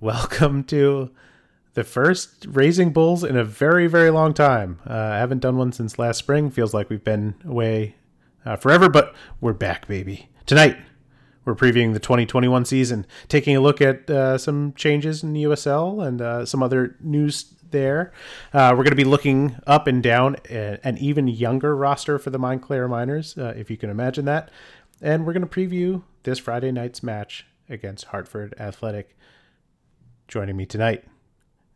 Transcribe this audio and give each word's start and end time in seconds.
Welcome 0.00 0.64
to 0.64 1.10
the 1.74 1.84
first 1.84 2.46
Raising 2.48 2.90
Bulls 2.90 3.22
in 3.22 3.36
a 3.36 3.44
very, 3.44 3.86
very 3.86 4.08
long 4.08 4.32
time. 4.32 4.80
Uh, 4.88 4.94
I 4.94 5.18
haven't 5.18 5.40
done 5.40 5.58
one 5.58 5.72
since 5.72 5.98
last 5.98 6.16
spring. 6.16 6.48
Feels 6.50 6.72
like 6.72 6.88
we've 6.88 7.04
been 7.04 7.34
away 7.44 7.96
uh, 8.46 8.56
forever, 8.56 8.88
but 8.88 9.14
we're 9.42 9.52
back, 9.52 9.86
baby. 9.86 10.30
Tonight, 10.46 10.78
we're 11.44 11.54
previewing 11.54 11.92
the 11.92 12.00
2021 12.00 12.64
season, 12.64 13.04
taking 13.28 13.54
a 13.54 13.60
look 13.60 13.82
at 13.82 14.08
uh, 14.08 14.38
some 14.38 14.72
changes 14.72 15.22
in 15.22 15.34
the 15.34 15.42
USL 15.42 16.06
and 16.06 16.22
uh, 16.22 16.46
some 16.46 16.62
other 16.62 16.96
news 17.00 17.52
there. 17.70 18.10
Uh, 18.54 18.70
we're 18.70 18.84
going 18.84 18.92
to 18.92 18.96
be 18.96 19.04
looking 19.04 19.56
up 19.66 19.86
and 19.86 20.02
down 20.02 20.36
a- 20.48 20.78
an 20.82 20.96
even 20.96 21.28
younger 21.28 21.76
roster 21.76 22.18
for 22.18 22.30
the 22.30 22.38
Montclair 22.38 22.88
Miners, 22.88 23.36
uh, 23.36 23.52
if 23.54 23.70
you 23.70 23.76
can 23.76 23.90
imagine 23.90 24.24
that. 24.24 24.50
And 25.02 25.26
we're 25.26 25.34
going 25.34 25.46
to 25.46 25.54
preview 25.54 26.04
this 26.22 26.38
Friday 26.38 26.72
night's 26.72 27.02
match 27.02 27.44
against 27.68 28.06
Hartford 28.06 28.54
Athletic. 28.58 29.14
Joining 30.30 30.56
me 30.56 30.64
tonight, 30.64 31.02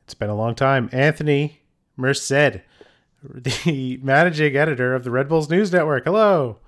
it's 0.05 0.15
been 0.15 0.31
a 0.31 0.35
long 0.37 0.55
time, 0.55 0.89
Anthony 0.93 1.63
Merced, 1.97 2.29
the 2.29 3.99
managing 4.03 4.57
editor 4.57 4.95
of 4.95 5.03
the 5.03 5.11
Red 5.11 5.29
Bulls 5.29 5.51
News 5.51 5.73
Network. 5.73 6.05
Hello. 6.05 6.59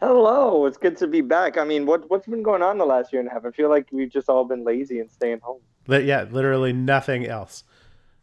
Hello, 0.00 0.64
it's 0.64 0.78
good 0.78 0.96
to 0.96 1.06
be 1.06 1.20
back. 1.20 1.58
I 1.58 1.64
mean, 1.64 1.84
what 1.84 2.08
what's 2.10 2.26
been 2.26 2.42
going 2.42 2.62
on 2.62 2.78
the 2.78 2.86
last 2.86 3.12
year 3.12 3.20
and 3.20 3.28
a 3.28 3.32
half? 3.32 3.44
I 3.44 3.50
feel 3.50 3.68
like 3.68 3.88
we've 3.92 4.08
just 4.10 4.30
all 4.30 4.46
been 4.46 4.64
lazy 4.64 5.00
and 5.00 5.10
staying 5.10 5.40
home. 5.40 5.60
Yeah, 5.86 6.24
literally 6.30 6.72
nothing 6.72 7.26
else. 7.26 7.62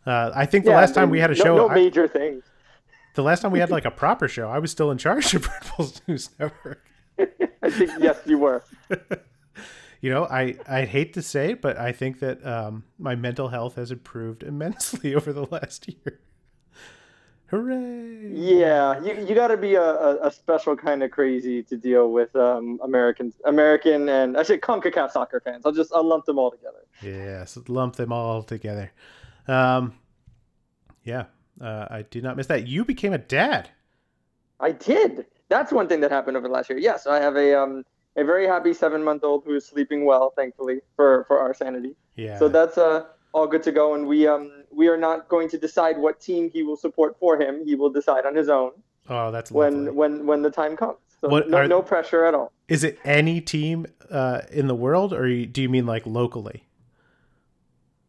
Uh, 0.03 0.31
I 0.33 0.47
think 0.47 0.65
the 0.65 0.71
Yeah, 0.71 0.77
last 0.77 0.95
time 0.95 1.11
we 1.11 1.19
had 1.19 1.29
a 1.29 1.35
no- 1.35 1.43
show, 1.43 1.55
no 1.57 1.69
I- 1.69 1.75
major 1.75 2.07
things. 2.07 2.43
the 3.13 3.21
last 3.21 3.41
time 3.41 3.51
we 3.51 3.59
had 3.59 3.69
like 3.69 3.85
a 3.85 3.91
proper 4.03 4.27
show, 4.27 4.49
I 4.49 4.57
was 4.57 4.71
still 4.71 4.89
in 4.89 4.97
charge 4.97 5.31
of 5.35 5.45
Red 5.47 5.61
Bulls 5.77 6.01
News 6.07 6.31
Network. 6.39 6.83
I 7.19 7.69
think 7.69 7.91
yes, 7.99 8.17
you 8.25 8.39
were. 8.39 8.63
You 10.05 10.11
know, 10.11 10.25
I 10.25 10.53
I 10.67 10.85
hate 10.85 11.15
to 11.15 11.23
say 11.23 11.53
it, 11.53 11.63
but 11.63 11.77
I 11.77 11.91
think 11.91 12.19
that 12.19 12.45
um, 12.45 12.83
my 12.99 13.15
mental 13.15 13.47
health 13.47 13.73
has 13.77 13.89
improved 13.89 14.43
immensely 14.43 15.15
over 15.19 15.33
the 15.33 15.47
last 15.47 15.87
year. 15.87 16.19
Hooray! 17.47 18.29
Yeah, 18.31 19.01
you 19.01 19.25
you 19.25 19.33
got 19.33 19.47
to 19.47 19.57
be 19.57 19.73
a, 19.73 20.23
a, 20.23 20.29
special 20.29 20.75
kind 20.75 21.01
of 21.01 21.09
crazy 21.09 21.63
to 21.63 21.75
deal 21.75 22.11
with 22.11 22.35
um, 22.35 22.79
Americans, 22.83 23.33
American 23.45 24.07
and 24.07 24.37
I 24.37 24.43
say 24.43 24.59
Concacaf 24.59 25.09
soccer 25.09 25.39
fans. 25.39 25.65
I'll 25.65 25.71
just 25.71 25.91
I'll 25.91 26.07
lump 26.07 26.25
them 26.25 26.37
all 26.37 26.51
together. 26.51 26.85
Yes, 27.01 27.57
lump 27.67 27.95
them 27.95 28.11
all 28.11 28.43
together. 28.43 28.91
Um, 29.47 29.95
yeah, 31.03 31.25
uh, 31.59 31.87
I 31.89 32.03
did 32.03 32.23
not 32.23 32.37
miss 32.37 32.45
that. 32.45 32.67
You 32.67 32.85
became 32.85 33.13
a 33.13 33.17
dad. 33.17 33.71
I 34.59 34.71
did. 34.71 35.25
That's 35.49 35.71
one 35.71 35.87
thing 35.87 36.01
that 36.01 36.11
happened 36.11 36.37
over 36.37 36.47
the 36.47 36.53
last 36.53 36.69
year. 36.69 36.77
Yes, 36.77 37.07
I 37.07 37.19
have 37.19 37.35
a 37.35 37.59
um 37.59 37.83
a 38.15 38.23
very 38.23 38.47
happy 38.47 38.73
seven 38.73 39.03
month 39.03 39.23
old 39.23 39.43
who 39.45 39.55
is 39.55 39.65
sleeping 39.65 40.05
well, 40.05 40.31
thankfully 40.35 40.79
for 40.95 41.25
for 41.27 41.39
our 41.39 41.53
sanity. 41.53 41.95
Yeah. 42.15 42.39
So 42.39 42.47
that's 42.47 42.77
uh, 42.77 43.05
all 43.33 43.47
good 43.47 43.63
to 43.63 43.71
go, 43.71 43.93
and 43.95 44.07
we 44.07 44.27
um 44.27 44.51
we 44.71 44.87
are 44.87 44.97
not 44.97 45.27
going 45.29 45.49
to 45.49 45.57
decide 45.57 45.97
what 45.97 46.19
team 46.19 46.49
he 46.49 46.63
will 46.63 46.77
support 46.77 47.17
for 47.19 47.39
him. 47.39 47.65
He 47.65 47.75
will 47.75 47.89
decide 47.89 48.25
on 48.25 48.35
his 48.35 48.49
own 48.49 48.71
oh, 49.09 49.31
that's 49.31 49.51
when 49.51 49.85
lovely. 49.85 49.91
when 49.91 50.25
when 50.25 50.41
the 50.41 50.51
time 50.51 50.75
comes. 50.77 50.97
So 51.21 51.29
What 51.29 51.49
no, 51.49 51.57
are- 51.57 51.67
no 51.67 51.81
pressure 51.81 52.25
at 52.25 52.33
all. 52.33 52.51
Is 52.67 52.83
it 52.83 52.97
any 53.05 53.41
team 53.41 53.85
uh, 54.09 54.41
in 54.51 54.67
the 54.67 54.75
world, 54.75 55.13
or 55.13 55.27
do 55.45 55.61
you 55.61 55.69
mean 55.69 55.85
like 55.85 56.05
locally? 56.05 56.63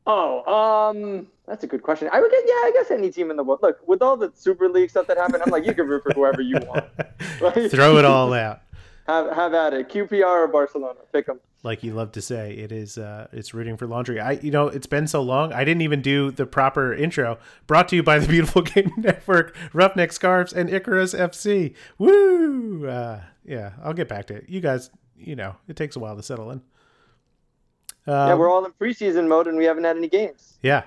Oh, 0.06 0.44
um, 0.90 1.26
that's 1.46 1.64
a 1.64 1.66
good 1.66 1.82
question. 1.82 2.08
I 2.12 2.20
would 2.20 2.30
get 2.30 2.42
yeah, 2.46 2.52
I 2.54 2.70
guess 2.74 2.90
any 2.90 3.10
team 3.10 3.30
in 3.30 3.36
the 3.36 3.42
world. 3.42 3.58
Look, 3.62 3.80
with 3.86 4.02
all 4.02 4.16
the 4.16 4.32
Super 4.36 4.68
League 4.68 4.88
stuff 4.90 5.08
that 5.08 5.16
happened, 5.16 5.42
I'm 5.44 5.50
like 5.50 5.66
you 5.66 5.74
can 5.74 5.88
root 5.88 6.04
for 6.04 6.12
whoever 6.12 6.40
you 6.42 6.56
want. 6.66 6.84
Like, 7.40 7.70
Throw 7.70 7.98
it 7.98 8.06
all 8.06 8.32
out. 8.32 8.60
Have 9.06 9.30
have 9.32 9.54
at 9.54 9.72
it. 9.74 9.88
QPR 9.88 10.24
or 10.44 10.48
Barcelona, 10.48 10.98
pick 11.12 11.26
them. 11.26 11.38
like 11.62 11.82
you 11.84 11.94
love 11.94 12.10
to 12.12 12.20
say 12.20 12.52
it 12.54 12.72
is 12.72 12.98
uh 12.98 13.28
it's 13.32 13.54
rooting 13.54 13.76
for 13.76 13.86
laundry. 13.86 14.18
I 14.20 14.32
you 14.32 14.50
know 14.50 14.66
it's 14.68 14.86
been 14.86 15.06
so 15.06 15.22
long 15.22 15.52
i 15.52 15.64
didn't 15.64 15.82
even 15.82 16.02
do 16.02 16.30
the 16.30 16.44
proper 16.46 16.92
intro. 16.92 17.38
Brought 17.66 17.88
to 17.90 17.96
you 17.96 18.02
by 18.02 18.18
the 18.18 18.26
beautiful 18.26 18.62
game 18.74 18.90
network 18.96 19.56
roughneck 19.72 20.12
scarves 20.12 20.52
and 20.52 20.68
icarus 20.70 21.14
fc 21.14 21.74
woo! 21.98 22.86
Uh 22.88 23.20
yeah 23.44 23.72
i'll 23.84 23.94
get 23.94 24.08
back 24.08 24.26
to 24.26 24.34
it. 24.34 24.48
You 24.48 24.60
guys 24.60 24.90
you 25.16 25.36
know 25.36 25.54
it 25.68 25.76
takes 25.76 25.94
a 25.96 25.98
while 26.00 26.16
to 26.16 26.22
settle 26.22 26.50
in. 26.50 26.60
Um, 28.08 28.28
yeah, 28.28 28.34
we're 28.34 28.50
all 28.50 28.64
in 28.64 28.72
preseason 28.72 29.26
mode 29.28 29.46
and 29.48 29.56
we 29.56 29.64
haven't 29.64 29.84
had 29.84 29.96
any 29.96 30.08
games. 30.08 30.58
yeah. 30.62 30.82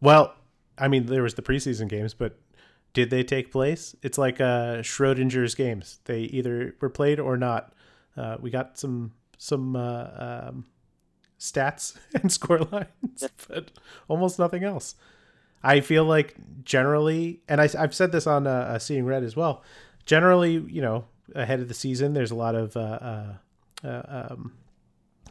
Well 0.00 0.34
i 0.78 0.88
mean 0.88 1.06
there 1.06 1.22
was 1.22 1.34
the 1.34 1.42
preseason 1.42 1.88
games 1.88 2.14
but 2.14 2.36
did 2.94 3.10
they 3.10 3.22
take 3.22 3.52
place? 3.52 3.94
It's 4.02 4.16
like 4.16 4.40
uh 4.40 4.78
schrodinger's 4.82 5.54
games. 5.54 5.98
They 6.06 6.20
either 6.20 6.74
were 6.80 6.90
played 6.90 7.20
or 7.20 7.36
not. 7.36 7.72
Uh 8.16 8.36
we 8.40 8.50
got 8.50 8.78
some 8.78 9.12
some 9.36 9.76
uh 9.76 10.08
um 10.48 10.66
stats 11.38 11.98
and 12.14 12.32
score 12.32 12.60
lines 12.60 13.28
but 13.48 13.70
almost 14.08 14.38
nothing 14.38 14.64
else. 14.64 14.94
I 15.62 15.80
feel 15.80 16.04
like 16.04 16.34
generally 16.64 17.40
and 17.48 17.60
I, 17.60 17.68
i've 17.78 17.94
said 17.94 18.12
this 18.12 18.26
on 18.26 18.46
uh, 18.46 18.50
uh, 18.50 18.78
seeing 18.78 19.06
red 19.06 19.24
as 19.24 19.34
well 19.34 19.62
generally 20.04 20.52
you 20.52 20.82
know 20.82 21.06
ahead 21.34 21.60
of 21.60 21.68
the 21.68 21.74
season 21.74 22.12
there's 22.12 22.30
a 22.30 22.34
lot 22.34 22.54
of 22.54 22.76
uh, 22.76 23.32
uh, 23.82 24.02
um, 24.30 24.52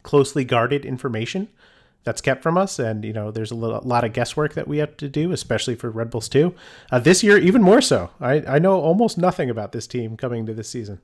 closely 0.02 0.44
guarded 0.44 0.84
information 0.84 1.48
that's 2.04 2.20
kept 2.20 2.42
from 2.42 2.56
us. 2.56 2.78
And 2.78 3.04
you 3.04 3.12
know 3.12 3.30
there's 3.30 3.50
a 3.50 3.56
lo- 3.56 3.80
lot 3.82 4.04
of 4.04 4.12
guesswork 4.12 4.54
that 4.54 4.68
we 4.68 4.78
have 4.78 4.96
to 4.98 5.08
do 5.08 5.32
especially 5.32 5.74
for 5.74 5.90
red 5.90 6.10
bulls 6.10 6.28
2 6.28 6.54
uh, 6.92 6.98
this 6.98 7.22
year 7.22 7.38
even 7.38 7.62
more 7.62 7.80
so. 7.80 8.10
I, 8.20 8.42
I 8.46 8.58
know 8.58 8.80
almost 8.80 9.18
nothing 9.18 9.50
about 9.50 9.72
this 9.72 9.86
team 9.86 10.16
coming 10.16 10.46
to 10.46 10.54
this 10.54 10.68
season. 10.68 11.00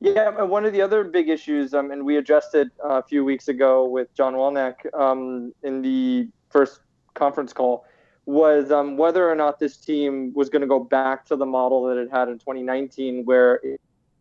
Yeah, 0.00 0.42
one 0.42 0.64
of 0.64 0.72
the 0.72 0.80
other 0.80 1.02
big 1.02 1.28
issues, 1.28 1.74
um, 1.74 1.90
and 1.90 2.04
we 2.04 2.18
addressed 2.18 2.54
it 2.54 2.68
uh, 2.84 3.00
a 3.00 3.02
few 3.02 3.24
weeks 3.24 3.48
ago 3.48 3.84
with 3.84 4.14
John 4.14 4.34
Wolyniec 4.34 4.74
um, 4.94 5.52
in 5.64 5.82
the 5.82 6.28
first 6.50 6.80
conference 7.14 7.52
call, 7.52 7.84
was 8.24 8.70
um, 8.70 8.96
whether 8.96 9.28
or 9.28 9.34
not 9.34 9.58
this 9.58 9.76
team 9.76 10.32
was 10.34 10.50
going 10.50 10.60
to 10.60 10.68
go 10.68 10.78
back 10.78 11.24
to 11.26 11.34
the 11.34 11.46
model 11.46 11.82
that 11.86 11.96
it 11.96 12.08
had 12.12 12.28
in 12.28 12.38
2019, 12.38 13.24
where 13.24 13.56
it, 13.64 13.80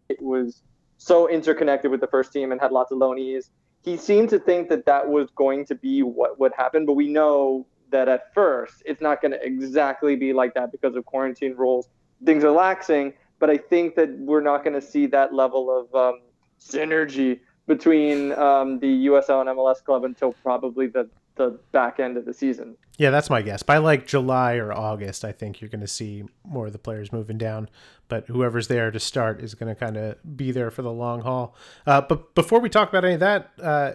it 0.09 0.19
was 0.19 0.63
so 0.97 1.29
interconnected 1.29 1.91
with 1.91 2.01
the 2.01 2.07
first 2.07 2.33
team 2.33 2.51
and 2.51 2.59
had 2.59 2.71
lots 2.71 2.91
of 2.91 2.97
loanees. 2.97 3.49
He 3.87 3.95
seemed 3.95 4.27
to 4.31 4.39
think 4.39 4.67
that 4.67 4.85
that 4.85 5.07
was 5.07 5.29
going 5.31 5.65
to 5.67 5.75
be 5.75 6.03
what 6.03 6.37
would 6.41 6.51
happen, 6.57 6.85
but 6.85 6.95
we 6.95 7.07
know 7.07 7.65
that 7.89 8.09
at 8.09 8.33
first 8.33 8.83
it's 8.85 8.99
not 8.99 9.21
going 9.21 9.31
to 9.31 9.41
exactly 9.41 10.17
be 10.17 10.33
like 10.33 10.53
that 10.55 10.73
because 10.73 10.97
of 10.97 11.05
quarantine 11.05 11.55
rules. 11.55 11.87
Things 12.25 12.43
are 12.43 12.47
laxing, 12.47 13.13
but 13.39 13.49
I 13.49 13.55
think 13.55 13.95
that 13.95 14.09
we're 14.19 14.41
not 14.41 14.65
going 14.65 14.73
to 14.73 14.81
see 14.81 15.05
that 15.05 15.33
level 15.33 15.71
of 15.71 15.95
um, 15.95 16.19
synergy 16.59 17.39
between 17.65 18.33
um, 18.33 18.77
the 18.79 19.05
USL 19.05 19.39
and 19.39 19.49
MLS 19.57 19.81
club 19.81 20.03
until 20.03 20.33
probably 20.33 20.87
the, 20.87 21.09
the 21.37 21.59
back 21.71 21.99
end 21.99 22.17
of 22.17 22.25
the 22.25 22.33
season. 22.33 22.75
Yeah, 22.97 23.11
that's 23.11 23.29
my 23.29 23.41
guess. 23.41 23.63
By 23.63 23.77
like 23.77 24.07
July 24.07 24.55
or 24.55 24.73
August, 24.73 25.23
I 25.23 25.31
think 25.31 25.61
you're 25.61 25.69
going 25.69 25.81
to 25.81 25.87
see 25.87 26.23
more 26.43 26.67
of 26.67 26.73
the 26.73 26.79
players 26.79 27.11
moving 27.11 27.37
down. 27.37 27.69
But 28.07 28.27
whoever's 28.27 28.67
there 28.67 28.91
to 28.91 28.99
start 28.99 29.41
is 29.41 29.53
going 29.53 29.73
to 29.73 29.79
kind 29.79 29.97
of 29.97 30.17
be 30.37 30.51
there 30.51 30.71
for 30.71 30.81
the 30.81 30.91
long 30.91 31.21
haul. 31.21 31.55
Uh, 31.85 32.01
but 32.01 32.33
before 32.35 32.59
we 32.59 32.69
talk 32.69 32.89
about 32.89 33.05
any 33.05 33.15
of 33.15 33.19
that, 33.19 33.51
uh, 33.61 33.93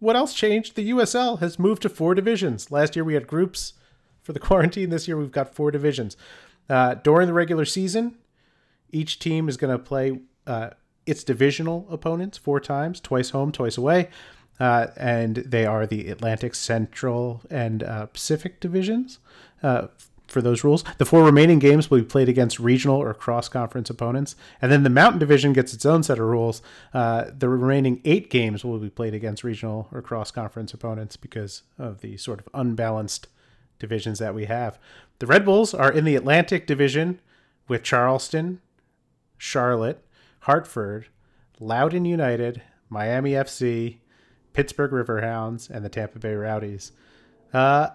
what 0.00 0.16
else 0.16 0.34
changed? 0.34 0.76
The 0.76 0.90
USL 0.90 1.40
has 1.40 1.58
moved 1.58 1.82
to 1.82 1.88
four 1.88 2.14
divisions. 2.14 2.70
Last 2.70 2.96
year 2.96 3.04
we 3.04 3.14
had 3.14 3.26
groups 3.26 3.74
for 4.22 4.32
the 4.32 4.40
quarantine. 4.40 4.90
This 4.90 5.08
year 5.08 5.16
we've 5.16 5.32
got 5.32 5.54
four 5.54 5.70
divisions. 5.70 6.16
Uh, 6.68 6.94
during 6.94 7.26
the 7.26 7.32
regular 7.32 7.64
season, 7.64 8.16
each 8.90 9.18
team 9.18 9.48
is 9.48 9.56
going 9.56 9.72
to 9.72 9.82
play 9.82 10.20
uh, 10.46 10.70
its 11.06 11.24
divisional 11.24 11.86
opponents 11.90 12.36
four 12.36 12.60
times, 12.60 13.00
twice 13.00 13.30
home, 13.30 13.50
twice 13.52 13.78
away. 13.78 14.08
Uh, 14.60 14.88
and 14.96 15.36
they 15.36 15.64
are 15.64 15.86
the 15.86 16.08
Atlantic, 16.08 16.54
Central, 16.54 17.42
and 17.50 17.82
uh, 17.82 18.06
Pacific 18.06 18.60
divisions 18.60 19.18
uh, 19.62 19.88
for 20.26 20.42
those 20.42 20.62
rules. 20.62 20.84
The 20.98 21.06
four 21.06 21.24
remaining 21.24 21.58
games 21.58 21.90
will 21.90 21.98
be 21.98 22.04
played 22.04 22.28
against 22.28 22.58
regional 22.58 23.00
or 23.00 23.14
cross 23.14 23.48
conference 23.48 23.88
opponents. 23.88 24.36
And 24.60 24.70
then 24.70 24.82
the 24.82 24.90
Mountain 24.90 25.18
Division 25.18 25.52
gets 25.52 25.72
its 25.72 25.86
own 25.86 26.02
set 26.02 26.18
of 26.18 26.26
rules. 26.26 26.60
Uh, 26.92 27.26
the 27.36 27.48
remaining 27.48 28.00
eight 28.04 28.30
games 28.30 28.64
will 28.64 28.78
be 28.78 28.90
played 28.90 29.14
against 29.14 29.42
regional 29.42 29.88
or 29.92 30.02
cross 30.02 30.30
conference 30.30 30.74
opponents 30.74 31.16
because 31.16 31.62
of 31.78 32.00
the 32.00 32.16
sort 32.16 32.40
of 32.40 32.48
unbalanced 32.52 33.28
divisions 33.78 34.18
that 34.18 34.34
we 34.34 34.44
have. 34.44 34.78
The 35.18 35.26
Red 35.26 35.44
Bulls 35.44 35.72
are 35.72 35.90
in 35.90 36.04
the 36.04 36.16
Atlantic 36.16 36.66
Division 36.66 37.20
with 37.66 37.82
Charleston, 37.82 38.60
Charlotte, 39.36 40.04
Hartford, 40.40 41.08
Loudoun 41.60 42.04
United, 42.04 42.62
Miami 42.88 43.32
FC, 43.32 43.98
Pittsburgh 44.58 44.90
Riverhounds, 44.90 45.70
and 45.70 45.84
the 45.84 45.88
Tampa 45.88 46.18
Bay 46.18 46.34
Rowdies. 46.34 46.90
Uh, 47.54 47.90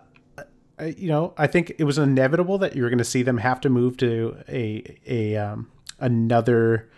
you 0.96 1.10
know, 1.10 1.34
I 1.38 1.46
think 1.46 1.74
it 1.78 1.84
was 1.84 1.98
inevitable 1.98 2.58
that 2.60 2.74
you 2.74 2.84
were 2.84 2.90
going 2.90 3.00
to 3.00 3.04
see 3.04 3.22
them 3.22 3.40
have 3.40 3.60
to 3.62 3.70
move 3.70 3.98
to 3.98 4.38
a 4.48 4.98
a 5.06 5.36
um, 5.36 5.70
another. 6.00 6.90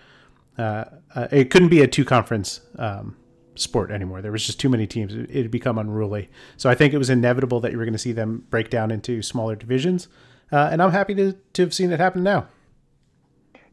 Uh, 0.56 0.86
uh, 1.16 1.28
it 1.32 1.50
couldn't 1.50 1.70
be 1.70 1.82
a 1.82 1.88
two 1.88 2.06
conference 2.06 2.62
um, 2.78 3.18
sport 3.56 3.90
anymore. 3.90 4.22
There 4.22 4.32
was 4.32 4.46
just 4.46 4.60
too 4.60 4.70
many 4.70 4.86
teams. 4.86 5.16
It 5.16 5.32
had 5.32 5.50
become 5.50 5.80
unruly. 5.80 6.30
So 6.58 6.70
I 6.70 6.76
think 6.76 6.94
it 6.94 7.00
was 7.00 7.10
inevitable 7.10 7.60
that 7.62 7.72
you 7.72 7.80
were 7.80 7.86
going 7.86 7.94
to 7.94 7.98
see 7.98 8.12
them 8.12 8.46
break 8.52 8.70
down 8.70 8.92
into 8.92 9.24
smaller 9.24 9.56
divisions. 9.56 10.10
Uh, 10.52 10.70
and 10.72 10.80
I'm 10.80 10.92
happy 10.92 11.16
to, 11.16 11.34
to 11.54 11.62
have 11.64 11.74
seen 11.74 11.92
it 11.92 12.00
happen 12.00 12.22
now. 12.22 12.46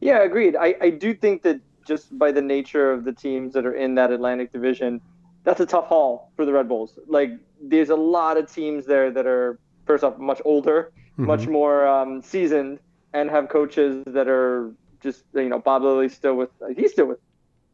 Yeah, 0.01 0.23
agreed. 0.23 0.55
I, 0.55 0.75
I 0.81 0.89
do 0.89 1.13
think 1.13 1.43
that 1.43 1.61
just 1.85 2.17
by 2.17 2.31
the 2.31 2.41
nature 2.41 2.91
of 2.91 3.03
the 3.03 3.13
teams 3.13 3.53
that 3.53 3.67
are 3.67 3.75
in 3.75 3.93
that 3.95 4.11
Atlantic 4.11 4.51
Division, 4.51 4.99
that's 5.43 5.59
a 5.59 5.65
tough 5.65 5.87
haul 5.87 6.31
for 6.35 6.45
the 6.45 6.53
Red 6.53 6.67
Bulls. 6.67 6.97
Like 7.07 7.31
there's 7.61 7.89
a 7.89 7.95
lot 7.95 8.37
of 8.37 8.51
teams 8.51 8.85
there 8.85 9.11
that 9.11 9.27
are 9.27 9.59
first 9.85 10.03
off 10.03 10.17
much 10.17 10.41
older, 10.45 10.91
mm-hmm. 11.13 11.25
much 11.25 11.47
more 11.47 11.87
um, 11.87 12.21
seasoned, 12.21 12.79
and 13.13 13.29
have 13.29 13.49
coaches 13.49 14.03
that 14.07 14.27
are 14.27 14.71
just 15.01 15.23
you 15.33 15.49
know 15.49 15.59
Bob 15.59 15.83
Lilley's 15.83 16.15
still 16.15 16.35
with 16.35 16.49
he's 16.75 16.91
still 16.91 17.05
with 17.05 17.19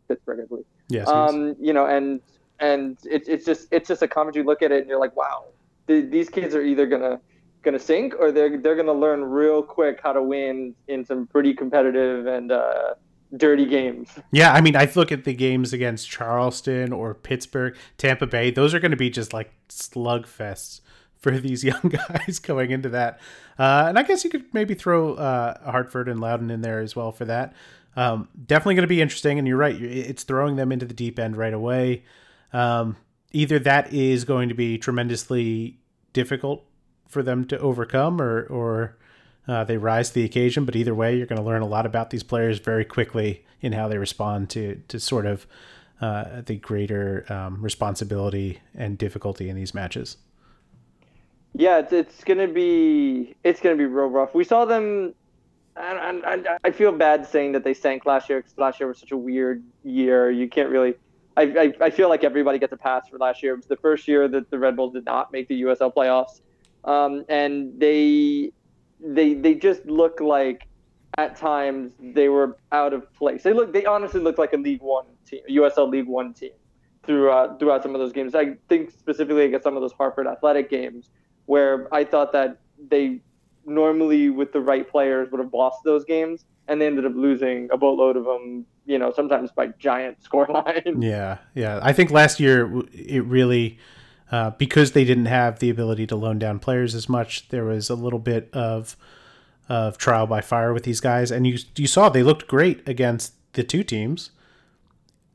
Pittsburgh, 0.07 0.41
I 0.43 0.45
believe. 0.47 0.65
Yes. 0.89 1.07
Um, 1.07 1.55
you 1.59 1.73
know, 1.73 1.85
and 1.85 2.21
and 2.59 2.97
it's 3.03 3.29
it's 3.29 3.45
just 3.45 3.67
it's 3.71 3.87
just 3.87 4.01
a 4.01 4.07
comment 4.07 4.35
you 4.35 4.43
look 4.43 4.61
at 4.61 4.71
it 4.71 4.79
and 4.79 4.89
you're 4.89 4.99
like, 4.99 5.15
wow, 5.15 5.45
th- 5.87 6.09
these 6.09 6.29
kids 6.29 6.55
are 6.55 6.61
either 6.61 6.85
gonna 6.85 7.19
gonna 7.61 7.79
sink 7.79 8.15
or 8.19 8.31
they're 8.31 8.57
they're 8.57 8.75
gonna 8.75 8.93
learn 8.93 9.23
real 9.23 9.61
quick 9.61 9.99
how 10.01 10.13
to 10.13 10.23
win 10.23 10.73
in 10.87 11.05
some 11.05 11.27
pretty 11.27 11.53
competitive 11.53 12.25
and 12.25 12.51
uh, 12.51 12.95
dirty 13.35 13.65
games. 13.65 14.09
Yeah, 14.31 14.53
I 14.53 14.61
mean, 14.61 14.75
I 14.75 14.89
look 14.95 15.11
at 15.11 15.23
the 15.23 15.33
games 15.33 15.73
against 15.73 16.09
Charleston 16.09 16.93
or 16.93 17.13
Pittsburgh, 17.13 17.75
Tampa 17.97 18.27
Bay. 18.27 18.51
Those 18.51 18.73
are 18.73 18.79
going 18.79 18.91
to 18.91 18.97
be 18.97 19.09
just 19.09 19.33
like 19.33 19.51
slugfests 19.69 20.81
for 21.17 21.31
these 21.39 21.63
young 21.63 21.81
guys 22.09 22.39
going 22.39 22.71
into 22.71 22.89
that. 22.89 23.19
Uh, 23.57 23.85
and 23.89 23.99
I 23.99 24.03
guess 24.03 24.23
you 24.23 24.29
could 24.29 24.53
maybe 24.53 24.73
throw 24.73 25.15
uh, 25.15 25.71
Hartford 25.71 26.07
and 26.07 26.19
Loudoun 26.19 26.49
in 26.49 26.61
there 26.61 26.79
as 26.79 26.95
well 26.95 27.11
for 27.11 27.25
that. 27.25 27.53
Um, 27.95 28.29
definitely 28.45 28.75
going 28.75 28.83
to 28.83 28.87
be 28.87 29.01
interesting. 29.01 29.37
And 29.37 29.47
you're 29.47 29.57
right, 29.57 29.79
it's 29.79 30.23
throwing 30.23 30.55
them 30.55 30.71
into 30.71 30.85
the 30.85 30.93
deep 30.93 31.19
end 31.19 31.35
right 31.35 31.53
away. 31.53 32.03
Um, 32.53 32.95
either 33.31 33.59
that 33.59 33.93
is 33.93 34.25
going 34.25 34.49
to 34.49 34.55
be 34.55 34.77
tremendously 34.77 35.79
difficult 36.13 36.65
for 37.07 37.23
them 37.23 37.45
to 37.45 37.59
overcome, 37.59 38.21
or 38.21 38.43
or 38.43 38.97
uh, 39.47 39.63
they 39.63 39.77
rise 39.77 40.09
to 40.09 40.15
the 40.15 40.23
occasion. 40.25 40.65
But 40.65 40.75
either 40.75 40.93
way, 40.93 41.15
you're 41.15 41.27
going 41.27 41.41
to 41.41 41.45
learn 41.45 41.61
a 41.61 41.67
lot 41.67 41.85
about 41.85 42.09
these 42.09 42.23
players 42.23 42.59
very 42.59 42.85
quickly 42.85 43.45
in 43.61 43.73
how 43.73 43.87
they 43.87 43.97
respond 43.97 44.49
to 44.51 44.81
to 44.87 44.99
sort 44.99 45.25
of 45.25 45.47
uh, 46.01 46.41
the 46.45 46.55
greater 46.55 47.25
um, 47.29 47.61
responsibility 47.61 48.59
and 48.73 48.97
difficulty 48.97 49.49
in 49.49 49.55
these 49.55 49.73
matches. 49.73 50.17
Yeah, 51.53 51.79
it's, 51.79 51.91
it's 51.91 52.23
gonna 52.23 52.47
be 52.47 53.35
it's 53.43 53.59
gonna 53.59 53.75
be 53.75 53.85
real 53.85 54.07
rough. 54.07 54.33
We 54.33 54.43
saw 54.43 54.65
them. 54.65 55.13
And 55.75 56.25
I, 56.25 56.57
I 56.65 56.71
feel 56.71 56.91
bad 56.91 57.25
saying 57.25 57.53
that 57.53 57.63
they 57.63 57.73
sank 57.73 58.05
last 58.05 58.27
year 58.27 58.39
because 58.39 58.57
last 58.57 58.81
year 58.81 58.89
was 58.89 58.97
such 58.97 59.11
a 59.11 59.17
weird 59.17 59.63
year. 59.83 60.29
You 60.29 60.49
can't 60.49 60.69
really. 60.69 60.95
I, 61.37 61.43
I, 61.43 61.85
I 61.85 61.89
feel 61.89 62.09
like 62.09 62.25
everybody 62.25 62.59
gets 62.59 62.73
a 62.73 62.77
pass 62.77 63.07
for 63.07 63.17
last 63.17 63.41
year. 63.41 63.53
It 63.53 63.57
was 63.57 63.67
the 63.67 63.77
first 63.77 64.05
year 64.05 64.27
that 64.27 64.49
the 64.49 64.59
Red 64.59 64.75
Bulls 64.75 64.91
did 64.93 65.05
not 65.05 65.31
make 65.31 65.47
the 65.47 65.61
USL 65.61 65.93
playoffs, 65.93 66.41
um, 66.83 67.23
and 67.29 67.79
they 67.79 68.51
they 68.99 69.33
they 69.33 69.55
just 69.55 69.85
look 69.85 70.19
like 70.19 70.67
at 71.17 71.35
times 71.35 71.93
they 71.99 72.29
were 72.29 72.57
out 72.71 72.93
of 72.93 73.11
place. 73.13 73.43
They 73.43 73.53
look 73.53 73.73
they 73.73 73.85
honestly 73.85 74.21
look 74.21 74.37
like 74.37 74.53
a 74.53 74.57
League 74.57 74.81
One 74.81 75.05
team, 75.25 75.41
USL 75.49 75.89
League 75.89 76.07
One 76.07 76.33
team 76.33 76.51
throughout 77.03 77.49
uh, 77.49 77.57
throughout 77.57 77.83
some 77.83 77.95
of 77.95 77.99
those 77.99 78.13
games. 78.13 78.35
I 78.35 78.55
think 78.67 78.91
specifically 78.91 79.45
against 79.45 79.63
some 79.63 79.75
of 79.75 79.81
those 79.81 79.93
Hartford 79.93 80.27
Athletic 80.27 80.69
games 80.69 81.11
where 81.45 81.93
I 81.93 82.03
thought 82.03 82.31
that 82.33 82.59
they 82.89 83.21
normally 83.65 84.29
with 84.29 84.51
the 84.51 84.61
right 84.61 84.89
players 84.89 85.29
would 85.31 85.39
have 85.39 85.53
lost 85.53 85.83
those 85.83 86.05
games 86.05 86.45
and 86.67 86.79
they 86.79 86.85
ended 86.85 87.05
up 87.05 87.13
losing 87.15 87.69
a 87.71 87.77
boatload 87.77 88.15
of 88.15 88.25
them 88.25 88.65
you 88.85 88.97
know 88.97 89.11
sometimes 89.11 89.51
by 89.51 89.67
giant 89.79 90.21
score 90.23 90.47
line 90.47 91.01
yeah 91.01 91.37
yeah 91.53 91.79
i 91.83 91.93
think 91.93 92.09
last 92.09 92.39
year 92.39 92.81
it 92.91 93.23
really 93.25 93.77
uh, 94.31 94.51
because 94.51 94.91
they 94.91 95.03
didn't 95.03 95.25
have 95.25 95.59
the 95.59 95.69
ability 95.69 96.05
to 96.07 96.15
loan 96.15 96.39
down 96.39 96.59
players 96.59 96.95
as 96.95 97.09
much 97.09 97.49
there 97.49 97.65
was 97.65 97.89
a 97.89 97.95
little 97.95 98.19
bit 98.19 98.49
of 98.53 98.95
of 99.67 99.97
trial 99.97 100.25
by 100.25 100.41
fire 100.41 100.73
with 100.73 100.83
these 100.83 100.99
guys 100.99 101.31
and 101.31 101.45
you 101.45 101.57
you 101.75 101.87
saw 101.87 102.09
they 102.09 102.23
looked 102.23 102.47
great 102.47 102.87
against 102.87 103.33
the 103.53 103.63
two 103.63 103.83
teams 103.83 104.31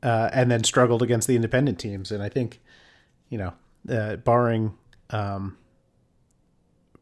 uh, 0.03 0.29
and 0.33 0.51
then 0.51 0.63
struggled 0.63 1.01
against 1.01 1.27
the 1.27 1.35
independent 1.35 1.79
teams 1.79 2.11
and 2.11 2.21
i 2.21 2.29
think 2.29 2.59
you 3.29 3.37
know 3.37 3.53
uh, 3.89 4.15
barring 4.17 4.73
um, 5.11 5.57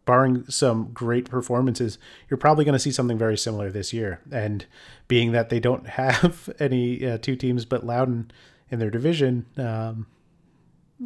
barring 0.05 0.45
some 0.49 0.91
great 0.93 1.29
performances, 1.29 1.97
you're 2.29 2.37
probably 2.37 2.65
going 2.65 2.73
to 2.73 2.79
see 2.79 2.91
something 2.91 3.17
very 3.17 3.37
similar 3.37 3.71
this 3.71 3.93
year. 3.93 4.19
And 4.31 4.65
being 5.07 5.31
that 5.31 5.49
they 5.49 5.59
don't 5.59 5.87
have 6.01 6.49
any 6.59 7.05
uh, 7.05 7.17
two 7.17 7.35
teams 7.35 7.65
but 7.65 7.85
Loudoun 7.85 8.31
in 8.69 8.79
their 8.79 8.89
division, 8.89 9.45
um, 9.57 10.07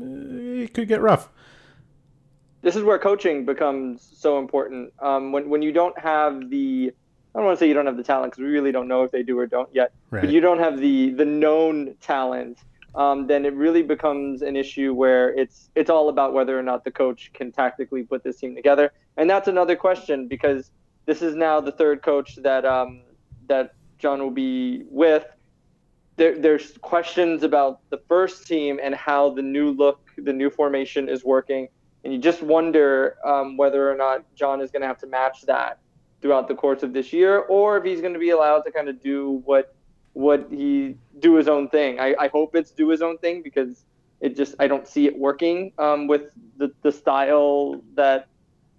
it 0.01 0.73
could 0.73 0.87
get 0.87 1.01
rough. 1.01 1.29
This 2.61 2.75
is 2.75 2.83
where 2.83 2.99
coaching 2.99 3.45
becomes 3.45 4.09
so 4.17 4.39
important. 4.39 4.93
Um, 4.99 5.31
when 5.31 5.49
when 5.49 5.61
you 5.61 5.71
don't 5.71 5.97
have 5.99 6.49
the, 6.49 6.91
I 7.33 7.37
don't 7.37 7.45
want 7.45 7.57
to 7.57 7.63
say 7.63 7.67
you 7.67 7.73
don't 7.73 7.85
have 7.85 7.97
the 7.97 8.03
talent 8.03 8.33
because 8.33 8.43
we 8.43 8.49
really 8.49 8.71
don't 8.71 8.87
know 8.87 9.03
if 9.03 9.11
they 9.11 9.23
do 9.23 9.37
or 9.37 9.45
don't 9.45 9.69
yet. 9.73 9.93
Right. 10.09 10.21
But 10.21 10.31
you 10.31 10.41
don't 10.41 10.59
have 10.59 10.79
the 10.79 11.11
the 11.11 11.25
known 11.25 11.95
talent 12.01 12.59
um, 12.97 13.27
then 13.27 13.45
it 13.45 13.53
really 13.53 13.83
becomes 13.83 14.41
an 14.41 14.55
issue 14.55 14.91
where 14.91 15.29
it's 15.29 15.69
it's 15.75 15.89
all 15.89 16.09
about 16.09 16.33
whether 16.33 16.57
or 16.57 16.63
not 16.63 16.83
the 16.83 16.89
coach 16.91 17.31
can 17.33 17.51
tactically 17.51 18.01
put 18.03 18.23
this 18.23 18.37
team 18.37 18.55
together. 18.55 18.91
And 19.17 19.29
that's 19.29 19.47
another 19.47 19.75
question 19.75 20.27
because 20.27 20.71
this 21.05 21.21
is 21.21 21.35
now 21.35 21.61
the 21.61 21.71
third 21.71 22.01
coach 22.01 22.37
that 22.37 22.65
um, 22.65 23.03
that 23.47 23.75
John 23.99 24.19
will 24.19 24.31
be 24.31 24.83
with. 24.89 25.25
There, 26.17 26.37
there's 26.37 26.77
questions 26.81 27.43
about 27.43 27.79
the 27.89 27.99
first 28.09 28.47
team 28.47 28.79
and 28.81 28.93
how 28.93 29.29
the 29.29 29.41
new 29.41 29.71
look, 29.71 29.99
the 30.17 30.33
new 30.33 30.49
formation 30.49 31.09
is 31.09 31.23
working, 31.23 31.69
and 32.03 32.11
you 32.11 32.19
just 32.19 32.41
wonder 32.41 33.17
um, 33.23 33.55
whether 33.55 33.89
or 33.89 33.95
not 33.95 34.25
John 34.35 34.61
is 34.61 34.71
going 34.71 34.81
to 34.81 34.87
have 34.87 34.97
to 34.99 35.07
match 35.07 35.43
that 35.43 35.79
throughout 36.21 36.47
the 36.47 36.55
course 36.55 36.81
of 36.81 36.91
this 36.93 37.13
year, 37.13 37.39
or 37.39 37.77
if 37.77 37.83
he's 37.83 38.01
going 38.01 38.13
to 38.13 38.19
be 38.19 38.31
allowed 38.31 38.61
to 38.61 38.71
kind 38.71 38.89
of 38.89 39.01
do 39.01 39.41
what 39.45 39.75
what 40.13 40.47
he 40.49 40.95
do 41.19 41.35
his 41.35 41.47
own 41.47 41.69
thing. 41.69 41.99
I, 41.99 42.15
I 42.19 42.27
hope 42.29 42.55
it's 42.55 42.71
do 42.71 42.89
his 42.89 43.03
own 43.03 43.19
thing 43.19 43.43
because 43.43 43.85
it 44.19 44.35
just 44.35 44.55
I 44.59 44.67
don't 44.67 44.87
see 44.87 45.05
it 45.05 45.15
working 45.15 45.71
um, 45.77 46.07
with 46.07 46.23
the, 46.57 46.71
the 46.81 46.91
style 46.91 47.83
that 47.93 48.27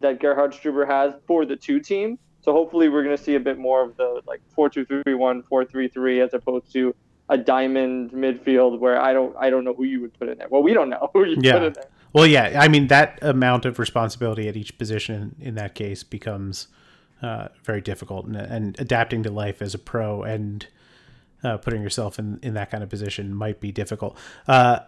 that 0.00 0.20
Gerhard 0.20 0.52
Struber 0.52 0.86
has 0.86 1.14
for 1.28 1.44
the 1.46 1.54
two 1.54 1.78
team. 1.78 2.18
So 2.40 2.52
hopefully 2.52 2.88
we're 2.88 3.04
going 3.04 3.16
to 3.16 3.22
see 3.22 3.36
a 3.36 3.40
bit 3.40 3.58
more 3.58 3.84
of 3.84 3.96
the 3.96 4.22
like 4.26 4.40
four 4.54 4.68
two 4.68 4.84
three 4.84 5.14
one 5.14 5.44
four 5.44 5.64
three 5.64 5.86
three 5.86 6.20
as 6.20 6.34
opposed 6.34 6.72
to 6.72 6.94
a 7.28 7.36
diamond 7.36 8.12
midfield 8.12 8.78
where 8.78 9.00
I 9.00 9.12
don't 9.12 9.36
I 9.38 9.50
don't 9.50 9.64
know 9.64 9.74
who 9.74 9.84
you 9.84 10.00
would 10.00 10.18
put 10.18 10.28
in 10.28 10.38
there. 10.38 10.48
Well, 10.48 10.62
we 10.62 10.74
don't 10.74 10.90
know 10.90 11.10
who 11.12 11.24
you 11.26 11.36
yeah. 11.40 11.52
put 11.54 11.62
in 11.62 11.72
there. 11.74 11.84
Well, 12.12 12.26
yeah, 12.26 12.58
I 12.60 12.68
mean 12.68 12.86
that 12.88 13.18
amount 13.22 13.64
of 13.64 13.78
responsibility 13.78 14.48
at 14.48 14.56
each 14.56 14.78
position 14.78 15.36
in 15.40 15.54
that 15.56 15.74
case 15.74 16.02
becomes 16.02 16.68
uh, 17.22 17.48
very 17.64 17.80
difficult, 17.80 18.26
and, 18.26 18.36
and 18.36 18.80
adapting 18.80 19.22
to 19.24 19.30
life 19.30 19.60
as 19.60 19.74
a 19.74 19.78
pro 19.78 20.22
and 20.22 20.66
uh, 21.44 21.58
putting 21.58 21.82
yourself 21.82 22.18
in, 22.18 22.38
in 22.42 22.54
that 22.54 22.70
kind 22.70 22.82
of 22.82 22.88
position 22.88 23.34
might 23.34 23.60
be 23.60 23.72
difficult. 23.72 24.16
Uh, 24.46 24.80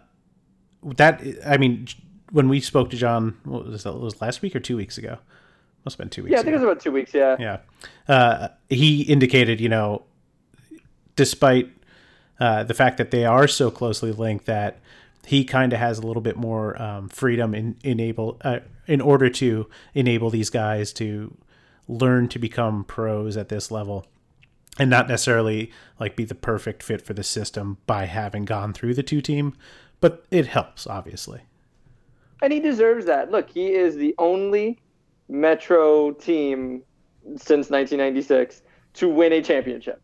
that 0.95 1.21
I 1.45 1.57
mean, 1.57 1.87
when 2.31 2.49
we 2.49 2.59
spoke 2.59 2.89
to 2.89 2.97
John, 2.97 3.37
what 3.43 3.67
was 3.67 3.83
that? 3.83 3.93
Was 3.93 4.21
last 4.21 4.41
week 4.41 4.55
or 4.55 4.59
two 4.59 4.77
weeks 4.77 4.97
ago? 4.97 5.17
Must 5.85 5.97
have 5.97 6.05
been 6.05 6.09
two 6.09 6.23
weeks. 6.23 6.33
Yeah, 6.33 6.39
I 6.39 6.43
think 6.43 6.55
ago. 6.55 6.63
it 6.63 6.67
was 6.67 6.71
about 6.71 6.83
two 6.83 6.91
weeks. 6.91 7.13
Yeah. 7.13 7.35
Yeah. 7.39 7.57
Uh, 8.07 8.49
he 8.69 9.01
indicated, 9.01 9.59
you 9.59 9.69
know, 9.69 10.03
despite 11.15 11.71
uh, 12.41 12.63
the 12.63 12.73
fact 12.73 12.97
that 12.97 13.11
they 13.11 13.23
are 13.23 13.47
so 13.47 13.69
closely 13.69 14.11
linked, 14.11 14.47
that 14.47 14.79
he 15.27 15.45
kind 15.45 15.71
of 15.73 15.79
has 15.79 15.99
a 15.99 16.01
little 16.01 16.23
bit 16.23 16.35
more 16.35 16.81
um, 16.81 17.07
freedom 17.07 17.53
in 17.53 17.77
enable 17.83 18.41
uh, 18.41 18.59
in 18.87 18.99
order 18.99 19.29
to 19.29 19.69
enable 19.93 20.31
these 20.31 20.49
guys 20.49 20.91
to 20.91 21.37
learn 21.87 22.27
to 22.27 22.39
become 22.39 22.83
pros 22.83 23.37
at 23.37 23.49
this 23.49 23.69
level 23.69 24.07
and 24.79 24.89
not 24.89 25.07
necessarily 25.07 25.71
like 25.99 26.15
be 26.15 26.25
the 26.25 26.33
perfect 26.33 26.81
fit 26.81 27.03
for 27.03 27.13
the 27.13 27.23
system 27.23 27.77
by 27.85 28.05
having 28.05 28.43
gone 28.43 28.73
through 28.73 28.95
the 28.95 29.03
two 29.03 29.21
team, 29.21 29.53
but 29.99 30.25
it 30.31 30.47
helps 30.47 30.87
obviously. 30.87 31.41
And 32.41 32.51
he 32.51 32.59
deserves 32.59 33.05
that. 33.05 33.29
Look, 33.29 33.51
he 33.51 33.67
is 33.67 33.95
the 33.95 34.15
only 34.17 34.79
Metro 35.29 36.11
team 36.11 36.81
since 37.35 37.69
1996 37.69 38.63
to 38.95 39.07
win 39.07 39.31
a 39.31 39.43
championship. 39.43 40.01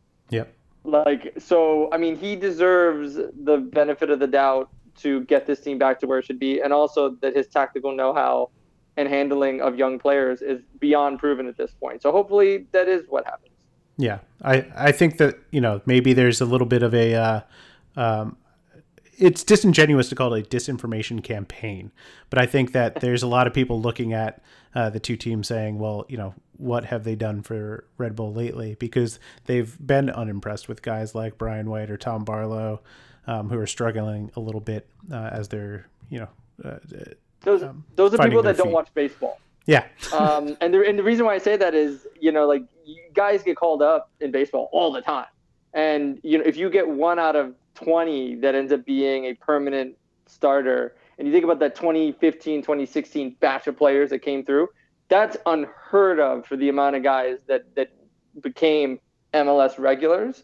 Like 0.88 1.34
so, 1.38 1.90
I 1.92 1.98
mean, 1.98 2.16
he 2.16 2.38
deserves 2.38 3.16
the 3.16 3.58
benefit 3.58 4.10
of 4.10 4.20
the 4.20 4.28
doubt 4.28 4.70
to 5.00 5.26
get 5.26 5.46
this 5.46 5.60
team 5.60 5.78
back 5.78 6.00
to 6.00 6.08
where 6.08 6.20
it 6.20 6.26
should 6.26 6.40
be, 6.40 6.62
and 6.62 6.72
also 6.72 7.18
that 7.22 7.36
his 7.36 7.48
tactical 7.48 7.94
know-how 7.94 8.50
and 8.96 9.10
handling 9.10 9.62
of 9.62 9.78
young 9.78 10.00
players 10.00 10.42
is 10.42 10.62
beyond 10.80 11.20
proven 11.20 11.46
at 11.46 11.58
this 11.58 11.72
point. 11.72 12.02
So 12.02 12.14
hopefully, 12.14 12.68
that 12.72 12.88
is 12.88 13.04
what 13.10 13.26
happens. 13.26 13.52
Yeah, 13.98 14.20
I 14.42 14.66
I 14.78 14.92
think 14.94 15.18
that 15.18 15.36
you 15.52 15.60
know 15.60 15.82
maybe 15.86 16.14
there's 16.14 16.40
a 16.40 16.46
little 16.46 16.68
bit 16.68 16.84
of 16.84 16.94
a. 16.94 17.16
Uh, 17.16 17.42
um, 17.98 18.38
it's 19.18 19.44
disingenuous 19.44 20.08
to 20.10 20.16
call 20.16 20.34
it 20.36 20.46
a 20.46 20.50
disinformation 20.50 21.22
campaign, 21.22 21.92
but 22.30 22.40
I 22.40 22.46
think 22.46 22.72
that 22.72 23.02
there's 23.02 23.24
a 23.24 23.28
lot 23.28 23.46
of 23.46 23.54
people 23.54 23.82
looking 23.82 24.14
at 24.14 24.42
uh, 24.74 24.90
the 24.90 25.00
two 25.00 25.18
teams 25.18 25.48
saying, 25.48 25.80
well, 25.80 26.06
you 26.08 26.18
know, 26.18 26.36
what 26.58 26.86
have 26.86 27.04
they 27.04 27.16
done 27.16 27.42
for 27.42 27.86
Red 27.98 28.16
Bull 28.16 28.34
lately? 28.34 28.76
Because 28.76 29.20
they've 29.46 29.76
been 29.86 30.10
unimpressed 30.10 30.68
with 30.68 30.82
guys 30.82 31.16
like 31.16 31.38
Brian 31.38 31.70
White 31.70 31.90
or 31.90 31.98
Tom 31.98 32.24
Barlow, 32.24 32.82
um, 33.26 33.50
who 33.50 33.58
are 33.58 33.68
struggling 33.68 34.32
a 34.36 34.40
little 34.40 34.62
bit 34.62 34.88
uh, 35.12 35.30
as 35.32 35.48
they're, 35.50 35.88
you 36.10 36.20
know, 36.20 36.30
uh, 36.64 36.80
those 37.42 37.64
um, 37.64 37.86
those 37.96 38.14
are 38.14 38.18
people 38.18 38.42
that 38.44 38.56
feet. 38.56 38.64
don't 38.64 38.74
watch 38.74 38.90
baseball. 38.94 39.40
Yeah. 39.66 39.86
um, 40.14 40.58
and 40.62 40.74
the 40.74 40.88
and 40.88 40.98
the 40.98 41.04
reason 41.04 41.26
why 41.26 41.36
I 41.36 41.38
say 41.38 41.58
that 41.58 41.76
is, 41.76 42.08
you 42.20 42.32
know, 42.32 42.48
like 42.48 42.64
you 42.86 43.02
guys 43.14 43.44
get 43.44 43.58
called 43.58 43.82
up 43.82 44.10
in 44.20 44.32
baseball 44.32 44.70
all 44.72 44.92
the 44.92 45.02
time, 45.02 45.28
and 45.74 46.20
you 46.24 46.38
know, 46.38 46.44
if 46.46 46.58
you 46.58 46.70
get 46.70 46.88
one 46.88 47.20
out 47.20 47.36
of 47.36 47.54
twenty 47.76 48.36
that 48.36 48.56
ends 48.56 48.72
up 48.72 48.86
being 48.86 49.26
a 49.26 49.34
permanent 49.36 49.96
starter, 50.26 50.96
and 51.18 51.28
you 51.28 51.34
think 51.34 51.44
about 51.44 51.60
that 51.60 51.76
2015, 51.76 52.62
2016 52.62 53.36
batch 53.40 53.68
of 53.68 53.78
players 53.78 54.10
that 54.10 54.20
came 54.20 54.44
through, 54.44 54.68
that's 55.10 55.38
unheard 55.46 56.20
of 56.20 56.46
for 56.46 56.58
the 56.58 56.70
amount 56.70 56.96
of 56.96 57.04
guys 57.04 57.40
that 57.48 57.74
that 57.76 57.92
became 58.42 59.00
MLS 59.34 59.80
regulars. 59.80 60.44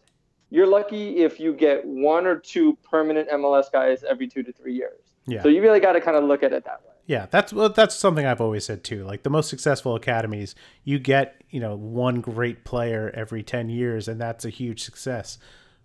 You're 0.50 0.68
lucky 0.68 1.18
if 1.18 1.40
you 1.40 1.54
get 1.54 1.84
one 1.86 2.28
or 2.28 2.38
two 2.38 2.78
permanent 2.90 3.30
MLS 3.30 3.72
guys 3.72 4.04
every 4.04 4.28
two 4.28 4.44
to 4.44 4.54
three 4.54 4.76
years. 4.76 5.00
Yeah. 5.26 5.42
So 5.42 5.50
you 5.50 5.62
really 5.62 5.80
got 5.80 5.94
to 5.94 6.02
kind 6.02 6.16
of 6.16 6.26
look 6.26 6.44
at 6.44 6.54
it 6.54 6.64
that 6.66 6.82
way. 6.86 6.94
Yeah, 7.06 7.26
that's 7.30 7.52
well, 7.52 7.70
that's 7.70 7.96
something 7.96 8.26
I've 8.26 8.40
always 8.40 8.66
said 8.66 8.84
too. 8.84 9.04
Like 9.04 9.24
the 9.24 9.30
most 9.30 9.50
successful 9.50 9.96
academies, 9.96 10.56
you 10.84 11.00
get 11.00 11.42
you 11.50 11.60
know 11.60 11.76
one 11.76 12.22
great 12.22 12.64
player 12.64 13.12
every 13.14 13.44
ten 13.44 13.70
years, 13.70 14.08
and 14.08 14.22
that's 14.22 14.46
a 14.46 14.50
huge 14.50 14.84
success. 14.84 15.38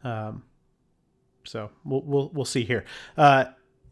Um, 0.04 0.44
so 1.44 1.70
we'll 1.84 2.02
we'll, 2.02 2.30
we'll 2.32 2.44
see 2.44 2.64
here. 2.64 2.84
Uh, 3.16 3.46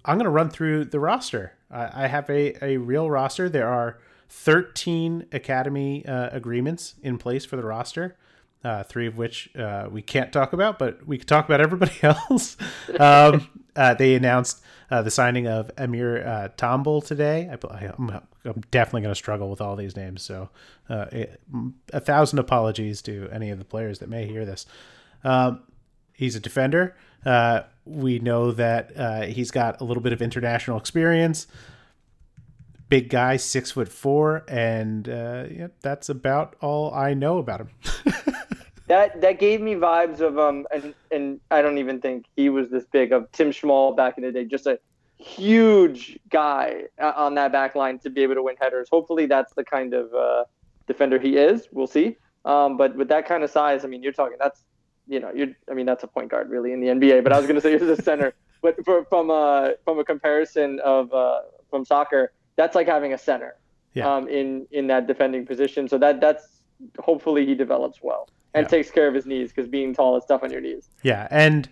I'm 0.04 0.18
going 0.18 0.24
to 0.26 0.30
run 0.30 0.50
through 0.50 0.84
the 0.86 1.00
roster. 1.00 1.54
I, 1.68 2.04
I 2.04 2.06
have 2.06 2.30
a, 2.30 2.64
a 2.64 2.76
real 2.76 3.10
roster. 3.10 3.48
There 3.48 3.68
are 3.68 3.98
13 4.28 5.26
academy 5.32 6.04
uh, 6.06 6.30
agreements 6.32 6.94
in 7.02 7.18
place 7.18 7.44
for 7.44 7.56
the 7.56 7.64
roster. 7.64 8.16
Uh, 8.64 8.82
three 8.82 9.06
of 9.06 9.16
which 9.16 9.54
uh, 9.54 9.86
we 9.88 10.02
can't 10.02 10.32
talk 10.32 10.52
about, 10.52 10.76
but 10.76 11.06
we 11.06 11.18
can 11.18 11.26
talk 11.26 11.44
about 11.44 11.60
everybody 11.60 11.92
else. 12.02 12.56
um, 12.98 13.46
uh, 13.76 13.94
they 13.94 14.14
announced 14.14 14.62
uh, 14.90 15.02
the 15.02 15.10
signing 15.10 15.46
of 15.46 15.70
Amir 15.76 16.26
uh, 16.26 16.48
today. 17.00 17.48
I, 17.70 17.92
am 17.98 18.62
definitely 18.70 19.02
going 19.02 19.12
to 19.12 19.14
struggle 19.14 19.50
with 19.50 19.60
all 19.60 19.76
these 19.76 19.94
names, 19.94 20.22
so 20.22 20.48
uh, 20.88 21.06
a 21.92 22.00
thousand 22.00 22.38
apologies 22.38 23.02
to 23.02 23.28
any 23.30 23.50
of 23.50 23.58
the 23.58 23.64
players 23.64 23.98
that 23.98 24.08
may 24.08 24.26
hear 24.26 24.44
this. 24.44 24.66
Um, 25.22 25.62
he's 26.12 26.34
a 26.34 26.40
defender. 26.40 26.96
Uh, 27.24 27.62
we 27.84 28.18
know 28.18 28.52
that 28.52 29.28
he's 29.28 29.50
got 29.50 29.80
a 29.80 29.84
little 29.84 30.02
bit 30.02 30.12
of 30.12 30.22
international 30.22 30.78
experience. 30.78 31.46
Big 32.88 33.08
guy, 33.08 33.36
six 33.36 33.72
foot 33.72 33.88
four, 33.88 34.44
and 34.48 35.08
uh, 35.08 35.44
yeah, 35.50 35.68
that's 35.80 36.08
about 36.08 36.54
all 36.60 36.94
I 36.94 37.14
know 37.14 37.38
about 37.38 37.60
him. 37.60 37.70
that 38.86 39.20
that 39.20 39.38
gave 39.40 39.60
me 39.60 39.74
vibes 39.74 40.20
of 40.20 40.38
um, 40.38 40.66
and 40.72 40.94
and 41.10 41.40
I 41.50 41.62
don't 41.62 41.78
even 41.78 42.00
think 42.00 42.26
he 42.36 42.48
was 42.48 42.68
this 42.68 42.84
big 42.84 43.12
of 43.12 43.30
Tim 43.32 43.50
Schmall 43.50 43.96
back 43.96 44.18
in 44.18 44.24
the 44.24 44.30
day. 44.30 44.44
Just 44.44 44.66
a 44.66 44.78
huge 45.18 46.18
guy 46.30 46.84
uh, 47.00 47.12
on 47.16 47.34
that 47.34 47.50
back 47.50 47.74
line 47.74 47.98
to 48.00 48.10
be 48.10 48.22
able 48.22 48.34
to 48.34 48.42
win 48.42 48.56
headers. 48.60 48.88
Hopefully, 48.90 49.26
that's 49.26 49.52
the 49.54 49.64
kind 49.64 49.92
of 49.92 50.14
uh, 50.14 50.44
defender 50.86 51.18
he 51.18 51.36
is. 51.36 51.68
We'll 51.72 51.86
see. 51.88 52.16
Um, 52.44 52.76
but 52.76 52.94
with 52.94 53.08
that 53.08 53.26
kind 53.26 53.42
of 53.42 53.50
size, 53.50 53.84
I 53.84 53.88
mean, 53.88 54.02
you're 54.02 54.12
talking 54.12 54.36
that's 54.38 54.64
you 55.08 55.20
know, 55.20 55.32
you're 55.34 55.48
I 55.70 55.74
mean 55.74 55.86
that's 55.86 56.04
a 56.04 56.06
point 56.06 56.30
guard 56.30 56.50
really 56.50 56.72
in 56.72 56.80
the 56.80 56.88
NBA. 56.88 57.22
But 57.24 57.32
I 57.32 57.38
was 57.38 57.46
going 57.46 57.56
to 57.56 57.60
say 57.60 57.72
he's 57.72 57.82
a 57.82 58.00
center. 58.00 58.34
But 58.62 58.82
for, 58.84 59.04
from 59.04 59.30
a 59.30 59.74
from 59.84 59.98
a 59.98 60.04
comparison 60.04 60.80
of 60.80 61.12
uh, 61.12 61.40
from 61.70 61.84
soccer, 61.84 62.32
that's 62.56 62.74
like 62.74 62.86
having 62.86 63.12
a 63.12 63.18
center 63.18 63.56
yeah. 63.94 64.14
um, 64.14 64.28
in 64.28 64.66
in 64.70 64.86
that 64.88 65.06
defending 65.06 65.46
position. 65.46 65.88
So 65.88 65.98
that 65.98 66.20
that's 66.20 66.60
hopefully 66.98 67.46
he 67.46 67.54
develops 67.54 68.02
well 68.02 68.28
and 68.54 68.64
yeah. 68.64 68.68
takes 68.68 68.90
care 68.90 69.08
of 69.08 69.14
his 69.14 69.26
knees 69.26 69.52
because 69.52 69.68
being 69.68 69.94
tall 69.94 70.16
is 70.16 70.24
tough 70.26 70.42
on 70.42 70.50
your 70.50 70.60
knees. 70.60 70.90
Yeah, 71.02 71.26
and 71.30 71.68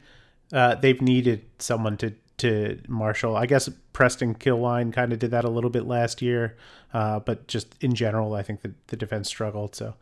uh, 0.53 0.77
they've 0.77 1.01
needed 1.01 1.45
someone 1.59 1.97
to 1.99 2.15
to 2.39 2.81
marshal. 2.89 3.37
I 3.37 3.47
guess 3.47 3.69
Preston 3.93 4.35
Kilwien 4.35 4.93
kind 4.93 5.13
of 5.13 5.19
did 5.19 5.31
that 5.31 5.45
a 5.45 5.49
little 5.49 5.71
bit 5.71 5.87
last 5.87 6.21
year, 6.21 6.57
uh, 6.93 7.21
but 7.21 7.47
just 7.47 7.77
in 7.83 7.95
general, 7.95 8.35
I 8.35 8.43
think 8.43 8.63
that 8.63 8.89
the 8.89 8.97
defense 8.97 9.29
struggled. 9.29 9.77
So 9.77 9.95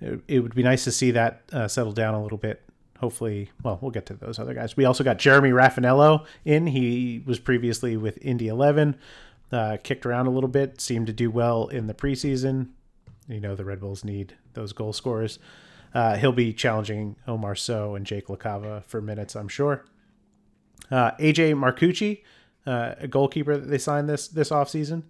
it, 0.00 0.20
it 0.28 0.40
would 0.40 0.54
be 0.54 0.62
nice 0.62 0.84
to 0.84 0.92
see 0.92 1.10
that 1.12 1.42
uh, 1.52 1.68
settle 1.68 1.92
down 1.92 2.14
a 2.14 2.22
little 2.22 2.38
bit. 2.38 2.62
Hopefully, 3.00 3.50
well, 3.62 3.78
we'll 3.82 3.90
get 3.90 4.06
to 4.06 4.14
those 4.14 4.38
other 4.38 4.54
guys. 4.54 4.74
We 4.74 4.86
also 4.86 5.04
got 5.04 5.18
Jeremy 5.18 5.50
Rafanello 5.50 6.24
in. 6.46 6.66
He 6.66 7.22
was 7.26 7.38
previously 7.38 7.96
with 7.98 8.18
Indy 8.22 8.48
11, 8.48 8.96
uh, 9.52 9.76
kicked 9.82 10.06
around 10.06 10.26
a 10.26 10.30
little 10.30 10.48
bit, 10.48 10.80
seemed 10.80 11.06
to 11.06 11.12
do 11.12 11.30
well 11.30 11.68
in 11.68 11.86
the 11.86 11.94
preseason. 11.94 12.68
You 13.28 13.40
know, 13.40 13.54
the 13.54 13.64
Red 13.64 13.80
Bulls 13.80 14.04
need 14.04 14.34
those 14.54 14.72
goal 14.72 14.92
scorers. 14.92 15.38
Uh, 15.94 16.16
he'll 16.16 16.32
be 16.32 16.52
challenging 16.52 17.16
Omar 17.26 17.54
Sowe 17.54 17.94
and 17.94 18.04
Jake 18.04 18.26
LaCava 18.26 18.84
for 18.84 19.00
minutes, 19.00 19.34
I'm 19.34 19.48
sure. 19.48 19.84
Uh, 20.90 21.12
AJ 21.12 21.54
Marcucci, 21.54 22.22
uh, 22.66 22.94
a 22.98 23.08
goalkeeper 23.08 23.56
that 23.56 23.66
they 23.66 23.78
signed 23.78 24.08
this 24.08 24.28
this 24.28 24.50
offseason. 24.50 25.04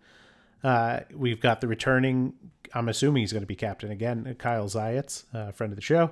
Uh, 0.64 1.00
we've 1.14 1.40
got 1.40 1.60
the 1.60 1.68
returning 1.68 2.32
I'm 2.74 2.88
assuming 2.88 3.22
he's 3.22 3.32
going 3.32 3.42
to 3.42 3.46
be 3.46 3.56
captain 3.56 3.90
again. 3.90 4.34
Kyle 4.38 4.66
Zajec, 4.66 5.24
uh, 5.34 5.52
friend 5.52 5.72
of 5.72 5.76
the 5.76 5.82
show. 5.82 6.10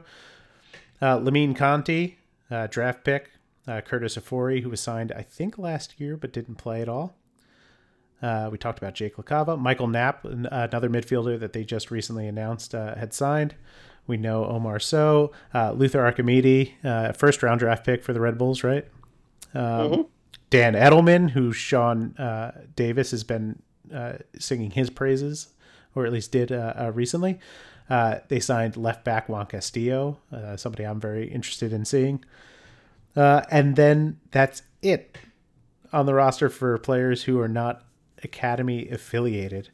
Uh, 1.00 1.18
Lamine 1.18 1.54
Conti, 1.54 2.18
uh, 2.50 2.66
draft 2.68 3.04
pick. 3.04 3.30
Uh, 3.66 3.80
Curtis 3.80 4.16
Ofori, 4.16 4.62
who 4.62 4.68
was 4.68 4.80
signed, 4.80 5.10
I 5.12 5.22
think, 5.22 5.56
last 5.56 5.98
year, 5.98 6.18
but 6.18 6.32
didn't 6.32 6.56
play 6.56 6.82
at 6.82 6.88
all. 6.88 7.16
Uh, 8.24 8.48
we 8.50 8.56
talked 8.56 8.78
about 8.78 8.94
Jake 8.94 9.16
LaCava. 9.16 9.58
Michael 9.58 9.86
Knapp, 9.86 10.24
another 10.24 10.88
midfielder 10.88 11.38
that 11.38 11.52
they 11.52 11.62
just 11.62 11.90
recently 11.90 12.26
announced 12.26 12.74
uh, 12.74 12.94
had 12.94 13.12
signed. 13.12 13.54
We 14.06 14.16
know 14.16 14.46
Omar 14.46 14.78
Sowe, 14.78 15.30
Uh, 15.52 15.72
Luther 15.72 16.00
Archimedes, 16.00 16.70
first 17.16 17.42
round 17.42 17.60
draft 17.60 17.84
pick 17.84 18.02
for 18.02 18.14
the 18.14 18.20
Red 18.20 18.38
Bulls, 18.38 18.64
right? 18.64 18.86
Um, 19.54 19.62
mm-hmm. 19.62 20.02
Dan 20.48 20.72
Edelman, 20.72 21.30
who 21.30 21.52
Sean 21.52 22.14
Davis 22.76 23.10
has 23.10 23.24
been 23.24 23.60
singing 24.38 24.70
his 24.70 24.88
praises 24.88 25.48
or 25.94 26.06
at 26.06 26.12
least 26.12 26.32
did 26.32 26.50
uh, 26.50 26.72
uh, 26.78 26.92
recently. 26.92 27.38
Uh, 27.90 28.20
they 28.28 28.40
signed 28.40 28.76
left 28.76 29.04
back 29.04 29.28
Juan 29.28 29.46
Castillo, 29.46 30.18
somebody 30.56 30.84
I'm 30.84 31.00
very 31.00 31.28
interested 31.28 31.72
in 31.72 31.84
seeing. 31.84 32.24
and 33.14 33.76
then 33.76 34.18
that's 34.30 34.62
it 34.80 35.18
on 35.92 36.06
the 36.06 36.14
roster 36.14 36.48
for 36.48 36.78
players 36.78 37.24
who 37.24 37.38
are 37.40 37.48
not 37.48 37.84
academy 38.22 38.88
affiliated. 38.88 39.70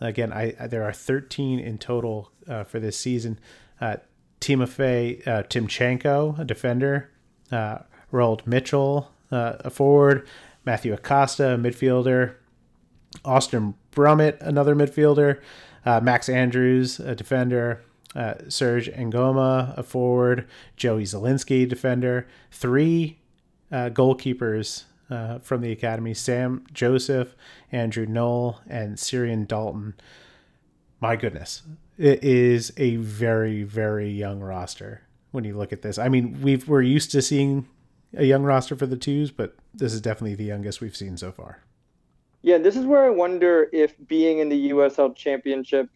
Again, 0.00 0.32
I, 0.32 0.54
I 0.58 0.66
there 0.66 0.84
are 0.84 0.92
13 0.92 1.58
in 1.58 1.78
total 1.78 2.30
uh, 2.48 2.64
for 2.64 2.80
this 2.80 2.98
season. 2.98 3.38
Uh, 3.80 3.96
Timofey 4.40 5.26
uh, 5.26 5.44
Timchenko, 5.44 6.38
a 6.38 6.44
defender, 6.44 7.10
uh, 7.52 7.78
Roald 8.12 8.46
Mitchell, 8.46 9.10
uh, 9.30 9.54
a 9.60 9.70
forward, 9.70 10.26
Matthew 10.64 10.92
Acosta, 10.92 11.54
a 11.54 11.56
midfielder, 11.56 12.34
Austin 13.24 13.74
Brummett, 13.92 14.40
another 14.40 14.74
midfielder, 14.74 15.40
uh, 15.84 16.00
Max 16.00 16.28
Andrews, 16.28 16.98
a 16.98 17.14
defender, 17.14 17.82
uh, 18.14 18.34
Serge 18.48 18.90
Ngoma, 18.92 19.76
a 19.76 19.82
forward, 19.82 20.46
Joey 20.76 21.04
Zielinski, 21.04 21.68
defender, 21.68 22.26
three 22.50 23.18
uh, 23.70 23.90
goalkeepers 23.90 24.84
uh, 25.10 25.38
from 25.38 25.60
the 25.60 25.72
academy 25.72 26.14
Sam 26.14 26.64
Joseph, 26.72 27.34
Andrew 27.70 28.06
Knoll, 28.06 28.60
and 28.68 28.98
Syrian 28.98 29.44
Dalton. 29.44 29.94
My 31.00 31.16
goodness, 31.16 31.62
it 31.98 32.22
is 32.22 32.72
a 32.76 32.96
very, 32.96 33.62
very 33.62 34.10
young 34.10 34.40
roster 34.40 35.02
when 35.32 35.44
you 35.44 35.56
look 35.56 35.72
at 35.72 35.82
this. 35.82 35.98
I 35.98 36.08
mean, 36.08 36.40
we've, 36.42 36.68
we're 36.68 36.82
used 36.82 37.10
to 37.12 37.22
seeing 37.22 37.66
a 38.14 38.24
young 38.24 38.42
roster 38.42 38.76
for 38.76 38.86
the 38.86 38.96
twos, 38.96 39.30
but 39.30 39.56
this 39.74 39.92
is 39.92 40.00
definitely 40.00 40.34
the 40.34 40.44
youngest 40.44 40.80
we've 40.80 40.96
seen 40.96 41.16
so 41.16 41.32
far. 41.32 41.60
Yeah, 42.42 42.58
this 42.58 42.76
is 42.76 42.84
where 42.86 43.04
I 43.04 43.10
wonder 43.10 43.68
if 43.72 43.94
being 44.08 44.38
in 44.38 44.48
the 44.48 44.70
USL 44.70 45.14
Championship, 45.14 45.88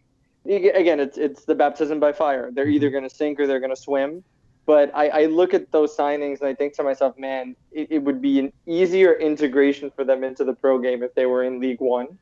again, 0.44 1.00
it's 1.00 1.18
it's 1.18 1.44
the 1.44 1.54
baptism 1.54 1.98
by 1.98 2.12
fire. 2.12 2.50
They're 2.52 2.68
either 2.68 2.86
mm-hmm. 2.86 2.94
going 2.94 3.08
to 3.08 3.14
sink 3.14 3.40
or 3.40 3.46
they're 3.46 3.60
going 3.60 3.74
to 3.74 3.80
swim. 3.80 4.22
But 4.66 4.90
I, 4.94 5.08
I, 5.08 5.24
look 5.26 5.54
at 5.54 5.70
those 5.70 5.96
signings 5.96 6.40
and 6.40 6.48
I 6.48 6.54
think 6.54 6.74
to 6.74 6.82
myself, 6.82 7.16
man, 7.16 7.54
it, 7.70 7.86
it, 7.88 7.98
would 8.00 8.20
be 8.20 8.40
an 8.40 8.52
easier 8.66 9.14
integration 9.14 9.92
for 9.94 10.02
them 10.02 10.24
into 10.24 10.42
the 10.44 10.52
pro 10.52 10.80
game 10.80 11.04
if 11.04 11.14
they 11.14 11.26
were 11.26 11.44
in 11.44 11.60
League 11.60 11.80
One, 11.80 12.18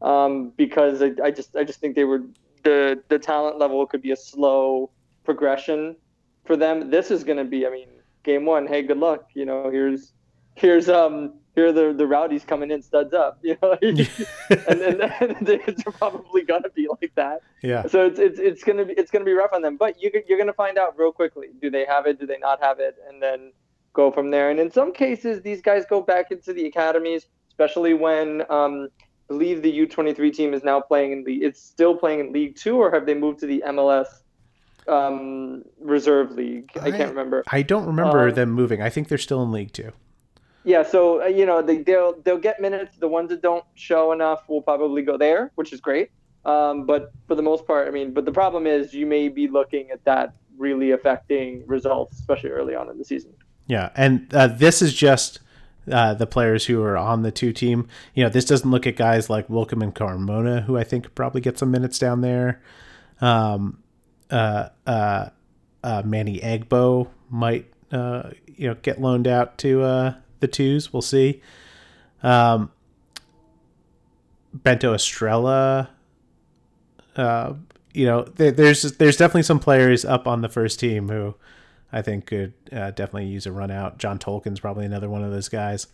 um, 0.00 0.52
because 0.56 1.02
I, 1.02 1.10
I 1.24 1.32
just 1.32 1.56
I 1.56 1.64
just 1.64 1.80
think 1.80 1.96
they 1.96 2.04
were 2.04 2.22
the 2.62 3.02
the 3.08 3.18
talent 3.18 3.58
level 3.58 3.84
could 3.84 4.00
be 4.00 4.12
a 4.12 4.16
slow 4.16 4.90
progression 5.24 5.96
for 6.44 6.56
them. 6.56 6.88
This 6.88 7.10
is 7.10 7.24
going 7.24 7.38
to 7.38 7.44
be, 7.44 7.66
I 7.66 7.70
mean, 7.70 7.88
game 8.22 8.46
one. 8.46 8.66
Hey, 8.68 8.82
good 8.82 8.98
luck. 8.98 9.30
You 9.34 9.44
know, 9.44 9.68
here's 9.68 10.12
here's 10.54 10.88
um 10.88 11.34
here 11.58 11.72
the 11.72 11.92
the 11.92 12.06
rowdies 12.06 12.44
coming 12.44 12.70
in 12.70 12.82
studs 12.82 13.12
up, 13.12 13.38
you 13.42 13.56
know, 13.62 13.76
and, 13.82 13.98
and, 14.68 15.00
and 15.00 15.48
it's 15.48 15.82
probably 15.98 16.42
gonna 16.42 16.70
be 16.70 16.88
like 16.88 17.12
that. 17.16 17.40
Yeah. 17.62 17.86
So 17.86 18.06
it's 18.06 18.18
it's 18.18 18.38
it's 18.38 18.64
gonna 18.64 18.84
be 18.84 18.94
it's 18.94 19.10
gonna 19.10 19.24
be 19.24 19.32
rough 19.32 19.52
on 19.52 19.62
them, 19.62 19.76
but 19.76 20.00
you 20.00 20.10
you're 20.28 20.38
gonna 20.38 20.52
find 20.52 20.78
out 20.78 20.98
real 20.98 21.12
quickly. 21.12 21.48
Do 21.60 21.70
they 21.70 21.84
have 21.84 22.06
it? 22.06 22.20
Do 22.20 22.26
they 22.26 22.38
not 22.38 22.62
have 22.62 22.78
it? 22.80 22.96
And 23.08 23.22
then 23.22 23.52
go 23.92 24.10
from 24.10 24.30
there. 24.30 24.50
And 24.50 24.60
in 24.60 24.70
some 24.70 24.92
cases, 24.92 25.42
these 25.42 25.60
guys 25.60 25.84
go 25.88 26.00
back 26.00 26.30
into 26.30 26.52
the 26.52 26.66
academies, 26.66 27.26
especially 27.48 27.94
when 27.94 28.42
um, 28.50 28.88
I 29.02 29.28
believe 29.28 29.62
the 29.62 29.86
U23 29.86 30.32
team 30.32 30.54
is 30.54 30.62
now 30.62 30.80
playing 30.80 31.12
in 31.12 31.24
the. 31.24 31.34
It's 31.36 31.60
still 31.60 31.96
playing 31.96 32.20
in 32.20 32.32
League 32.32 32.56
Two, 32.56 32.76
or 32.76 32.90
have 32.90 33.06
they 33.06 33.14
moved 33.14 33.40
to 33.40 33.46
the 33.46 33.62
MLS? 33.66 34.06
Um, 34.86 35.64
reserve 35.82 36.30
league. 36.30 36.70
I, 36.80 36.86
I, 36.86 36.90
can't 36.92 37.10
remember. 37.10 37.44
I 37.48 37.60
don't 37.60 37.84
remember 37.84 38.26
um, 38.26 38.34
them 38.34 38.52
moving. 38.52 38.80
I 38.80 38.88
think 38.88 39.08
they're 39.08 39.18
still 39.18 39.42
in 39.42 39.52
League 39.52 39.70
Two 39.70 39.92
yeah, 40.68 40.82
so 40.82 41.22
uh, 41.22 41.26
you 41.26 41.46
know 41.46 41.62
they, 41.62 41.78
they'll 41.78 42.20
they'll 42.22 42.36
get 42.36 42.60
minutes. 42.60 42.98
The 42.98 43.08
ones 43.08 43.30
that 43.30 43.40
don't 43.40 43.64
show 43.74 44.12
enough 44.12 44.46
will 44.48 44.60
probably 44.60 45.00
go 45.00 45.16
there, 45.16 45.50
which 45.54 45.72
is 45.72 45.80
great. 45.80 46.10
Um, 46.44 46.84
but 46.84 47.10
for 47.26 47.34
the 47.34 47.42
most 47.42 47.66
part, 47.66 47.88
I 47.88 47.90
mean, 47.90 48.12
but 48.12 48.26
the 48.26 48.32
problem 48.32 48.66
is 48.66 48.92
you 48.92 49.06
may 49.06 49.30
be 49.30 49.48
looking 49.48 49.90
at 49.90 50.04
that 50.04 50.34
really 50.58 50.90
affecting 50.90 51.66
results, 51.66 52.18
especially 52.18 52.50
early 52.50 52.74
on 52.74 52.90
in 52.90 52.98
the 52.98 53.04
season. 53.04 53.32
Yeah, 53.66 53.88
and 53.96 54.32
uh, 54.34 54.48
this 54.48 54.82
is 54.82 54.92
just 54.92 55.40
uh, 55.90 56.12
the 56.12 56.26
players 56.26 56.66
who 56.66 56.82
are 56.82 56.98
on 56.98 57.22
the 57.22 57.32
two 57.32 57.54
team. 57.54 57.88
You 58.14 58.24
know, 58.24 58.28
this 58.28 58.44
doesn't 58.44 58.70
look 58.70 58.86
at 58.86 58.96
guys 58.96 59.30
like 59.30 59.48
Wikelman 59.48 59.94
Carmona, 59.94 60.64
who 60.64 60.76
I 60.76 60.84
think 60.84 61.14
probably 61.14 61.40
get 61.40 61.58
some 61.58 61.70
minutes 61.70 61.98
down 61.98 62.20
there. 62.20 62.60
Um, 63.22 63.82
uh, 64.30 64.68
uh, 64.86 65.30
uh, 65.82 66.02
Manny 66.04 66.40
Egbo 66.40 67.08
might, 67.30 67.72
uh, 67.90 68.30
you 68.46 68.68
know, 68.68 68.74
get 68.82 69.00
loaned 69.00 69.26
out 69.26 69.56
to 69.58 69.82
uh, 69.82 70.14
the 70.40 70.48
twos. 70.48 70.92
We'll 70.92 71.02
see. 71.02 71.42
Um, 72.22 72.70
Bento 74.52 74.94
Estrela. 74.94 75.88
Uh, 77.16 77.54
you 77.92 78.06
know, 78.06 78.22
there, 78.22 78.52
there's 78.52 78.82
there's 78.82 79.16
definitely 79.16 79.42
some 79.42 79.58
players 79.58 80.04
up 80.04 80.26
on 80.26 80.42
the 80.42 80.48
first 80.48 80.78
team 80.78 81.08
who 81.08 81.34
I 81.92 82.02
think 82.02 82.26
could 82.26 82.52
uh, 82.72 82.90
definitely 82.90 83.26
use 83.26 83.46
a 83.46 83.52
run 83.52 83.70
out. 83.70 83.98
John 83.98 84.18
Tolkin's 84.18 84.60
probably 84.60 84.86
another 84.86 85.08
one 85.08 85.24
of 85.24 85.30
those 85.30 85.48
guys. 85.48 85.88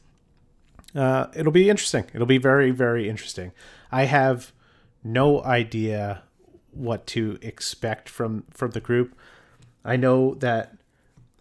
Uh, 0.94 1.26
it'll 1.34 1.52
be 1.52 1.70
interesting. 1.70 2.04
It'll 2.12 2.26
be 2.26 2.38
very 2.38 2.70
very 2.70 3.08
interesting. 3.08 3.52
I 3.90 4.04
have 4.04 4.52
no 5.02 5.42
idea 5.44 6.22
what 6.72 7.06
to 7.08 7.38
expect 7.40 8.08
from 8.08 8.44
from 8.50 8.72
the 8.72 8.80
group. 8.80 9.16
I 9.84 9.96
know 9.96 10.34
that 10.36 10.76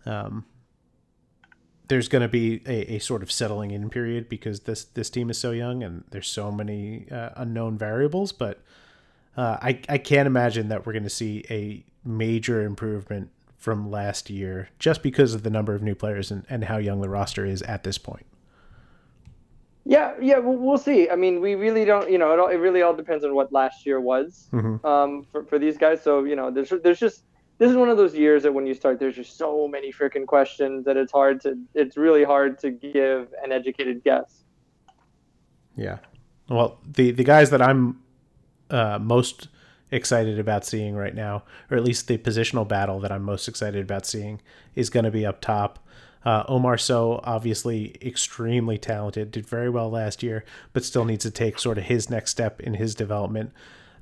um, 0.06 0.46
there's 1.88 2.08
going 2.08 2.22
to 2.22 2.28
be 2.28 2.62
a, 2.66 2.96
a, 2.96 3.00
sort 3.00 3.22
of 3.24 3.32
settling 3.32 3.72
in 3.72 3.90
period 3.90 4.30
because 4.30 4.62
this 4.62 4.86
this 4.86 5.10
team 5.10 5.30
is 5.30 5.38
so 5.38 5.52
young 5.52 5.84
and 5.84 6.04
there's 6.12 6.28
so 6.28 6.52
many 6.52 7.08
uh, 7.12 7.30
unknown 7.36 7.78
variables. 7.78 8.32
But 8.32 8.62
uh, 9.36 9.58
I 9.62 9.80
I 9.90 9.98
can't 9.98 10.28
imagine 10.28 10.70
that 10.70 10.86
we're 10.86 10.94
going 10.94 11.04
to 11.04 11.10
see 11.10 11.44
a 11.50 11.84
major 12.06 12.63
improvement 12.63 13.30
from 13.58 13.90
last 13.90 14.30
year 14.30 14.70
just 14.78 15.02
because 15.02 15.34
of 15.34 15.44
the 15.44 15.50
number 15.50 15.74
of 15.74 15.82
new 15.82 15.96
players 15.96 16.32
and, 16.32 16.46
and 16.50 16.66
how 16.66 16.78
young 16.78 17.00
the 17.00 17.08
roster 17.08 17.46
is 17.46 17.62
at 17.62 17.84
this 17.84 17.98
point. 17.98 18.25
Yeah, 19.86 20.13
yeah, 20.22 20.40
we'll, 20.40 20.58
we'll 20.58 20.78
see. 20.78 21.10
I 21.10 21.16
mean, 21.16 21.42
we 21.42 21.56
really 21.56 21.84
don't, 21.86 22.10
you 22.10 22.18
know, 22.18 22.34
it, 22.34 22.40
all, 22.40 22.48
it 22.48 22.56
really 22.56 22.82
all 22.82 22.94
depends 22.94 23.25
on 23.25 23.36
what 23.36 23.52
last 23.52 23.86
year 23.86 24.00
was 24.00 24.48
mm-hmm. 24.52 24.86
um, 24.86 25.25
for, 25.32 25.44
for 25.44 25.60
these 25.60 25.78
guys. 25.78 26.02
So, 26.02 26.24
you 26.24 26.36
know, 26.36 26.52
there's 26.52 26.74
there's 26.84 27.00
just 27.00 27.24
this 27.58 27.70
is 27.70 27.78
one 27.78 27.90
of 27.90 27.98
those 27.98 28.16
years 28.16 28.44
that 28.44 28.54
when 28.54 28.66
you 28.66 28.74
start, 28.74 29.00
there's 29.00 29.16
just 29.16 29.38
so 29.38 29.68
many 29.68 29.92
freaking 29.92 30.26
questions 30.26 30.86
that 30.86 30.98
it's 30.98 31.12
hard 31.12 31.42
to, 31.42 31.58
it's 31.74 31.98
really 31.98 32.24
hard 32.24 32.60
to 32.60 32.72
give 32.72 33.34
an 33.44 33.52
educated 33.52 34.04
guess. 34.04 34.44
Yeah. 35.76 36.00
Well, 36.50 36.80
the 36.86 37.12
the 37.12 37.24
guys 37.24 37.50
that 37.52 37.62
I'm 37.62 38.02
uh, 38.70 39.00
most 39.00 39.48
excited 39.92 40.40
about 40.40 40.66
seeing 40.66 40.96
right 40.96 41.16
now, 41.16 41.44
or 41.70 41.78
at 41.78 41.84
least 41.84 42.08
the 42.08 42.18
positional 42.18 42.68
battle 42.68 43.00
that 43.00 43.12
I'm 43.12 43.24
most 43.24 43.48
excited 43.48 43.84
about 43.84 44.06
seeing, 44.06 44.42
is 44.76 44.89
going 44.89 45.06
to 45.06 45.12
be 45.12 45.26
up 45.26 45.42
top. 45.42 45.80
Uh, 46.26 46.44
Omar 46.48 46.78
Sowe, 46.78 47.20
obviously 47.24 47.96
extremely 48.02 48.78
talented, 48.78 49.32
did 49.32 49.46
very 49.46 49.70
well 49.70 49.89
last 49.89 50.24
year, 50.24 50.46
but 50.72 50.86
still 50.86 51.06
needs 51.06 51.24
to 51.24 51.32
take 51.32 51.60
sort 51.60 51.78
of 51.78 51.86
his 51.86 52.10
next 52.10 52.32
step 52.32 52.60
in 52.62 52.76
his 52.76 52.96
development. 52.96 53.52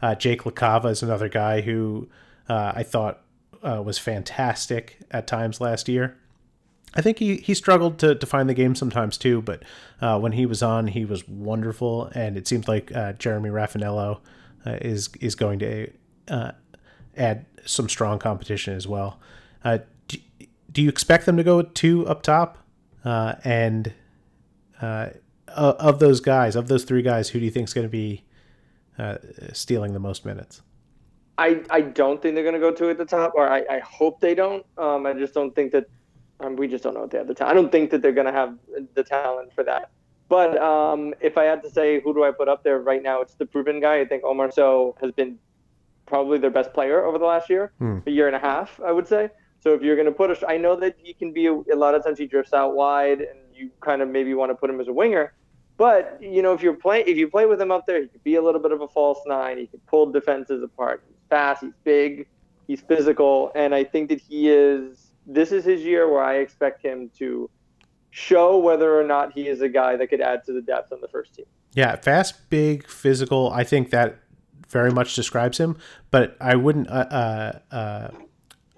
Uh, 0.01 0.15
Jake 0.15 0.43
LaCava 0.43 0.91
is 0.91 1.03
another 1.03 1.29
guy 1.29 1.61
who 1.61 2.09
uh, 2.47 2.73
I 2.75 2.83
thought 2.83 3.21
uh, 3.63 3.81
was 3.81 3.97
fantastic 3.97 4.99
at 5.11 5.27
times 5.27 5.61
last 5.61 5.87
year. 5.87 6.17
I 6.93 7.01
think 7.01 7.19
he, 7.19 7.37
he 7.37 7.53
struggled 7.53 7.99
to, 7.99 8.15
to 8.15 8.25
find 8.25 8.49
the 8.49 8.53
game 8.53 8.75
sometimes 8.75 9.17
too, 9.17 9.41
but 9.41 9.63
uh, 10.01 10.19
when 10.19 10.33
he 10.33 10.45
was 10.45 10.61
on, 10.61 10.87
he 10.87 11.05
was 11.05 11.27
wonderful, 11.27 12.11
and 12.13 12.37
it 12.37 12.47
seems 12.47 12.67
like 12.67 12.93
uh, 12.93 13.13
Jeremy 13.13 13.49
Rafanello 13.49 14.19
is 14.65 15.09
is 15.19 15.33
going 15.35 15.59
to 15.59 15.89
add 17.17 17.45
some 17.65 17.89
strong 17.89 18.19
competition 18.19 18.75
as 18.75 18.87
well. 18.87 19.19
Do, 19.63 20.17
do 20.71 20.81
you 20.81 20.89
expect 20.89 21.25
them 21.25 21.37
to 21.37 21.43
go 21.43 21.61
two 21.61 22.07
up 22.07 22.23
top? 22.23 22.57
Uh, 23.03 23.35
and 23.43 23.93
uh, 24.81 25.09
of 25.47 25.99
those 25.99 26.19
guys, 26.19 26.55
of 26.55 26.67
those 26.67 26.83
three 26.83 27.01
guys, 27.01 27.29
who 27.29 27.39
do 27.39 27.45
you 27.45 27.51
think 27.51 27.67
is 27.67 27.73
going 27.73 27.85
to 27.85 27.89
be 27.89 28.23
uh, 28.97 29.17
stealing 29.53 29.93
the 29.93 29.99
most 29.99 30.25
minutes? 30.25 30.61
I, 31.37 31.63
I 31.69 31.81
don't 31.81 32.21
think 32.21 32.35
they're 32.35 32.43
going 32.43 32.55
to 32.55 32.59
go 32.59 32.71
two 32.71 32.89
at 32.89 32.97
the 32.97 33.05
top, 33.05 33.33
or 33.35 33.49
I, 33.49 33.63
I 33.69 33.79
hope 33.79 34.19
they 34.19 34.35
don't. 34.35 34.65
Um, 34.77 35.05
I 35.05 35.13
just 35.13 35.33
don't 35.33 35.53
think 35.55 35.71
that. 35.71 35.85
Um, 36.39 36.55
we 36.55 36.67
just 36.67 36.83
don't 36.83 36.95
know 36.95 37.01
what 37.01 37.11
they 37.11 37.19
have 37.19 37.27
the 37.27 37.35
talent. 37.35 37.51
I 37.51 37.61
don't 37.61 37.71
think 37.71 37.91
that 37.91 38.01
they're 38.01 38.11
going 38.11 38.25
to 38.25 38.33
have 38.33 38.57
the 38.95 39.03
talent 39.03 39.53
for 39.53 39.63
that. 39.63 39.91
But 40.27 40.57
um, 40.59 41.13
if 41.19 41.37
I 41.37 41.43
had 41.43 41.61
to 41.63 41.69
say 41.69 41.99
who 42.01 42.13
do 42.13 42.23
I 42.23 42.31
put 42.31 42.47
up 42.47 42.63
there 42.63 42.79
right 42.79 43.03
now, 43.03 43.21
it's 43.21 43.35
the 43.35 43.45
proven 43.45 43.79
guy. 43.79 43.99
I 43.99 44.05
think 44.05 44.23
Omar 44.23 44.49
Sowe 44.49 44.95
has 45.01 45.11
been 45.11 45.37
probably 46.05 46.39
their 46.39 46.49
best 46.49 46.73
player 46.73 47.05
over 47.05 47.17
the 47.17 47.25
last 47.25 47.49
year, 47.49 47.73
hmm. 47.79 47.99
a 48.07 48.11
year 48.11 48.27
and 48.27 48.35
a 48.35 48.39
half, 48.39 48.79
I 48.79 48.91
would 48.91 49.07
say. 49.07 49.29
So 49.59 49.73
if 49.73 49.81
you're 49.81 49.95
going 49.95 50.07
to 50.07 50.11
put 50.11 50.31
a, 50.31 50.49
I 50.49 50.57
know 50.57 50.75
that 50.77 50.95
he 50.97 51.13
can 51.13 51.31
be 51.31 51.47
a, 51.47 51.53
a 51.53 51.75
lot 51.75 51.95
of 51.95 52.03
times 52.03 52.17
he 52.17 52.27
drifts 52.27 52.53
out 52.53 52.75
wide, 52.75 53.21
and 53.21 53.39
you 53.53 53.69
kind 53.81 54.01
of 54.01 54.09
maybe 54.09 54.33
want 54.33 54.51
to 54.51 54.55
put 54.55 54.69
him 54.69 54.79
as 54.81 54.87
a 54.87 54.93
winger. 54.93 55.33
But 55.77 56.17
you 56.21 56.41
know, 56.41 56.53
if 56.53 56.61
you're 56.61 56.73
playing, 56.73 57.05
if 57.07 57.17
you 57.17 57.27
play 57.27 57.45
with 57.45 57.61
him 57.61 57.71
up 57.71 57.85
there, 57.85 58.01
he 58.01 58.07
could 58.07 58.23
be 58.23 58.35
a 58.35 58.41
little 58.41 58.61
bit 58.61 58.71
of 58.71 58.81
a 58.81 58.87
false 58.87 59.19
nine. 59.25 59.57
He 59.57 59.67
can 59.67 59.79
pull 59.87 60.11
defenses 60.11 60.63
apart. 60.63 61.03
He's 61.07 61.17
fast. 61.31 61.63
He's 61.63 61.73
big. 61.83 62.27
He's 62.67 62.81
physical, 62.81 63.51
and 63.55 63.73
I 63.73 63.83
think 63.83 64.09
that 64.09 64.21
he 64.21 64.49
is. 64.49 65.11
This 65.25 65.51
is 65.51 65.65
his 65.65 65.81
year 65.81 66.11
where 66.11 66.23
I 66.23 66.35
expect 66.35 66.83
him 66.83 67.09
to 67.17 67.49
show 68.11 68.59
whether 68.59 68.99
or 68.99 69.03
not 69.03 69.33
he 69.33 69.47
is 69.47 69.61
a 69.61 69.69
guy 69.69 69.95
that 69.95 70.07
could 70.07 70.21
add 70.21 70.43
to 70.45 70.53
the 70.53 70.61
depth 70.61 70.91
on 70.91 71.01
the 71.01 71.07
first 71.07 71.33
team. 71.33 71.45
Yeah, 71.73 71.95
fast, 71.95 72.49
big, 72.49 72.87
physical. 72.87 73.49
I 73.51 73.63
think 73.63 73.89
that 73.89 74.19
very 74.69 74.91
much 74.91 75.15
describes 75.15 75.57
him. 75.57 75.77
But 76.11 76.37
I 76.39 76.55
wouldn't. 76.55 76.87
Uh, 76.89 76.91
uh, 76.91 77.59
uh 77.75 78.11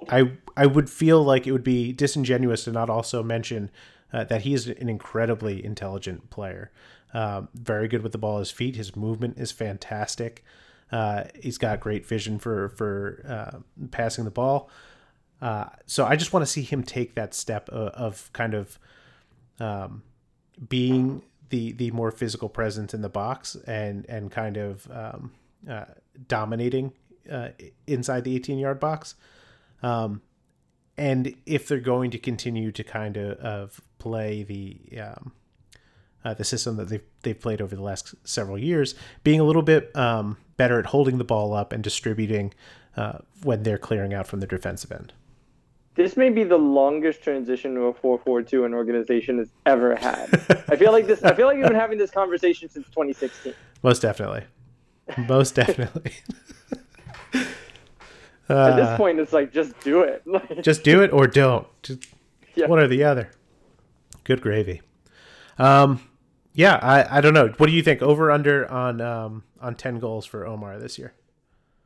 I 0.09 0.31
I 0.55 0.65
would 0.65 0.89
feel 0.89 1.23
like 1.23 1.47
it 1.47 1.51
would 1.51 1.63
be 1.63 1.91
disingenuous 1.91 2.63
to 2.65 2.71
not 2.71 2.89
also 2.89 3.23
mention 3.23 3.71
uh, 4.11 4.23
that 4.25 4.41
he 4.41 4.53
is 4.53 4.67
an 4.67 4.89
incredibly 4.89 5.63
intelligent 5.63 6.29
player. 6.29 6.71
Um, 7.13 7.49
very 7.53 7.87
good 7.87 8.01
with 8.01 8.11
the 8.11 8.17
ball 8.17 8.37
at 8.37 8.39
his 8.39 8.51
feet. 8.51 8.75
His 8.75 8.95
movement 8.95 9.37
is 9.37 9.51
fantastic. 9.51 10.43
Uh, 10.93 11.23
he's 11.41 11.57
got 11.57 11.79
great 11.79 12.05
vision 12.05 12.37
for 12.37 12.69
for 12.69 13.25
uh, 13.27 13.87
passing 13.89 14.25
the 14.25 14.31
ball. 14.31 14.69
Uh, 15.41 15.65
so 15.87 16.05
I 16.05 16.15
just 16.15 16.31
want 16.31 16.45
to 16.45 16.51
see 16.51 16.61
him 16.61 16.83
take 16.83 17.15
that 17.15 17.33
step 17.33 17.67
of, 17.69 17.89
of 17.93 18.31
kind 18.31 18.53
of 18.53 18.77
um, 19.59 20.03
being 20.69 21.23
the 21.49 21.71
the 21.71 21.89
more 21.89 22.11
physical 22.11 22.47
presence 22.47 22.93
in 22.93 23.01
the 23.01 23.09
box 23.09 23.55
and 23.65 24.05
and 24.07 24.29
kind 24.31 24.55
of 24.55 24.87
um, 24.91 25.31
uh, 25.67 25.85
dominating 26.27 26.93
uh, 27.29 27.49
inside 27.87 28.23
the 28.23 28.35
18 28.35 28.59
yard 28.59 28.79
box. 28.79 29.15
Um, 29.81 30.21
and 30.95 31.35
if 31.47 31.67
they're 31.67 31.79
going 31.79 32.11
to 32.11 32.19
continue 32.19 32.71
to 32.71 32.83
kind 32.83 33.17
of, 33.17 33.39
of 33.39 33.81
play 33.97 34.43
the 34.43 34.99
um, 34.99 35.31
uh, 36.23 36.35
the 36.35 36.43
system 36.43 36.77
that 36.77 36.89
they've 36.89 37.03
they've 37.23 37.41
played 37.41 37.61
over 37.61 37.75
the 37.75 37.81
last 37.81 38.13
several 38.23 38.59
years, 38.59 38.93
being 39.23 39.39
a 39.39 39.43
little 39.43 39.63
bit 39.63 39.93
um, 39.95 40.37
better 40.57 40.79
at 40.79 40.87
holding 40.87 41.17
the 41.17 41.23
ball 41.23 41.53
up 41.53 41.73
and 41.73 41.83
distributing 41.83 42.53
uh, 42.95 43.19
when 43.43 43.63
they're 43.63 43.77
clearing 43.77 44.13
out 44.13 44.27
from 44.27 44.39
the 44.39 44.47
defensive 44.47 44.91
end. 44.91 45.13
This 45.95 46.17
may 46.17 46.29
be 46.29 46.43
the 46.43 46.57
longest 46.57 47.21
transition 47.21 47.75
to 47.75 47.81
a 47.81 47.93
four-four-two 47.93 48.65
an 48.65 48.73
organization 48.73 49.37
has 49.37 49.49
ever 49.65 49.95
had. 49.95 50.27
I 50.67 50.75
feel 50.75 50.91
like 50.91 51.05
this. 51.05 51.23
I 51.23 51.35
feel 51.35 51.45
like 51.45 51.57
we've 51.57 51.67
been 51.67 51.75
having 51.75 51.99
this 51.99 52.09
conversation 52.09 52.67
since 52.67 52.87
2016. 52.87 53.53
Most 53.83 54.01
definitely. 54.01 54.43
Most 55.27 55.53
definitely. 55.53 56.13
Uh, 57.35 57.43
At 58.49 58.75
this 58.75 58.97
point, 58.97 59.19
it's 59.19 59.33
like 59.33 59.53
just 59.53 59.79
do 59.81 60.01
it. 60.01 60.23
just 60.63 60.83
do 60.83 61.03
it 61.03 61.13
or 61.13 61.27
don't. 61.27 61.67
Just 61.83 62.07
yeah. 62.55 62.65
one 62.65 62.79
or 62.79 62.87
the 62.87 63.03
other. 63.03 63.29
Good 64.23 64.41
gravy. 64.41 64.81
Um, 65.59 66.01
yeah, 66.53 66.79
I, 66.81 67.17
I 67.17 67.21
don't 67.21 67.33
know. 67.33 67.47
What 67.57 67.67
do 67.67 67.73
you 67.73 67.83
think? 67.83 68.01
Over 68.01 68.31
under 68.31 68.69
on 68.71 69.01
um 69.01 69.43
on 69.61 69.75
ten 69.75 69.99
goals 69.99 70.25
for 70.25 70.45
Omar 70.45 70.79
this 70.79 70.97
year? 70.97 71.13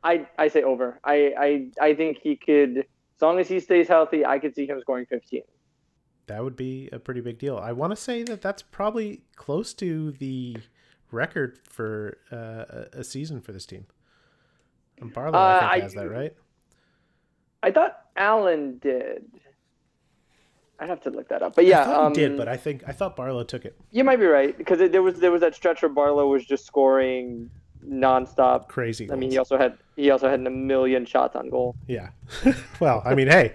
I 0.04 0.26
I 0.38 0.48
say 0.48 0.62
over. 0.62 1.00
I 1.04 1.32
I 1.38 1.88
I 1.88 1.94
think 1.94 2.18
he 2.22 2.36
could, 2.36 2.78
as 2.78 3.22
long 3.22 3.38
as 3.38 3.48
he 3.48 3.60
stays 3.60 3.88
healthy, 3.88 4.24
I 4.24 4.38
could 4.38 4.54
see 4.54 4.66
him 4.66 4.80
scoring 4.80 5.06
fifteen. 5.06 5.42
That 6.26 6.44
would 6.44 6.56
be 6.56 6.88
a 6.92 6.98
pretty 6.98 7.20
big 7.22 7.38
deal. 7.38 7.56
I 7.56 7.72
want 7.72 7.92
to 7.92 7.96
say 7.96 8.22
that 8.24 8.42
that's 8.42 8.62
probably 8.62 9.22
close 9.36 9.72
to 9.74 10.12
the 10.12 10.58
record 11.10 11.58
for 11.64 12.18
uh, 12.30 12.84
a 12.92 13.02
season 13.02 13.40
for 13.40 13.52
this 13.52 13.64
team. 13.64 13.86
And 15.00 15.12
Barlow, 15.12 15.38
uh, 15.38 15.60
I 15.62 15.70
think, 15.72 15.82
has 15.84 15.94
that 15.94 16.10
right. 16.10 16.34
I 17.62 17.70
thought 17.70 17.98
Allen 18.16 18.78
did. 18.78 19.24
I'd 20.80 20.88
have 20.88 21.00
to 21.02 21.10
look 21.10 21.28
that 21.28 21.42
up, 21.42 21.56
but 21.56 21.64
yeah, 21.66 21.90
I 21.90 22.06
um, 22.06 22.12
did. 22.12 22.36
But 22.36 22.46
I 22.46 22.56
think 22.56 22.84
I 22.86 22.92
thought 22.92 23.16
Barlow 23.16 23.42
took 23.42 23.64
it. 23.64 23.76
You 23.90 24.04
might 24.04 24.20
be 24.20 24.26
right 24.26 24.56
because 24.56 24.80
it, 24.80 24.92
there 24.92 25.02
was 25.02 25.18
there 25.18 25.32
was 25.32 25.40
that 25.40 25.54
stretch 25.54 25.82
where 25.82 25.88
Barlow 25.88 26.28
was 26.28 26.44
just 26.44 26.66
scoring 26.66 27.50
nonstop. 27.84 28.68
Crazy. 28.68 29.06
Goals. 29.06 29.16
I 29.16 29.18
mean, 29.18 29.30
he 29.30 29.38
also 29.38 29.58
had 29.58 29.76
he 29.96 30.10
also 30.10 30.28
had 30.28 30.46
a 30.46 30.50
million 30.50 31.04
shots 31.04 31.34
on 31.34 31.50
goal. 31.50 31.74
Yeah. 31.88 32.10
well, 32.80 33.02
I 33.04 33.14
mean, 33.14 33.28
hey. 33.28 33.54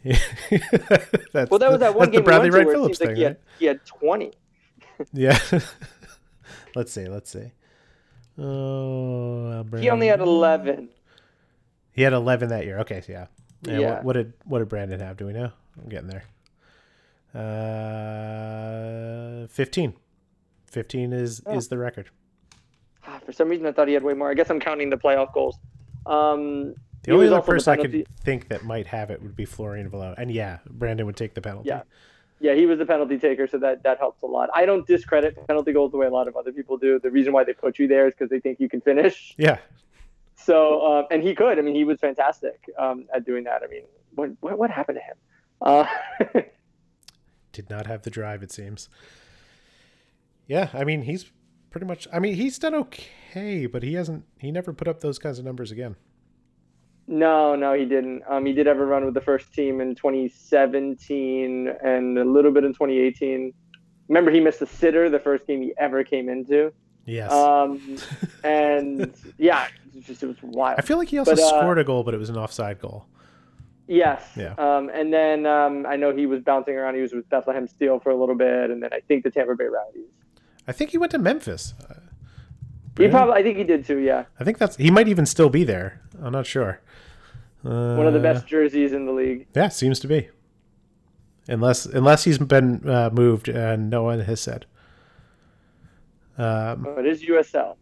that's 0.04 1.50
well, 1.50 1.58
that 1.58 1.70
was 1.70 1.80
that 1.80 1.94
one 1.94 2.10
game 2.10 2.20
the 2.20 2.24
Bradley 2.24 2.50
Wright 2.50 2.66
Phillips 2.66 2.98
thing. 2.98 3.08
Like 3.08 3.16
he, 3.16 3.22
had, 3.22 3.36
he 3.58 3.66
had 3.66 3.84
twenty. 3.86 4.32
yeah. 5.12 5.38
let's 6.74 6.92
see. 6.92 7.06
Let's 7.06 7.30
see. 7.30 7.50
Oh, 8.38 9.64
he 9.78 9.88
only 9.90 10.06
had 10.06 10.20
eleven. 10.20 10.90
He 11.98 12.02
had 12.02 12.12
11 12.12 12.50
that 12.50 12.64
year. 12.64 12.78
Okay, 12.78 13.00
so 13.00 13.12
yeah. 13.12 13.26
yeah. 13.64 13.94
What, 13.94 14.04
what, 14.04 14.12
did 14.12 14.32
what 14.44 14.58
did 14.60 14.68
Brandon 14.68 15.00
have? 15.00 15.16
Do 15.16 15.26
we 15.26 15.32
know? 15.32 15.50
I'm 15.82 15.88
getting 15.88 16.06
there. 16.06 16.22
Uh, 17.34 17.38
15. 19.48 19.94
15 20.66 21.12
is 21.12 21.42
Oh. 21.46 21.56
is 21.56 21.68
the 21.68 21.78
record. 21.78 22.10
Ah, 23.06 23.20
For 23.24 23.32
some 23.32 23.48
reason, 23.48 23.66
I 23.66 23.72
thought 23.72 23.88
he 23.88 23.94
had 23.94 24.02
way 24.02 24.14
more. 24.14 24.30
I 24.30 24.34
guess 24.34 24.50
I'm 24.50 24.60
counting 24.60 24.90
the 24.90 24.96
playoff 24.96 25.32
goals. 25.32 25.56
Um, 26.06 26.74
The 27.04 27.12
only 27.12 27.28
other 27.28 27.40
person 27.40 27.72
I 27.72 27.76
could 27.76 28.06
think 28.20 28.48
that 28.48 28.64
might 28.64 28.86
have 28.88 29.10
it 29.10 29.22
would 29.22 29.36
be 29.36 29.44
Florian 29.46 29.88
Valot. 29.88 30.16
And 30.18 30.30
yeah, 30.30 30.58
Brandon 30.68 31.06
would 31.06 31.16
take 31.16 31.32
the 31.34 31.40
penalty. 31.40 31.68
Yeah. 31.68 31.82
yeah, 32.40 32.54
he 32.54 32.66
was 32.66 32.78
the 32.78 32.86
penalty 32.86 33.18
taker, 33.18 33.46
so 33.46 33.56
that 33.58 33.82
that 33.84 33.98
helps 33.98 34.22
a 34.22 34.26
lot. 34.26 34.50
I 34.54 34.66
don't 34.66 34.86
discredit 34.86 35.34
penalty 35.46 35.72
goals 35.72 35.92
the 35.92 35.98
way 35.98 36.06
a 36.06 36.10
lot 36.10 36.28
of 36.28 36.36
other 36.36 36.52
people 36.52 36.76
do. 36.76 36.98
The 36.98 37.10
reason 37.10 37.32
why 37.32 37.44
they 37.44 37.54
put 37.54 37.78
you 37.78 37.86
there 37.88 38.06
is 38.08 38.14
because 38.14 38.30
they 38.30 38.40
think 38.40 38.60
you 38.60 38.68
can 38.68 38.80
finish. 38.80 39.34
Yeah. 39.38 39.58
So, 40.34 40.84
um, 40.86 41.06
and 41.10 41.22
he 41.22 41.34
could. 41.34 41.58
I 41.58 41.62
mean, 41.62 41.74
he 41.74 41.84
was 41.84 41.98
fantastic 42.00 42.58
um, 42.78 43.06
at 43.14 43.24
doing 43.24 43.44
that. 43.44 43.62
I 43.62 43.66
mean, 43.68 43.84
what 44.14 44.30
what, 44.40 44.58
what 44.58 44.70
happened 44.70 44.98
to 45.00 45.04
him? 45.10 45.16
Uh, 45.60 45.86
Did 47.58 47.70
not 47.70 47.88
have 47.88 48.02
the 48.02 48.10
drive, 48.10 48.44
it 48.44 48.52
seems. 48.52 48.88
Yeah, 50.46 50.68
I 50.72 50.84
mean, 50.84 51.02
he's 51.02 51.26
pretty 51.70 51.88
much. 51.88 52.06
I 52.12 52.20
mean, 52.20 52.36
he's 52.36 52.56
done 52.56 52.72
okay, 52.72 53.66
but 53.66 53.82
he 53.82 53.94
hasn't. 53.94 54.26
He 54.38 54.52
never 54.52 54.72
put 54.72 54.86
up 54.86 55.00
those 55.00 55.18
kinds 55.18 55.40
of 55.40 55.44
numbers 55.44 55.72
again. 55.72 55.96
no, 57.08 57.56
no, 57.56 57.72
he 57.72 57.84
didn't. 57.84 58.22
Um, 58.28 58.46
he 58.46 58.52
did 58.52 58.68
have 58.68 58.78
a 58.78 58.86
run 58.86 59.04
with 59.04 59.14
the 59.14 59.20
first 59.20 59.52
team 59.52 59.80
in 59.80 59.96
2017 59.96 61.68
and 61.82 62.16
a 62.16 62.24
little 62.24 62.52
bit 62.52 62.62
in 62.62 62.72
2018. 62.74 63.52
Remember, 64.06 64.30
he 64.30 64.38
missed 64.38 64.62
a 64.62 64.66
sitter 64.66 65.10
the 65.10 65.18
first 65.18 65.44
game 65.48 65.60
he 65.60 65.74
ever 65.78 66.04
came 66.04 66.28
into. 66.28 66.72
Yes. 67.06 67.32
Um, 67.32 67.96
and 68.44 69.12
yeah, 69.36 69.66
it 69.66 69.96
was 69.96 70.04
just 70.04 70.22
it 70.22 70.26
was 70.26 70.36
wild. 70.42 70.78
I 70.78 70.82
feel 70.82 70.96
like 70.96 71.08
he 71.08 71.18
also 71.18 71.34
but, 71.34 71.42
uh, 71.42 71.48
scored 71.48 71.78
a 71.78 71.84
goal, 71.84 72.04
but 72.04 72.14
it 72.14 72.18
was 72.18 72.30
an 72.30 72.36
offside 72.36 72.78
goal. 72.78 73.06
Yes. 73.88 74.22
Yeah. 74.36 74.52
Um, 74.58 74.90
and 74.92 75.12
then 75.12 75.46
um, 75.46 75.86
I 75.88 75.96
know 75.96 76.14
he 76.14 76.26
was 76.26 76.40
bouncing 76.42 76.74
around. 76.76 76.94
He 76.94 77.00
was 77.00 77.12
with 77.12 77.28
Bethlehem 77.30 77.66
Steel 77.66 77.98
for 77.98 78.10
a 78.10 78.16
little 78.16 78.34
bit, 78.36 78.70
and 78.70 78.82
then 78.82 78.90
I 78.92 79.00
think 79.00 79.24
the 79.24 79.30
Tampa 79.30 79.54
Bay 79.56 79.64
Rowdies. 79.64 80.10
I 80.66 80.72
think 80.72 80.90
he 80.90 80.98
went 80.98 81.10
to 81.12 81.18
Memphis. 81.18 81.72
Uh, 81.88 81.94
He 82.98 83.08
probably, 83.08 83.34
I 83.34 83.42
think 83.42 83.56
he 83.56 83.64
did 83.64 83.86
too. 83.86 83.96
Yeah, 83.98 84.24
I 84.38 84.44
think 84.44 84.58
that's. 84.58 84.76
He 84.76 84.90
might 84.90 85.08
even 85.08 85.24
still 85.26 85.48
be 85.48 85.64
there. 85.64 86.02
I'm 86.22 86.32
not 86.32 86.44
sure. 86.46 86.80
Uh, 87.64 87.96
one 87.96 88.06
of 88.06 88.12
the 88.12 88.20
best 88.20 88.46
jerseys 88.46 88.92
in 88.92 89.06
the 89.06 89.12
league. 89.12 89.46
Yeah, 89.56 89.68
seems 89.68 89.98
to 90.00 90.06
be. 90.06 90.28
Unless 91.48 91.86
unless 91.86 92.24
he's 92.24 92.36
been 92.38 92.86
uh, 92.88 93.08
moved 93.10 93.48
and 93.48 93.88
no 93.88 94.02
one 94.02 94.20
has 94.20 94.40
said. 94.40 94.66
Um, 96.36 96.86
Oh, 96.86 96.98
it 97.00 97.06
is 97.06 97.22
USL. 97.22 97.76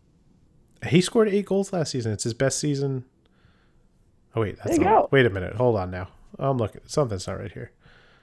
he 0.87 1.01
scored 1.01 1.29
eight 1.29 1.47
goals 1.47 1.73
last 1.73 1.91
season. 1.91 2.13
It's 2.13 2.25
his 2.25 2.33
best 2.35 2.59
season. 2.59 3.05
Oh 4.37 4.43
wait, 4.43 4.57
that's 4.59 4.71
There 4.77 4.79
you 4.79 4.85
go. 4.85 5.09
wait 5.11 5.25
a 5.27 5.31
minute. 5.31 5.55
Hold 5.55 5.77
on 5.77 5.91
now. 5.91 6.09
I'm 6.39 6.59
looking. 6.59 6.83
Something's 6.87 7.27
not 7.27 7.41
right 7.41 7.51
here. 7.51 7.73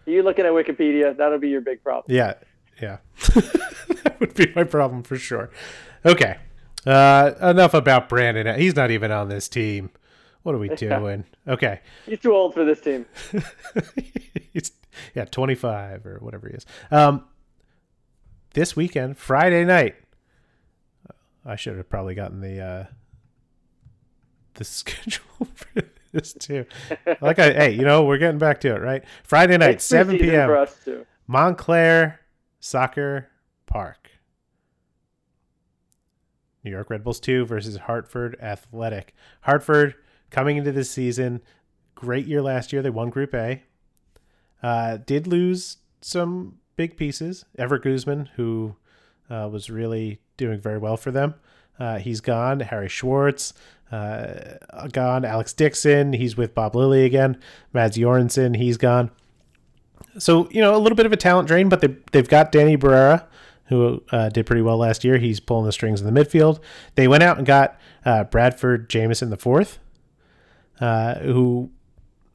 You 0.05 0.21
looking 0.21 0.45
at 0.45 0.51
Wikipedia? 0.51 1.15
That'll 1.17 1.39
be 1.39 1.49
your 1.49 1.61
big 1.61 1.83
problem. 1.83 2.15
Yeah, 2.15 2.35
yeah. 2.81 2.97
that 3.33 4.17
would 4.19 4.33
be 4.35 4.51
my 4.55 4.63
problem 4.63 5.01
for 5.03 5.17
sure. 5.17 5.49
Okay. 6.05 6.37
Uh, 6.85 7.31
enough 7.41 7.73
about 7.73 8.09
Brandon. 8.09 8.59
He's 8.59 8.75
not 8.75 8.91
even 8.91 9.11
on 9.11 9.29
this 9.29 9.47
team. 9.47 9.89
What 10.43 10.53
are 10.53 10.59
we 10.59 10.69
doing? 10.75 11.23
Okay. 11.47 11.79
He's 12.05 12.19
too 12.19 12.33
old 12.33 12.53
for 12.53 12.65
this 12.65 12.81
team. 12.81 13.05
He's 14.53 14.71
yeah, 15.15 15.25
25 15.25 16.05
or 16.05 16.17
whatever 16.19 16.47
he 16.49 16.53
is. 16.55 16.65
Um, 16.91 17.23
this 18.53 18.75
weekend, 18.75 19.17
Friday 19.17 19.63
night. 19.65 19.95
I 21.45 21.55
should 21.55 21.77
have 21.77 21.89
probably 21.89 22.15
gotten 22.15 22.41
the 22.41 22.59
uh, 22.61 22.85
the 24.53 24.63
schedule 24.63 25.47
for 25.55 25.81
this 26.13 26.33
too. 26.33 26.65
Like 27.19 27.39
I, 27.39 27.51
hey, 27.51 27.71
you 27.71 27.83
know, 27.83 28.05
we're 28.05 28.17
getting 28.17 28.37
back 28.39 28.61
to 28.61 28.73
it, 28.73 28.79
right? 28.81 29.03
Friday 29.23 29.57
night, 29.57 29.71
It's 29.75 29.85
7 29.85 30.17
p.m. 30.17 30.47
for 30.47 30.57
us 30.57 30.79
too. 30.85 31.05
Montclair 31.27 32.21
Soccer 32.59 33.29
Park. 33.65 34.09
New 36.63 36.71
York 36.71 36.89
Red 36.89 37.03
Bulls 37.03 37.19
2 37.19 37.45
versus 37.45 37.75
Hartford 37.75 38.37
Athletic. 38.41 39.13
Hartford 39.41 39.95
coming 40.29 40.55
into 40.55 40.71
this 40.71 40.89
season, 40.89 41.41
great 41.95 42.25
year 42.25 42.41
last 42.41 42.71
year. 42.71 42.81
They 42.81 42.89
won 42.89 43.09
Group 43.09 43.33
A. 43.33 43.63
Uh, 44.61 44.97
did 44.97 45.27
lose 45.27 45.77
some 45.99 46.59
big 46.77 46.95
pieces. 46.95 47.43
Ever 47.57 47.77
Guzman, 47.77 48.29
who 48.37 48.75
uh, 49.29 49.49
was 49.51 49.69
really 49.69 50.21
doing 50.37 50.61
very 50.61 50.77
well 50.77 50.95
for 50.95 51.11
them. 51.11 51.35
Uh, 51.79 51.97
he's 51.97 52.21
gone. 52.21 52.59
Harry 52.59 52.89
Schwartz, 52.89 53.53
uh, 53.91 54.57
gone. 54.91 55.25
Alex 55.25 55.53
Dixon, 55.53 56.13
he's 56.13 56.37
with 56.37 56.53
Bob 56.53 56.75
Lilley 56.75 57.05
again. 57.05 57.37
Mads 57.73 57.97
Jorgensen, 57.97 58.53
he's 58.53 58.77
gone. 58.77 59.11
So 60.17 60.47
you 60.51 60.61
know 60.61 60.75
a 60.75 60.77
little 60.77 60.95
bit 60.95 61.05
of 61.05 61.13
a 61.13 61.17
talent 61.17 61.47
drain, 61.47 61.69
but 61.69 61.81
they 61.81 61.95
they've 62.11 62.27
got 62.27 62.51
Danny 62.51 62.77
Barrera, 62.77 63.25
who 63.65 64.03
uh, 64.11 64.29
did 64.29 64.45
pretty 64.45 64.61
well 64.61 64.77
last 64.77 65.03
year. 65.03 65.17
He's 65.17 65.39
pulling 65.39 65.65
the 65.65 65.71
strings 65.71 66.01
in 66.01 66.11
the 66.11 66.23
midfield. 66.23 66.59
They 66.95 67.07
went 67.07 67.23
out 67.23 67.37
and 67.37 67.47
got 67.47 67.79
uh, 68.05 68.23
Bradford 68.25 68.89
Jamieson 68.89 69.29
the 69.29 69.37
fourth, 69.37 69.79
uh, 70.79 71.15
who 71.15 71.71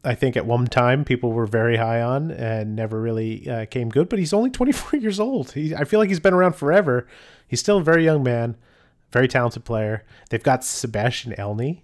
I 0.05 0.14
think 0.14 0.37
at 0.37 0.46
one 0.46 0.66
time 0.66 1.05
people 1.05 1.33
were 1.33 1.46
very 1.46 1.77
high 1.77 2.01
on 2.01 2.31
and 2.31 2.74
never 2.74 3.01
really 3.01 3.48
uh, 3.48 3.66
came 3.66 3.90
good. 3.90 4.09
But 4.09 4.18
he's 4.18 4.33
only 4.33 4.51
24 4.51 5.01
years 5.01 5.20
old. 5.20 5.53
He, 5.53 5.74
I 5.74 5.85
feel 5.85 6.01
like 6.01 6.09
he's 6.09 6.20
been 6.20 6.35
around 6.35 6.55
forever. 6.55 7.07
He's 7.46 7.61
still 7.61 7.79
a 7.79 7.83
very 7.83 8.05
young 8.05 8.22
man, 8.22 8.57
very 9.11 9.29
talented 9.29 9.64
player. 9.64 10.05
They've 10.31 10.42
got 10.42 10.64
Sebastian 10.64 11.35
Elney. 11.38 11.83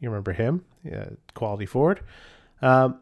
You 0.00 0.10
remember 0.10 0.32
him? 0.32 0.64
Yeah, 0.84 1.10
quality 1.34 1.66
forward. 1.66 2.00
Um, 2.60 3.00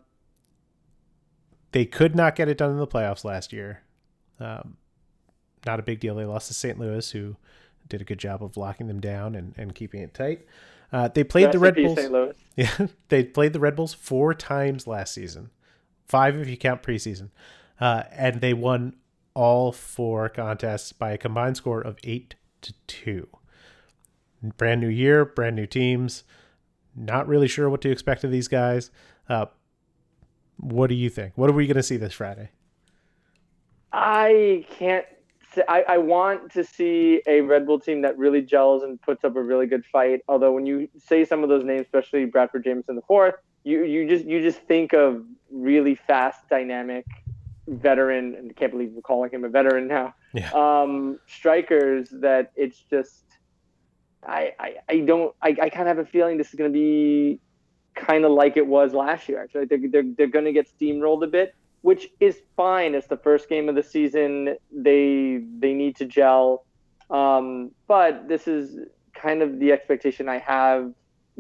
they 1.73 1.85
could 1.85 2.15
not 2.15 2.37
get 2.37 2.49
it 2.49 2.59
done 2.59 2.71
in 2.71 2.79
the 2.79 2.87
playoffs 2.87 3.25
last 3.25 3.53
year. 3.53 3.83
Um, 4.39 4.77
not 5.67 5.79
a 5.79 5.83
big 5.83 6.01
deal. 6.01 6.15
They 6.15 6.25
lost 6.25 6.49
to 6.49 6.55
St. 6.55 6.79
Louis, 6.79 7.11
who 7.11 7.37
did 7.89 8.01
a 8.01 8.05
good 8.05 8.19
job 8.19 8.43
of 8.43 8.57
locking 8.57 8.87
them 8.87 9.01
down 9.01 9.35
and, 9.35 9.55
and 9.57 9.75
keeping 9.75 10.03
it 10.03 10.15
tight. 10.15 10.47
Uh, 10.93 11.09
they 11.09 11.25
played 11.25 11.47
Rest 11.47 11.53
the 11.53 11.59
Red 11.59 11.75
Bulls. 11.77 12.35
Yeah, 12.57 12.89
they 13.09 13.25
played 13.25 13.53
the 13.53 13.61
Red 13.61 13.77
Bulls 13.77 13.95
four 13.95 14.35
times 14.35 14.87
last 14.87 15.15
season, 15.15 15.51
five 16.07 16.37
if 16.37 16.49
you 16.49 16.57
count 16.57 16.83
preseason, 16.83 17.31
uh, 17.81 18.03
and 18.13 18.41
they 18.41 18.53
won 18.53 18.97
all 19.35 19.73
four 19.73 20.29
contests 20.29 20.93
by 20.93 21.13
a 21.13 21.19
combined 21.19 21.57
score 21.57 21.81
of 21.81 21.97
eight 22.05 22.35
to 22.63 22.75
two. 22.87 23.29
Brand 24.57 24.81
new 24.81 24.89
year, 24.89 25.25
brand 25.25 25.57
new 25.57 25.67
teams. 25.67 26.25
Not 26.97 27.29
really 27.29 27.49
sure 27.49 27.69
what 27.69 27.81
to 27.83 27.91
expect 27.91 28.25
of 28.25 28.31
these 28.31 28.49
guys. 28.49 28.91
Uh, 29.29 29.47
what 30.57 30.89
do 30.89 30.95
you 30.95 31.11
think? 31.11 31.33
What 31.37 31.51
are 31.51 31.53
we 31.53 31.67
going 31.67 31.77
to 31.77 31.83
see 31.83 31.97
this 31.97 32.15
Friday? 32.15 32.51
I 33.93 34.65
can't. 34.71 35.05
I, 35.69 35.85
I 35.89 35.99
want 35.99 36.53
to 36.53 36.63
see 36.63 37.23
a 37.27 37.41
Red 37.41 37.67
Bull 37.67 37.81
team 37.81 38.03
that 38.03 38.17
really 38.17 38.41
gels 38.41 38.85
and 38.85 39.01
puts 39.03 39.25
up 39.25 39.35
a 39.35 39.43
really 39.43 39.67
good 39.67 39.85
fight. 39.85 40.21
Although 40.29 40.53
when 40.53 40.65
you 40.65 40.89
say 40.97 41.25
some 41.25 41.43
of 41.43 41.49
those 41.49 41.65
names, 41.65 41.83
especially 41.83 42.25
Bradford 42.25 42.63
Jamieson 42.65 42.95
the 42.95 43.03
fourth, 43.03 43.35
you 43.65 43.85
you 43.85 44.09
just 44.09 44.25
you 44.25 44.41
just 44.41 44.61
think 44.61 44.93
of 44.93 45.25
really 45.51 45.95
fast, 45.95 46.49
dynamic, 46.49 47.05
veteran. 47.67 48.35
And 48.37 48.51
I 48.51 48.53
can't 48.55 48.71
believe 48.71 48.93
we're 48.93 49.03
calling 49.03 49.31
him 49.31 49.45
a 49.45 49.49
veteran 49.49 49.89
now. 49.89 50.15
Yeah. 50.33 50.51
Um, 50.53 51.19
strikers 51.27 52.11
that 52.11 52.53
it's 52.57 52.79
just. 52.91 53.25
I, 54.23 54.53
I, 54.61 54.75
I 54.87 55.01
don't 55.01 55.35
I, 55.41 55.49
I 55.49 55.71
kind 55.71 55.89
of 55.89 55.97
have 55.97 55.99
a 55.99 56.05
feeling 56.05 56.37
this 56.37 56.49
is 56.49 56.55
going 56.55 56.71
to 56.71 56.79
be 56.79 57.41
kind 57.95 58.25
of 58.25 58.33
like 58.33 58.57
it 58.57 58.67
was 58.67 58.93
last 58.93 59.29
year. 59.29 59.43
Actually, 59.43 59.65
they're, 59.65 59.79
they're, 59.91 60.05
they're 60.17 60.27
going 60.27 60.45
to 60.45 60.53
get 60.53 60.69
steamrolled 60.79 61.25
a 61.25 61.27
bit, 61.27 61.55
which 61.83 62.09
is 62.21 62.41
fine. 62.57 62.95
It's 62.95 63.07
the 63.07 63.17
first 63.17 63.49
game 63.49 63.69
of 63.69 63.75
the 63.75 63.83
season. 63.83 64.57
They 64.71 65.43
they 65.59 65.73
need 65.73 65.97
to 65.97 66.05
gel, 66.05 66.65
um, 67.11 67.71
but 67.89 68.29
this 68.29 68.47
is 68.47 68.79
kind 69.15 69.43
of 69.43 69.59
the 69.59 69.73
expectation 69.73 70.29
I 70.29 70.39
have 70.39 70.93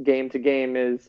game 0.02 0.30
to 0.30 0.38
game 0.38 0.76
is 0.76 1.08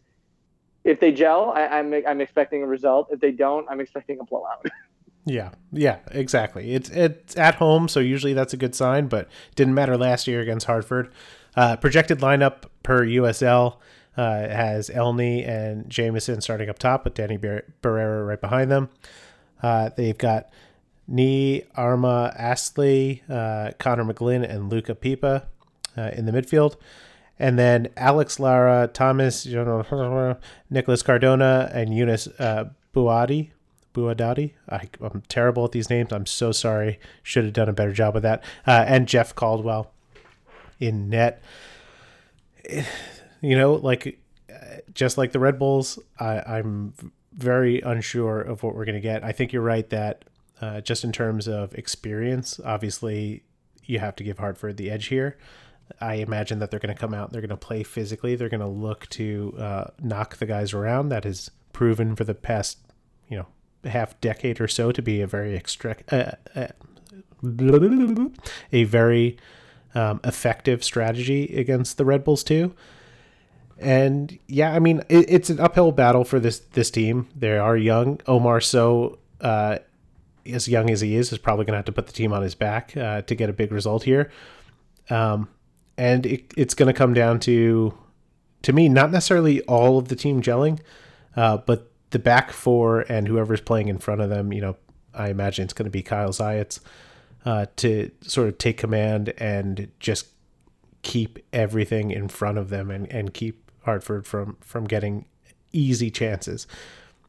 if 0.84 1.00
they 1.00 1.12
gel, 1.12 1.52
I, 1.56 1.68
I'm 1.68 1.94
I'm 2.08 2.22
expecting 2.22 2.64
a 2.64 2.68
result. 2.68 3.10
If 3.12 3.20
they 3.20 3.32
don't, 3.32 3.68
I'm 3.70 3.80
expecting 3.80 4.20
a 4.20 4.24
blowout. 4.24 4.66
Yeah, 5.26 5.52
yeah, 5.72 6.00
exactly. 6.10 6.74
It's 6.74 6.90
it's 6.90 7.38
at 7.38 7.56
home, 7.56 7.88
so 7.88 8.00
usually 8.00 8.34
that's 8.34 8.54
a 8.54 8.58
good 8.58 8.74
sign. 8.74 9.08
But 9.08 9.28
didn't 9.56 9.76
matter 9.76 9.98
last 9.98 10.28
year 10.28 10.42
against 10.42 10.66
Hartford. 10.66 11.12
Uh, 11.56 11.76
projected 11.76 12.20
lineup 12.20 12.64
per 12.82 13.06
USL 13.06 13.78
uh, 14.18 14.40
has 14.48 14.90
Elney 14.90 15.46
and 15.46 15.90
Jamieson 15.90 16.42
starting 16.42 16.70
up 16.70 16.80
top, 16.80 17.04
with 17.04 17.14
Danny 17.14 17.38
Bar- 17.38 17.66
Barrera 17.82 18.28
right 18.28 18.42
behind 18.42 18.72
them. 18.72 18.90
Uh, 19.62 19.90
they've 19.96 20.18
got 20.18 20.50
Nee 21.08 21.64
Arma 21.76 22.34
Astley, 22.38 23.22
uh, 23.30 23.72
Connor 23.80 24.06
McGlynn, 24.06 24.50
and 24.50 24.72
Luca 24.72 24.96
Pipa 24.96 25.48
uh, 25.98 26.10
in 26.14 26.26
the 26.26 26.32
midfield. 26.32 26.78
And 27.38 27.58
then 27.58 27.90
Alex 27.98 28.40
Lara, 28.40 28.88
Thomas, 28.88 29.46
Nicholas 30.70 31.02
Cardona, 31.04 31.70
and 31.74 31.94
Eunice 31.94 32.28
uh, 32.40 32.70
Buadi. 32.94 33.52
Buadadi. 33.94 34.54
I, 34.70 34.90
I'm 35.02 35.24
terrible 35.28 35.66
at 35.66 35.72
these 35.72 35.90
names. 35.90 36.12
I'm 36.12 36.26
so 36.26 36.52
sorry. 36.52 37.00
Should 37.24 37.46
have 37.46 37.54
done 37.54 37.70
a 37.70 37.74
better 37.74 37.94
job 37.94 38.14
with 38.14 38.24
that. 38.24 38.44
Uh, 38.66 38.84
and 38.88 39.08
Jeff 39.08 39.36
Caldwell 39.36 39.92
in 40.80 41.10
net. 41.10 41.42
You 43.42 43.58
know, 43.58 43.74
like 43.74 44.20
uh, 44.50 44.78
just 44.94 45.18
like 45.18 45.32
the 45.32 45.40
Red 45.40 45.58
Bulls, 45.58 45.98
I, 46.20 46.40
I'm 46.40 46.94
very 47.34 47.82
unsure 47.82 48.42
of 48.42 48.64
what 48.64 48.76
we're 48.76 48.86
going 48.86 48.96
to 48.96 49.02
get. 49.02 49.24
I 49.24 49.32
think 49.32 49.52
you're 49.54 49.62
right 49.62 49.90
that 49.90 50.26
uh, 50.62 50.82
just 50.82 51.04
in 51.04 51.12
terms 51.12 51.48
of 51.48 51.74
experience. 51.74 52.60
Obviously, 52.64 53.44
you 53.86 54.00
have 54.00 54.16
to 54.18 54.24
give 54.24 54.38
Hartford 54.38 54.78
the 54.78 54.92
edge 54.92 55.08
here. 55.08 55.38
I 56.00 56.16
imagine 56.16 56.60
that 56.60 56.72
they're 56.72 56.80
going 56.80 56.94
to 56.94 57.00
come 57.00 57.14
out. 57.14 57.32
They're 57.32 57.42
going 57.42 57.50
to 57.50 57.58
play 57.58 57.84
physically. 57.84 58.36
They're 58.36 58.50
going 58.50 58.62
to 58.62 58.68
look 58.68 59.10
to 59.10 59.56
uh, 59.58 59.88
knock 60.02 60.38
the 60.38 60.46
guys 60.46 60.74
around. 60.74 61.10
That 61.10 61.24
has 61.24 61.52
proven 61.74 62.16
for 62.16 62.24
the 62.24 62.36
past, 62.36 62.78
you 63.28 63.38
know, 63.38 63.48
half 63.86 64.20
decade 64.22 64.62
or 64.62 64.68
so 64.68 64.92
to 64.92 65.02
be 65.02 65.22
a 65.22 65.28
very 65.28 65.56
extract, 65.56 66.12
uh, 66.14 66.34
uh, 66.56 66.68
a 68.72 68.84
very 68.84 69.38
um, 69.96 70.20
effective 70.24 70.84
strategy 70.84 71.56
against 71.58 71.98
the 71.98 72.06
Red 72.06 72.24
Bulls 72.24 72.44
too. 72.44 72.74
And 73.80 74.38
yeah, 74.48 74.74
I 74.74 74.80
mean, 74.80 75.02
it, 75.10 75.26
it's 75.28 75.50
an 75.50 75.60
uphill 75.60 75.92
battle 75.92 76.24
for 76.24 76.40
this 76.40 76.60
this 76.60 76.92
team. 76.92 77.28
They 77.36 77.58
are 77.58 77.76
young. 77.76 78.20
Omar 78.28 78.62
Sowe, 78.62 79.18
uh, 79.42 79.80
as 80.46 80.68
young 80.68 80.90
as 80.92 81.02
he 81.02 81.16
is, 81.16 81.32
is 81.32 81.40
probably 81.40 81.66
going 81.66 81.74
to 81.74 81.78
have 81.78 81.86
to 81.86 81.92
put 81.92 82.06
the 82.06 82.14
team 82.14 82.32
on 82.32 82.44
his 82.44 82.54
back 82.54 82.96
uh, 82.96 83.24
to 83.24 83.36
get 83.36 83.50
a 83.50 83.54
big 83.54 83.72
result 83.72 84.04
here. 84.04 84.32
Um, 85.10 85.50
and 85.98 86.26
it, 86.26 86.54
it's 86.56 86.74
going 86.74 86.88
to 86.88 86.98
come 86.98 87.14
down 87.14 87.40
to, 87.42 87.98
to 88.62 88.74
me, 88.74 88.88
not 88.88 89.12
necessarily 89.12 89.62
all 89.64 89.98
of 89.98 90.08
the 90.08 90.16
team 90.16 90.42
gelling, 90.42 90.80
uh, 91.36 91.58
but 91.58 91.91
the 92.12 92.20
back 92.20 92.52
four 92.52 93.02
and 93.10 93.28
whoever's 93.28 93.62
playing 93.62 93.88
in 93.88 93.98
front 93.98 94.22
of 94.22 94.30
them. 94.30 94.54
You 94.54 94.62
know, 94.62 94.78
I 95.14 95.30
imagine 95.30 95.64
it's 95.64 95.74
going 95.74 95.86
to 95.86 95.92
be 95.92 96.04
Kyle 96.04 96.30
Zajec 96.30 96.80
uh, 97.46 97.66
to 97.78 98.12
sort 98.22 98.48
of 98.48 98.58
take 98.58 98.78
command 98.78 99.34
and 99.38 99.90
just 100.00 100.28
keep 101.02 101.40
everything 101.52 102.12
in 102.12 102.28
front 102.28 102.58
of 102.58 102.70
them 102.70 102.92
and, 102.92 103.12
and 103.12 103.34
keep 103.34 103.72
Hartford 103.84 104.28
from 104.28 104.58
from 104.62 104.86
getting 104.86 105.26
easy 105.74 106.12
chances. 106.12 106.68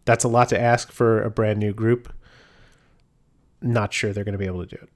That's 0.05 0.25
a 0.25 0.29
lot 0.29 0.49
to 0.51 0.61
ask 0.61 0.91
for 0.93 1.23
a 1.23 1.31
brand 1.31 1.59
new 1.61 1.73
group. 1.73 2.13
Not 3.61 3.93
sure 3.93 4.13
they're 4.13 4.25
going 4.25 4.33
to 4.33 4.39
be 4.39 4.47
able 4.47 4.67
to 4.67 4.77
do 4.77 4.83
it. 4.83 4.89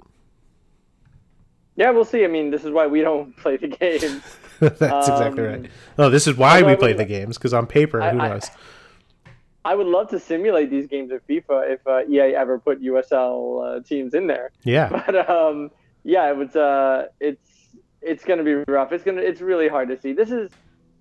Yeah, 1.77 1.91
we'll 1.91 2.05
see. 2.05 2.25
I 2.25 2.29
mean, 2.29 2.51
this 2.51 2.65
is 2.65 2.73
why 2.73 2.87
we 2.87 3.03
don't 3.03 3.37
play 3.43 3.57
the 3.57 3.69
games. 3.69 4.23
That's 4.59 4.83
um, 4.83 4.99
exactly 4.99 5.43
right. 5.43 5.71
Oh, 5.99 6.11
this 6.11 6.27
is 6.27 6.37
why 6.37 6.63
we 6.63 6.75
play 6.77 6.95
the 6.95 7.05
games 7.05 7.37
because 7.37 7.55
on 7.55 7.67
paper, 7.67 8.01
I, 8.03 8.11
who 8.11 8.19
knows? 8.19 8.47
I, 8.47 8.59
I, 9.71 9.75
would 9.75 9.87
love 9.87 10.09
to 10.11 10.21
simulate 10.21 10.71
these 10.71 10.87
games 10.87 11.11
in 11.11 11.21
FIFA 11.29 11.73
if 11.75 11.87
uh, 11.87 12.07
EA 12.09 12.35
ever 12.35 12.59
put 12.59 12.83
USL 12.83 13.79
uh, 13.79 13.83
teams 13.83 14.15
in 14.15 14.27
there. 14.27 14.51
Yeah. 14.65 14.89
But 15.07 15.29
um, 15.29 15.71
yeah, 16.05 16.31
it 16.31 16.37
was. 16.37 16.55
Uh, 16.57 17.07
it's 17.21 17.51
it's 18.01 18.25
going 18.25 18.39
to 18.39 18.45
be 18.45 18.73
rough. 18.73 18.93
It's 18.93 19.05
gonna. 19.05 19.23
It's 19.23 19.41
really 19.41 19.69
hard 19.69 19.89
to 19.89 20.01
see. 20.01 20.13
This 20.13 20.31
is 20.31 20.51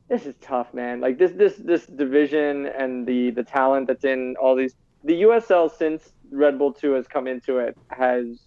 this 0.09 0.25
is 0.25 0.35
tough, 0.41 0.73
man. 0.73 1.01
Like 1.01 1.17
this 1.17 1.31
this 1.31 1.55
this 1.57 1.85
division 1.85 2.67
and 2.67 3.07
the 3.07 3.31
the 3.31 3.43
talent 3.43 3.87
that's 3.87 4.05
in 4.05 4.35
all 4.39 4.55
these. 4.55 4.75
The 5.03 5.21
USL 5.21 5.71
since 5.75 6.13
Red 6.31 6.57
Bull 6.57 6.73
Two 6.73 6.93
has 6.93 7.07
come 7.07 7.27
into 7.27 7.59
it 7.59 7.77
has 7.89 8.39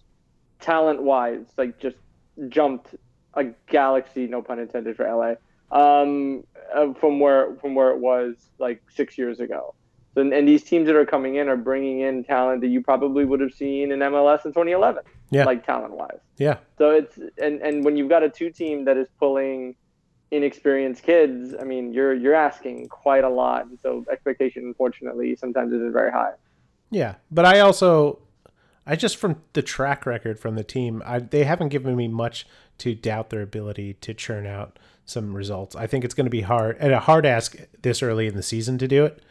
talent 0.59 1.01
wise 1.01 1.45
like 1.57 1.79
just 1.79 1.95
jumped 2.49 2.95
a 3.33 3.45
galaxy, 3.67 4.27
no 4.27 4.41
pun 4.41 4.59
intended 4.59 4.95
for 4.95 5.05
LA, 5.05 5.35
um, 5.77 6.43
uh, 6.73 6.93
from 6.93 7.19
where 7.19 7.55
from 7.55 7.75
where 7.75 7.91
it 7.91 7.99
was 7.99 8.35
like 8.57 8.81
six 8.89 9.17
years 9.17 9.39
ago. 9.39 9.75
So, 10.15 10.21
and 10.21 10.47
these 10.47 10.63
teams 10.63 10.87
that 10.87 10.95
are 10.95 11.05
coming 11.05 11.35
in 11.35 11.47
are 11.47 11.57
bringing 11.57 12.01
in 12.01 12.23
talent 12.23 12.61
that 12.61 12.67
you 12.67 12.81
probably 12.81 13.25
would 13.25 13.39
have 13.41 13.53
seen 13.53 13.91
in 13.91 13.99
MLS 13.99 14.45
in 14.45 14.51
2011. 14.51 15.03
Yeah. 15.29 15.45
Like 15.45 15.65
talent 15.65 15.93
wise. 15.93 16.19
Yeah. 16.37 16.57
So 16.77 16.89
it's 16.91 17.19
and 17.37 17.61
and 17.61 17.85
when 17.85 17.95
you've 17.95 18.09
got 18.09 18.23
a 18.23 18.29
two 18.29 18.49
team 18.49 18.85
that 18.85 18.97
is 18.97 19.07
pulling 19.19 19.75
inexperienced 20.31 21.03
kids, 21.03 21.53
I 21.59 21.63
mean, 21.63 21.93
you're 21.93 22.13
you're 22.13 22.35
asking 22.35 22.87
quite 22.89 23.23
a 23.23 23.29
lot. 23.29 23.67
And 23.67 23.79
so 23.79 24.05
expectation, 24.11 24.63
unfortunately, 24.63 25.35
sometimes 25.35 25.71
is 25.71 25.93
very 25.93 26.11
high. 26.11 26.33
Yeah, 26.89 27.15
but 27.29 27.45
I 27.45 27.59
also 27.59 28.19
I 28.89 28.95
just 28.95 29.17
from 29.17 29.41
the 29.53 29.61
track 29.61 30.07
record 30.07 30.39
from 30.39 30.55
the 30.55 30.63
team, 30.63 31.03
I, 31.05 31.19
they 31.19 31.43
haven't 31.43 31.69
given 31.69 31.95
me 31.95 32.07
much 32.07 32.47
to 32.79 32.95
doubt 32.95 33.29
their 33.29 33.43
ability 33.43 33.93
to 34.01 34.15
churn 34.15 34.47
out 34.47 34.79
some 35.05 35.35
results. 35.35 35.75
I 35.75 35.85
think 35.85 36.03
it's 36.03 36.15
going 36.15 36.25
to 36.25 36.31
be 36.31 36.41
hard 36.41 36.75
and 36.79 36.91
a 36.91 36.99
hard 36.99 37.25
ask 37.25 37.55
this 37.81 38.01
early 38.01 38.25
in 38.25 38.35
the 38.35 38.43
season 38.43 38.79
to 38.79 38.87
do 38.87 39.05
it. 39.05 39.21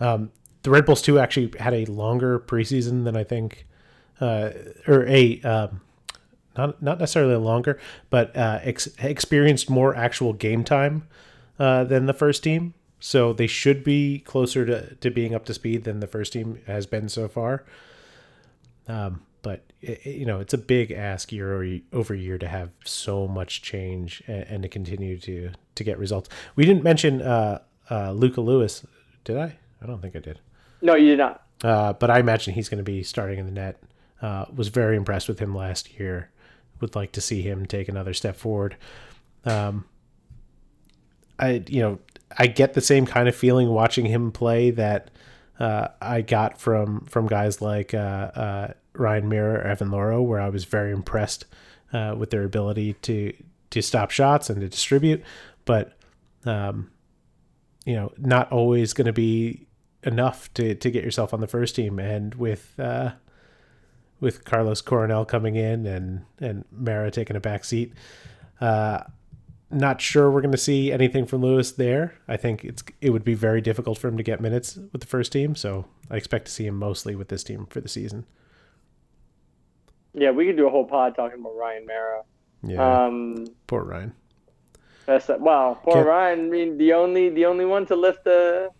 Um, 0.00 0.30
the 0.62 0.70
Red 0.70 0.86
Bulls 0.86 1.02
too 1.02 1.18
actually 1.18 1.52
had 1.58 1.74
a 1.74 1.84
longer 1.86 2.38
preseason 2.38 3.04
than 3.04 3.16
I 3.16 3.24
think, 3.24 3.66
uh, 4.20 4.50
or 4.86 5.06
a 5.06 5.40
um, 5.42 5.80
not 6.56 6.82
not 6.82 6.98
necessarily 6.98 7.36
longer, 7.36 7.78
but 8.10 8.36
uh, 8.36 8.60
ex- 8.62 8.88
experienced 8.98 9.68
more 9.68 9.94
actual 9.94 10.32
game 10.32 10.64
time 10.64 11.06
uh, 11.58 11.84
than 11.84 12.06
the 12.06 12.14
first 12.14 12.42
team. 12.42 12.74
So 12.98 13.34
they 13.34 13.46
should 13.46 13.84
be 13.84 14.20
closer 14.20 14.64
to, 14.64 14.94
to 14.94 15.10
being 15.10 15.34
up 15.34 15.44
to 15.46 15.54
speed 15.54 15.84
than 15.84 16.00
the 16.00 16.06
first 16.06 16.32
team 16.32 16.60
has 16.66 16.86
been 16.86 17.10
so 17.10 17.28
far. 17.28 17.64
Um, 18.88 19.20
but 19.42 19.62
it, 19.82 20.06
you 20.06 20.24
know, 20.24 20.40
it's 20.40 20.54
a 20.54 20.58
big 20.58 20.90
ask 20.90 21.30
year 21.30 21.80
over 21.92 22.14
year 22.14 22.38
to 22.38 22.48
have 22.48 22.70
so 22.84 23.28
much 23.28 23.60
change 23.60 24.22
and, 24.26 24.44
and, 24.44 24.62
to 24.62 24.68
continue 24.70 25.18
to 25.20 25.50
to 25.74 25.84
get 25.84 25.98
results. 25.98 26.30
We 26.56 26.64
didn't 26.64 26.82
mention 26.82 27.20
uh, 27.20 27.60
uh, 27.90 28.12
Luca 28.12 28.40
Lewis, 28.40 28.86
did 29.24 29.36
I? 29.36 29.58
I 29.84 29.86
don't 29.86 30.00
think 30.00 30.16
I 30.16 30.20
did. 30.20 30.40
No, 30.80 30.94
you 30.94 31.10
did 31.10 31.18
not. 31.18 31.42
Uh, 31.62 31.92
but 31.92 32.10
I 32.10 32.18
imagine 32.18 32.54
he's 32.54 32.70
going 32.70 32.78
to 32.78 32.84
be 32.84 33.02
starting 33.02 33.38
in 33.38 33.44
the 33.44 33.52
net. 33.52 33.82
Uh, 34.22 34.46
was 34.54 34.68
very 34.68 34.96
impressed 34.96 35.28
with 35.28 35.38
him 35.38 35.54
last 35.54 35.98
year. 35.98 36.30
Would 36.80 36.96
like 36.96 37.12
to 37.12 37.20
see 37.20 37.42
him 37.42 37.66
take 37.66 37.88
another 37.88 38.14
step 38.14 38.36
forward. 38.36 38.76
Um, 39.44 39.84
I 41.38 41.62
you 41.68 41.82
know 41.82 41.98
I 42.38 42.46
get 42.46 42.72
the 42.74 42.80
same 42.80 43.04
kind 43.04 43.28
of 43.28 43.36
feeling 43.36 43.68
watching 43.68 44.06
him 44.06 44.32
play 44.32 44.70
that 44.70 45.10
uh, 45.60 45.88
I 46.00 46.22
got 46.22 46.58
from 46.58 47.04
from 47.04 47.26
guys 47.26 47.60
like 47.60 47.92
uh, 47.92 48.30
uh, 48.34 48.72
Ryan 48.94 49.28
Meara 49.28 49.60
or 49.60 49.62
Evan 49.62 49.90
Louro, 49.90 50.22
where 50.22 50.40
I 50.40 50.48
was 50.48 50.64
very 50.64 50.92
impressed 50.92 51.44
uh, 51.92 52.14
with 52.16 52.30
their 52.30 52.44
ability 52.44 52.94
to 53.02 53.34
to 53.70 53.82
stop 53.82 54.10
shots 54.10 54.48
and 54.48 54.60
to 54.60 54.68
distribute, 54.68 55.22
but 55.64 55.98
um, 56.46 56.90
you 57.84 57.94
know, 57.94 58.12
not 58.16 58.50
always 58.50 58.92
going 58.92 59.06
to 59.06 59.12
be 59.12 59.66
enough 60.04 60.52
to 60.54 60.74
to 60.74 60.90
get 60.90 61.04
yourself 61.04 61.34
on 61.34 61.40
the 61.40 61.46
first 61.46 61.76
team. 61.76 61.98
And 61.98 62.34
with 62.34 62.78
uh, 62.78 63.12
with 64.20 64.44
Carlos 64.44 64.80
Coronel 64.80 65.24
coming 65.24 65.56
in 65.56 65.86
and 65.86 66.24
and 66.40 66.64
Meara 66.72 67.10
taking 67.10 67.36
a 67.36 67.40
back 67.40 67.64
seat, 67.64 67.92
uh, 68.60 69.04
not 69.70 70.00
sure 70.00 70.30
we're 70.30 70.40
going 70.40 70.52
to 70.52 70.58
see 70.58 70.92
anything 70.92 71.26
from 71.26 71.42
Lewis 71.42 71.72
there. 71.72 72.14
I 72.28 72.36
think 72.36 72.64
it's 72.64 72.82
it 73.00 73.10
would 73.10 73.24
be 73.24 73.34
very 73.34 73.60
difficult 73.60 73.98
for 73.98 74.08
him 74.08 74.16
to 74.16 74.22
get 74.22 74.40
minutes 74.40 74.78
with 74.92 75.00
the 75.00 75.06
first 75.06 75.32
team, 75.32 75.54
so 75.54 75.86
I 76.10 76.16
expect 76.16 76.46
to 76.46 76.52
see 76.52 76.66
him 76.66 76.78
mostly 76.78 77.14
with 77.14 77.28
this 77.28 77.44
team 77.44 77.66
for 77.68 77.80
the 77.80 77.88
season. 77.88 78.26
Yeah, 80.12 80.30
we 80.30 80.46
could 80.46 80.56
do 80.56 80.66
a 80.66 80.70
whole 80.70 80.84
pod 80.84 81.16
talking 81.16 81.40
about 81.40 81.56
Ryan 81.56 81.86
Meara. 81.86 82.22
Yeah, 82.62 83.04
um, 83.06 83.46
poor 83.66 83.82
Ryan. 83.82 84.14
That's 85.06 85.28
wow, 85.28 85.78
poor 85.82 85.94
Can't... 85.94 86.06
Ryan. 86.06 86.40
I 86.40 86.42
mean, 86.50 86.78
the 86.78 86.92
only 86.92 87.28
the 87.30 87.46
only 87.46 87.64
one 87.64 87.84
to 87.86 87.96
lift 87.96 88.24
the. 88.24 88.70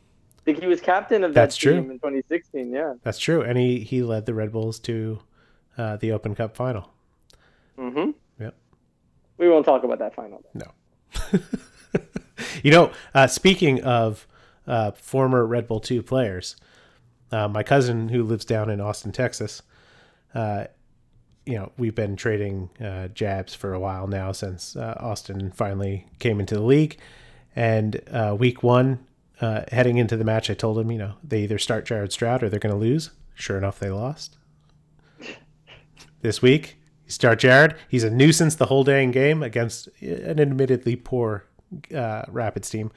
Think 0.45 0.61
he 0.61 0.67
was 0.67 0.81
captain 0.81 1.25
of 1.25 1.33
that 1.33 1.41
That's 1.41 1.57
team 1.57 1.85
true. 1.85 1.91
in 1.93 1.99
2016. 1.99 2.71
Yeah, 2.71 2.95
that's 3.03 3.19
true, 3.19 3.43
and 3.43 3.57
he 3.57 3.81
he 3.81 4.03
led 4.03 4.27
the 4.27 4.35
Red 4.35 4.53
Bulls 4.53 4.79
to 4.81 5.21
uh, 5.79 5.97
the 5.97 6.13
Open 6.13 6.35
Cup 6.35 6.55
final. 6.55 6.91
Mm-hmm. 7.79 8.11
Yep. 8.41 8.55
We 9.39 9.49
won't 9.49 9.65
talk 9.65 9.85
about 9.85 9.99
that 9.99 10.15
final. 10.15 10.43
No. 10.55 10.67
you 12.63 12.71
know, 12.71 12.93
uh, 13.15 13.27
speaking 13.27 13.83
of 13.83 14.27
uh, 14.67 14.93
former 14.93 15.47
Red 15.47 15.67
Bull 15.67 15.81
2 15.81 16.03
players, 16.03 16.57
uh, 17.33 17.49
my 17.49 17.63
cousin 17.63 18.09
who 18.09 18.23
lives 18.23 18.45
down 18.45 18.71
in 18.71 18.81
Austin, 18.81 19.13
Texas, 19.13 19.63
uh, 20.35 20.65
you 21.47 21.55
know, 21.55 21.73
we've 21.77 21.95
been 21.95 22.17
trading 22.17 22.71
uh, 22.81 23.09
jabs 23.09 23.55
for 23.55 23.75
a 23.75 23.81
while 23.81 24.07
now 24.07 24.33
since 24.33 24.77
uh, 24.77 24.97
Austin 24.99 25.51
finally 25.53 26.07
came 26.19 26.41
into 26.41 26.55
the 26.55 26.63
league. 26.63 26.99
And 27.57 28.01
week 28.39 28.63
one, 28.63 29.07
heading 29.41 29.99
into 29.99 30.17
the 30.17 30.25
match, 30.25 30.51
I 30.51 30.55
told 30.55 30.79
him, 30.79 30.91
you 30.91 30.99
know, 30.99 31.15
they 31.23 31.43
either 31.43 31.59
start 31.59 31.87
Jared 31.87 32.13
Stroud 32.13 32.43
or 32.43 32.49
they're 32.49 32.61
going 32.61 32.75
to 32.75 32.81
lose. 32.81 33.11
Sure 33.35 33.59
enough, 33.59 33.79
they 33.79 33.91
lost. 33.91 34.37
this 36.23 36.41
week, 36.41 36.77
you 37.05 37.11
start 37.11 37.41
Jared. 37.41 37.77
He's 37.89 38.05
a 38.05 38.11
nuisance 38.11 38.55
the 38.55 38.67
whole 38.67 38.85
dang 38.85 39.11
game 39.11 39.43
against 39.43 39.89
an 40.01 40.41
admittedly 40.41 40.97
poor 40.97 41.45
uh, 41.95 42.23
Rapids 42.29 42.71
team. 42.71 42.93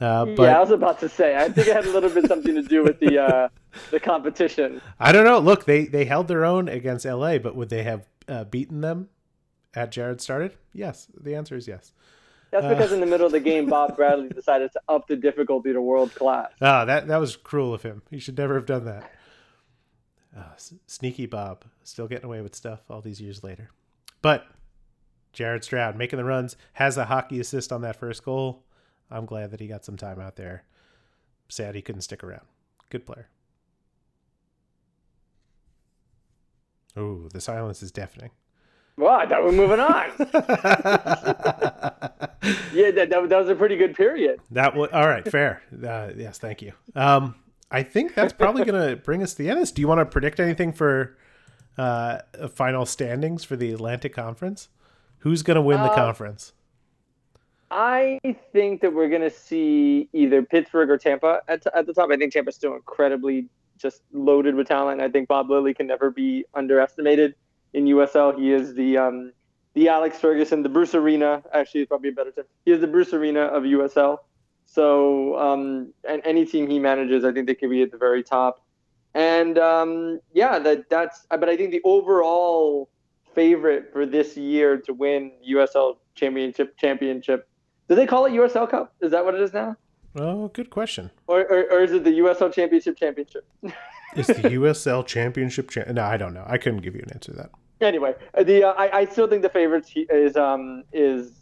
Uh, 0.00 0.24
but, 0.24 0.44
yeah, 0.44 0.56
I 0.56 0.60
was 0.60 0.70
about 0.70 0.98
to 1.00 1.08
say. 1.08 1.36
I 1.36 1.48
think 1.48 1.68
it 1.68 1.76
had 1.76 1.84
a 1.84 1.90
little 1.90 2.10
bit 2.10 2.26
something 2.26 2.54
to 2.54 2.62
do 2.62 2.82
with 2.82 2.98
the 2.98 3.18
uh, 3.22 3.48
the 3.92 4.00
competition. 4.00 4.80
I 4.98 5.12
don't 5.12 5.24
know. 5.24 5.38
Look, 5.38 5.64
they 5.64 5.84
they 5.84 6.06
held 6.06 6.26
their 6.26 6.44
own 6.44 6.68
against 6.68 7.04
LA, 7.04 7.38
but 7.38 7.54
would 7.54 7.68
they 7.68 7.84
have 7.84 8.06
uh, 8.26 8.44
beaten 8.44 8.80
them 8.80 9.10
at 9.74 9.92
Jared 9.92 10.20
started? 10.20 10.54
Yes. 10.72 11.06
The 11.14 11.34
answer 11.34 11.54
is 11.54 11.68
yes. 11.68 11.92
That's 12.52 12.66
because 12.66 12.92
uh, 12.92 12.94
in 12.96 13.00
the 13.00 13.06
middle 13.06 13.24
of 13.24 13.32
the 13.32 13.40
game, 13.40 13.66
Bob 13.66 13.96
Bradley 13.96 14.28
decided 14.28 14.70
to 14.72 14.80
up 14.86 15.06
the 15.08 15.16
difficulty 15.16 15.72
to 15.72 15.80
world 15.80 16.14
class. 16.14 16.50
Ah, 16.60 16.84
that 16.84 17.08
that 17.08 17.16
was 17.16 17.34
cruel 17.34 17.72
of 17.72 17.82
him. 17.82 18.02
He 18.10 18.18
should 18.18 18.36
never 18.36 18.54
have 18.54 18.66
done 18.66 18.84
that. 18.84 19.10
Uh, 20.36 20.54
sneaky 20.86 21.26
Bob, 21.26 21.64
still 21.82 22.06
getting 22.06 22.26
away 22.26 22.42
with 22.42 22.54
stuff 22.54 22.80
all 22.90 23.00
these 23.00 23.20
years 23.20 23.42
later. 23.42 23.70
But 24.20 24.46
Jared 25.32 25.64
Stroud 25.64 25.96
making 25.96 26.18
the 26.18 26.24
runs, 26.24 26.56
has 26.74 26.96
a 26.98 27.06
hockey 27.06 27.40
assist 27.40 27.72
on 27.72 27.80
that 27.82 27.96
first 27.96 28.22
goal. 28.22 28.64
I'm 29.10 29.26
glad 29.26 29.50
that 29.50 29.60
he 29.60 29.66
got 29.66 29.84
some 29.84 29.96
time 29.96 30.20
out 30.20 30.36
there. 30.36 30.64
Sad 31.48 31.74
he 31.74 31.82
couldn't 31.82 32.02
stick 32.02 32.22
around. 32.22 32.46
Good 32.90 33.06
player. 33.06 33.28
Oh, 36.96 37.28
the 37.32 37.40
silence 37.40 37.82
is 37.82 37.90
deafening. 37.90 38.30
Well, 38.96 39.10
I 39.10 39.26
thought 39.26 39.42
we 39.42 39.48
are 39.48 39.52
moving 39.52 39.80
on. 39.80 40.10
yeah, 42.72 42.90
that, 42.90 43.10
that, 43.10 43.28
that, 43.28 43.38
was 43.38 43.48
a 43.48 43.54
pretty 43.54 43.76
good 43.76 43.94
period. 43.94 44.40
That 44.50 44.74
was 44.74 44.90
all 44.92 45.06
right. 45.06 45.26
Fair. 45.28 45.62
Uh, 45.72 46.10
yes, 46.16 46.38
thank 46.38 46.62
you. 46.62 46.72
Um, 46.94 47.34
I 47.70 47.82
think 47.82 48.14
that's 48.14 48.32
probably 48.32 48.64
going 48.64 48.90
to 48.90 48.96
bring 48.96 49.22
us 49.22 49.34
to 49.34 49.42
the 49.42 49.50
end. 49.50 49.74
Do 49.74 49.80
you 49.80 49.88
want 49.88 50.00
to 50.00 50.04
predict 50.04 50.40
anything 50.40 50.72
for 50.72 51.16
uh, 51.78 52.18
final 52.54 52.84
standings 52.84 53.44
for 53.44 53.56
the 53.56 53.72
Atlantic 53.72 54.14
Conference? 54.14 54.68
Who's 55.18 55.42
going 55.42 55.54
to 55.54 55.62
win 55.62 55.80
the 55.80 55.90
uh, 55.90 55.94
conference? 55.94 56.52
I 57.70 58.18
think 58.52 58.82
that 58.82 58.92
we're 58.92 59.08
going 59.08 59.22
to 59.22 59.30
see 59.30 60.08
either 60.12 60.42
Pittsburgh 60.42 60.90
or 60.90 60.98
Tampa 60.98 61.40
at, 61.48 61.64
at 61.74 61.86
the 61.86 61.94
top. 61.94 62.10
I 62.12 62.16
think 62.16 62.32
Tampa's 62.32 62.56
still 62.56 62.74
incredibly 62.74 63.46
just 63.78 64.02
loaded 64.12 64.54
with 64.54 64.68
talent. 64.68 65.00
I 65.00 65.08
think 65.08 65.28
Bob 65.28 65.48
Lilley 65.48 65.72
can 65.72 65.86
never 65.86 66.10
be 66.10 66.44
underestimated 66.54 67.34
in 67.72 67.84
USL. 67.86 68.38
He 68.38 68.52
is 68.52 68.74
the 68.74 68.98
um, 68.98 69.32
the 69.74 69.88
Alex 69.88 70.18
Ferguson, 70.18 70.62
the 70.62 70.68
Bruce 70.68 70.94
Arena. 70.94 71.42
Actually, 71.52 71.82
is 71.82 71.86
probably 71.86 72.10
a 72.10 72.12
better 72.12 72.30
term. 72.30 72.44
He 72.64 72.72
is 72.72 72.80
the 72.80 72.86
Bruce 72.86 73.12
Arena 73.12 73.40
of 73.40 73.64
USL. 73.64 74.18
So, 74.64 75.38
um, 75.38 75.92
and 76.08 76.22
any 76.24 76.46
team 76.46 76.68
he 76.68 76.78
manages, 76.78 77.24
I 77.24 77.32
think 77.32 77.46
they 77.46 77.54
could 77.54 77.70
be 77.70 77.82
at 77.82 77.90
the 77.90 77.98
very 77.98 78.22
top. 78.22 78.64
And 79.14 79.58
um, 79.58 80.20
yeah, 80.32 80.58
that 80.58 80.88
that's. 80.88 81.26
But 81.28 81.48
I 81.48 81.56
think 81.56 81.70
the 81.70 81.82
overall 81.84 82.88
favorite 83.34 83.92
for 83.92 84.06
this 84.06 84.36
year 84.36 84.78
to 84.78 84.92
win 84.92 85.32
USL 85.48 85.96
Championship 86.14 86.76
championship. 86.78 87.48
Do 87.88 87.94
they 87.94 88.06
call 88.06 88.26
it 88.26 88.32
USL 88.32 88.68
Cup? 88.70 88.94
Is 89.00 89.10
that 89.10 89.24
what 89.24 89.34
it 89.34 89.40
is 89.40 89.52
now? 89.52 89.76
Oh, 90.16 90.48
good 90.48 90.70
question. 90.70 91.10
Or, 91.26 91.40
or, 91.40 91.72
or 91.72 91.82
is 91.82 91.92
it 91.92 92.04
the 92.04 92.18
USL 92.18 92.52
Championship 92.52 92.96
Championship? 92.98 93.46
is 94.16 94.26
the 94.26 94.34
USL 94.34 95.06
Championship? 95.06 95.70
Cha- 95.70 95.90
no, 95.90 96.02
I 96.02 96.16
don't 96.16 96.34
know. 96.34 96.44
I 96.46 96.58
couldn't 96.58 96.80
give 96.80 96.94
you 96.94 97.02
an 97.02 97.12
answer 97.12 97.32
to 97.32 97.38
that. 97.38 97.50
Anyway, 97.82 98.14
the 98.40 98.64
uh, 98.64 98.72
I, 98.72 99.00
I 99.00 99.04
still 99.06 99.26
think 99.26 99.42
the 99.42 99.48
favorites 99.48 99.92
is 99.94 100.36
um 100.36 100.84
is 100.92 101.32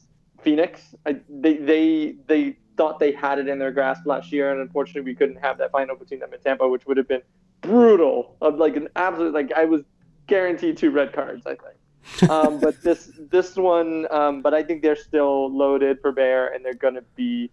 Phoenix. 0.42 0.94
I, 1.06 1.20
they 1.28 1.56
they 1.56 2.14
they 2.26 2.56
thought 2.76 2.98
they 2.98 3.12
had 3.12 3.38
it 3.38 3.46
in 3.46 3.58
their 3.58 3.72
grasp 3.72 4.06
last 4.06 4.32
year, 4.32 4.50
and 4.50 4.60
unfortunately, 4.60 5.02
we 5.02 5.14
couldn't 5.14 5.36
have 5.36 5.58
that 5.58 5.70
final 5.70 5.96
between 5.96 6.20
them 6.20 6.32
and 6.32 6.42
Tampa, 6.42 6.66
which 6.66 6.86
would 6.86 6.96
have 6.96 7.08
been 7.08 7.22
brutal. 7.60 8.36
Of 8.40 8.56
like 8.56 8.76
an 8.76 8.88
absolute 8.96 9.34
like 9.34 9.52
I 9.52 9.66
was 9.66 9.82
guaranteed 10.26 10.78
two 10.78 10.90
red 10.90 11.12
cards. 11.12 11.46
I 11.46 11.56
think. 11.56 11.76
um, 12.30 12.58
but 12.58 12.80
this 12.82 13.10
this 13.30 13.56
one, 13.56 14.06
um, 14.10 14.40
but 14.40 14.54
I 14.54 14.62
think 14.62 14.82
they're 14.82 14.96
still 14.96 15.54
loaded 15.54 16.00
for 16.00 16.12
bear, 16.12 16.48
and 16.48 16.64
they're 16.64 16.74
gonna 16.74 17.02
be 17.14 17.50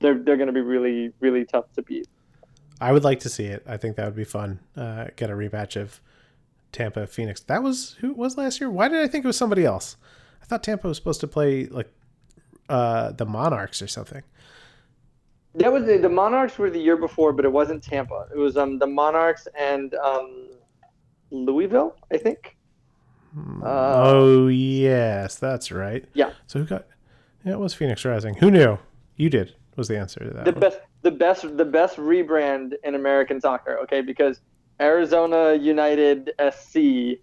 they're 0.00 0.18
they're 0.18 0.36
gonna 0.36 0.52
be 0.52 0.60
really 0.60 1.12
really 1.20 1.44
tough 1.44 1.72
to 1.74 1.82
beat. 1.82 2.08
I 2.80 2.92
would 2.92 3.04
like 3.04 3.20
to 3.20 3.28
see 3.28 3.44
it. 3.44 3.62
I 3.66 3.76
think 3.76 3.96
that 3.96 4.04
would 4.06 4.16
be 4.16 4.24
fun. 4.24 4.58
Uh, 4.76 5.06
get 5.16 5.30
a 5.30 5.34
rematch 5.34 5.80
of 5.80 6.00
Tampa 6.74 7.06
Phoenix. 7.06 7.40
That 7.40 7.62
was 7.62 7.96
who 8.00 8.10
it 8.10 8.16
was 8.16 8.36
last 8.36 8.60
year. 8.60 8.68
Why 8.68 8.88
did 8.88 8.98
I 8.98 9.06
think 9.06 9.24
it 9.24 9.26
was 9.26 9.38
somebody 9.38 9.64
else? 9.64 9.96
I 10.42 10.44
thought 10.44 10.62
Tampa 10.62 10.88
was 10.88 10.98
supposed 10.98 11.20
to 11.20 11.26
play 11.26 11.66
like 11.66 11.90
uh, 12.68 13.12
the 13.12 13.24
Monarchs 13.24 13.80
or 13.80 13.86
something. 13.86 14.22
That 15.54 15.72
was 15.72 15.84
the, 15.84 15.98
the, 15.98 16.08
Monarchs 16.08 16.58
were 16.58 16.68
the 16.68 16.80
year 16.80 16.96
before, 16.96 17.32
but 17.32 17.44
it 17.44 17.52
wasn't 17.52 17.82
Tampa. 17.82 18.26
It 18.34 18.36
was 18.36 18.56
um, 18.56 18.78
the 18.78 18.88
Monarchs 18.88 19.46
and 19.58 19.94
um, 19.94 20.48
Louisville, 21.30 21.96
I 22.12 22.18
think. 22.18 22.56
Hmm. 23.32 23.62
Uh, 23.62 23.66
oh 23.66 24.48
yes, 24.48 25.36
that's 25.36 25.70
right. 25.70 26.04
Yeah. 26.12 26.32
So 26.48 26.58
who 26.58 26.64
got? 26.66 26.86
Yeah, 27.44 27.52
it 27.52 27.58
was 27.58 27.72
Phoenix 27.72 28.04
Rising. 28.04 28.34
Who 28.34 28.50
knew? 28.50 28.78
You 29.16 29.30
did. 29.30 29.54
Was 29.76 29.88
the 29.88 29.98
answer 29.98 30.20
to 30.20 30.30
that? 30.30 30.44
The 30.44 30.52
one. 30.52 30.60
best, 30.60 30.78
the 31.02 31.10
best, 31.10 31.56
the 31.56 31.64
best 31.64 31.96
rebrand 31.96 32.74
in 32.82 32.94
American 32.94 33.40
soccer. 33.40 33.78
Okay, 33.84 34.00
because 34.00 34.40
Arizona 34.80 35.54
United 35.54 36.32
SC 36.50 37.20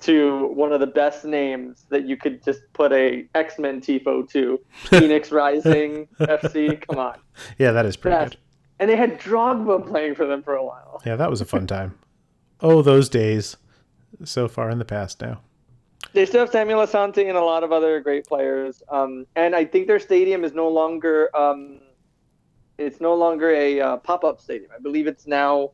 to 0.00 0.46
one 0.54 0.72
of 0.72 0.80
the 0.80 0.86
best 0.86 1.24
names 1.24 1.84
that 1.88 2.06
you 2.06 2.16
could 2.16 2.42
just 2.42 2.60
put 2.72 2.92
a 2.92 3.26
X 3.34 3.58
Men 3.58 3.80
tifo 3.80 4.28
to. 4.30 4.60
Phoenix 4.90 5.30
Rising 5.30 6.08
FC. 6.20 6.80
Come 6.86 6.98
on. 6.98 7.18
Yeah, 7.58 7.72
that 7.72 7.86
is 7.86 7.96
pretty 7.96 8.16
good. 8.24 8.36
And 8.78 8.90
they 8.90 8.96
had 8.96 9.18
Drogba 9.18 9.86
playing 9.86 10.16
for 10.16 10.26
them 10.26 10.42
for 10.42 10.54
a 10.54 10.64
while. 10.64 11.00
Yeah, 11.06 11.16
that 11.16 11.30
was 11.30 11.40
a 11.40 11.44
fun 11.44 11.66
time. 11.66 11.98
oh, 12.60 12.82
those 12.82 13.08
days. 13.08 13.56
So 14.24 14.48
far 14.48 14.68
in 14.70 14.78
the 14.78 14.84
past 14.84 15.20
now. 15.22 15.40
They 16.12 16.26
still 16.26 16.40
have 16.40 16.50
Samuel 16.50 16.80
Asante 16.80 17.26
and 17.26 17.38
a 17.38 17.42
lot 17.42 17.64
of 17.64 17.72
other 17.72 18.00
great 18.00 18.26
players. 18.26 18.82
Um, 18.90 19.26
and 19.34 19.56
I 19.56 19.64
think 19.64 19.86
their 19.86 19.98
stadium 19.98 20.44
is 20.44 20.52
no 20.52 20.68
longer 20.68 21.34
um, 21.34 21.80
it's 22.78 23.00
no 23.00 23.14
longer 23.14 23.50
a 23.50 23.80
uh, 23.80 23.96
pop-up 23.98 24.40
stadium. 24.40 24.70
I 24.76 24.80
believe 24.80 25.06
it's 25.06 25.26
now 25.26 25.70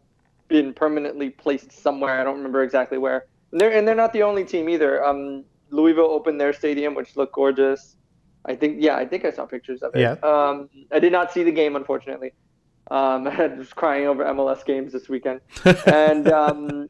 been 0.48 0.72
permanently 0.72 1.30
placed 1.30 1.72
somewhere. 1.72 2.20
I 2.20 2.24
don't 2.24 2.36
remember 2.36 2.62
exactly 2.62 2.98
where. 2.98 3.26
And 3.52 3.60
they're 3.60 3.72
and 3.72 3.86
they're 3.86 3.94
not 3.94 4.12
the 4.12 4.22
only 4.22 4.44
team 4.44 4.68
either. 4.68 5.04
Um, 5.04 5.44
Louisville 5.70 6.10
opened 6.10 6.40
their 6.40 6.52
stadium, 6.52 6.94
which 6.94 7.16
looked 7.16 7.34
gorgeous. 7.34 7.96
I 8.44 8.54
think 8.56 8.76
yeah, 8.80 8.96
I 8.96 9.06
think 9.06 9.24
I 9.24 9.30
saw 9.30 9.46
pictures 9.46 9.82
of 9.82 9.94
it. 9.94 10.00
Yeah. 10.00 10.12
Um, 10.22 10.68
I 10.90 10.98
did 10.98 11.12
not 11.12 11.32
see 11.32 11.42
the 11.42 11.52
game 11.52 11.76
unfortunately. 11.76 12.32
Um, 12.90 13.26
I 13.28 13.46
was 13.46 13.72
crying 13.72 14.06
over 14.06 14.24
MLS 14.24 14.64
games 14.64 14.92
this 14.92 15.08
weekend, 15.08 15.40
and 15.86 16.28
um, 16.30 16.88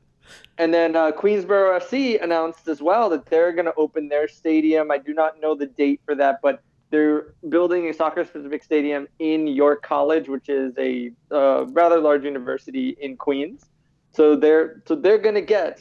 and 0.59 0.73
then 0.73 0.97
uh, 0.97 1.13
Queensboro 1.13 1.81
FC 1.81 2.23
announced 2.23 2.69
as 2.69 2.83
well 2.83 3.09
that 3.11 3.27
they're 3.27 3.53
going 3.53 3.67
to 3.67 3.75
open 3.77 4.09
their 4.09 4.29
stadium. 4.29 4.91
I 4.91 4.99
do 4.99 5.15
not 5.15 5.41
know 5.41 5.55
the 5.55 5.67
date 5.67 6.01
for 6.05 6.15
that, 6.17 6.41
but 6.43 6.63
they're 6.91 7.35
building 7.49 7.89
a 7.89 7.93
soccer 7.93 8.25
specific 8.25 8.63
stadium 8.65 9.09
in 9.19 9.47
York 9.47 9.83
College, 9.83 10.29
which 10.29 10.49
is 10.49 10.73
a 10.79 11.13
uh, 11.31 11.67
rather 11.67 12.01
large 12.01 12.25
university 12.25 12.97
in 13.01 13.17
Queens. 13.17 13.67
So 14.13 14.35
they're 14.35 14.83
so 14.87 14.95
they're 14.95 15.19
going 15.19 15.35
to 15.35 15.43
get 15.43 15.81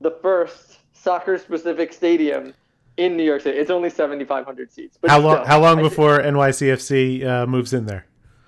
the 0.00 0.12
first 0.22 0.78
soccer 0.92 1.38
specific 1.38 1.92
stadium 1.92 2.54
in 2.96 3.16
New 3.16 3.24
York 3.24 3.42
City. 3.42 3.58
It's 3.58 3.70
only 3.70 3.90
7,500 3.90 4.72
seats. 4.72 4.98
how 5.06 5.20
long? 5.20 5.36
Still, 5.36 5.46
how 5.46 5.60
long 5.60 5.78
I 5.78 5.82
before 5.82 6.22
think, 6.22 6.36
NYCFC 6.36 7.26
uh, 7.26 7.46
moves 7.46 7.74
in 7.74 7.86
there? 7.86 8.06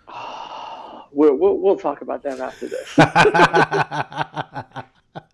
we'll, 1.12 1.34
we'll, 1.34 1.58
we'll 1.58 1.78
talk 1.78 2.00
about 2.00 2.22
them 2.22 2.40
after 2.40 2.68
this. 2.68 2.94
I, 2.98 4.82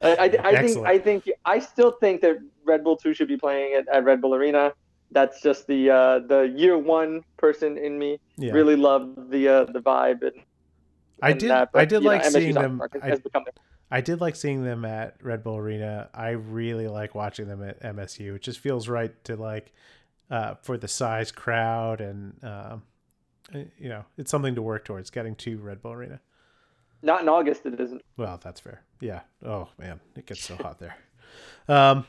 I, 0.02 0.38
I 0.42 0.66
think 0.66 0.86
I 0.86 0.98
think 0.98 1.30
I 1.44 1.58
still 1.58 1.92
think 1.92 2.20
that 2.22 2.38
Red 2.64 2.84
Bull 2.84 2.96
Two 2.96 3.12
should 3.14 3.28
be 3.28 3.36
playing 3.36 3.74
at, 3.74 3.88
at 3.88 4.04
Red 4.04 4.20
Bull 4.20 4.34
Arena 4.34 4.72
that's 5.14 5.40
just 5.40 5.66
the 5.66 5.90
uh, 5.90 6.18
the 6.18 6.52
year 6.54 6.76
one 6.76 7.22
person 7.38 7.78
in 7.78 7.98
me. 7.98 8.18
Yeah. 8.36 8.52
Really 8.52 8.76
loved 8.76 9.30
the 9.30 9.48
uh, 9.48 9.64
the 9.64 9.80
vibe 9.80 10.22
and. 10.22 10.34
I 11.22 11.32
did. 11.32 11.50
That, 11.50 11.72
but, 11.72 11.80
I 11.80 11.84
did 11.86 12.02
like 12.02 12.22
know, 12.24 12.28
seeing 12.28 12.54
them. 12.54 12.82
I, 13.02 13.18
I, 13.90 14.00
did 14.02 14.20
like 14.20 14.36
seeing 14.36 14.64
them 14.64 14.84
at 14.84 15.16
Red 15.22 15.42
Bull 15.42 15.56
Arena. 15.56 16.10
I 16.12 16.30
really 16.30 16.88
like 16.88 17.14
watching 17.14 17.46
them 17.46 17.62
at 17.62 17.80
MSU. 17.80 18.34
It 18.34 18.42
just 18.42 18.58
feels 18.58 18.88
right 18.88 19.12
to 19.24 19.36
like 19.36 19.72
uh, 20.30 20.56
for 20.62 20.76
the 20.76 20.88
size 20.88 21.30
crowd 21.30 22.00
and 22.00 22.34
um, 22.42 22.82
you 23.52 23.88
know 23.88 24.04
it's 24.18 24.30
something 24.30 24.54
to 24.56 24.62
work 24.62 24.84
towards 24.84 25.08
getting 25.10 25.34
to 25.36 25.56
Red 25.58 25.80
Bull 25.80 25.92
Arena. 25.92 26.20
Not 27.00 27.22
in 27.22 27.28
August, 27.28 27.64
it 27.64 27.78
isn't. 27.78 28.02
Well, 28.16 28.40
that's 28.42 28.60
fair. 28.60 28.82
Yeah. 29.00 29.20
Oh 29.44 29.68
man, 29.78 30.00
it 30.16 30.26
gets 30.26 30.42
so 30.42 30.56
hot 30.56 30.78
there. 30.78 30.96
Um, 31.68 32.06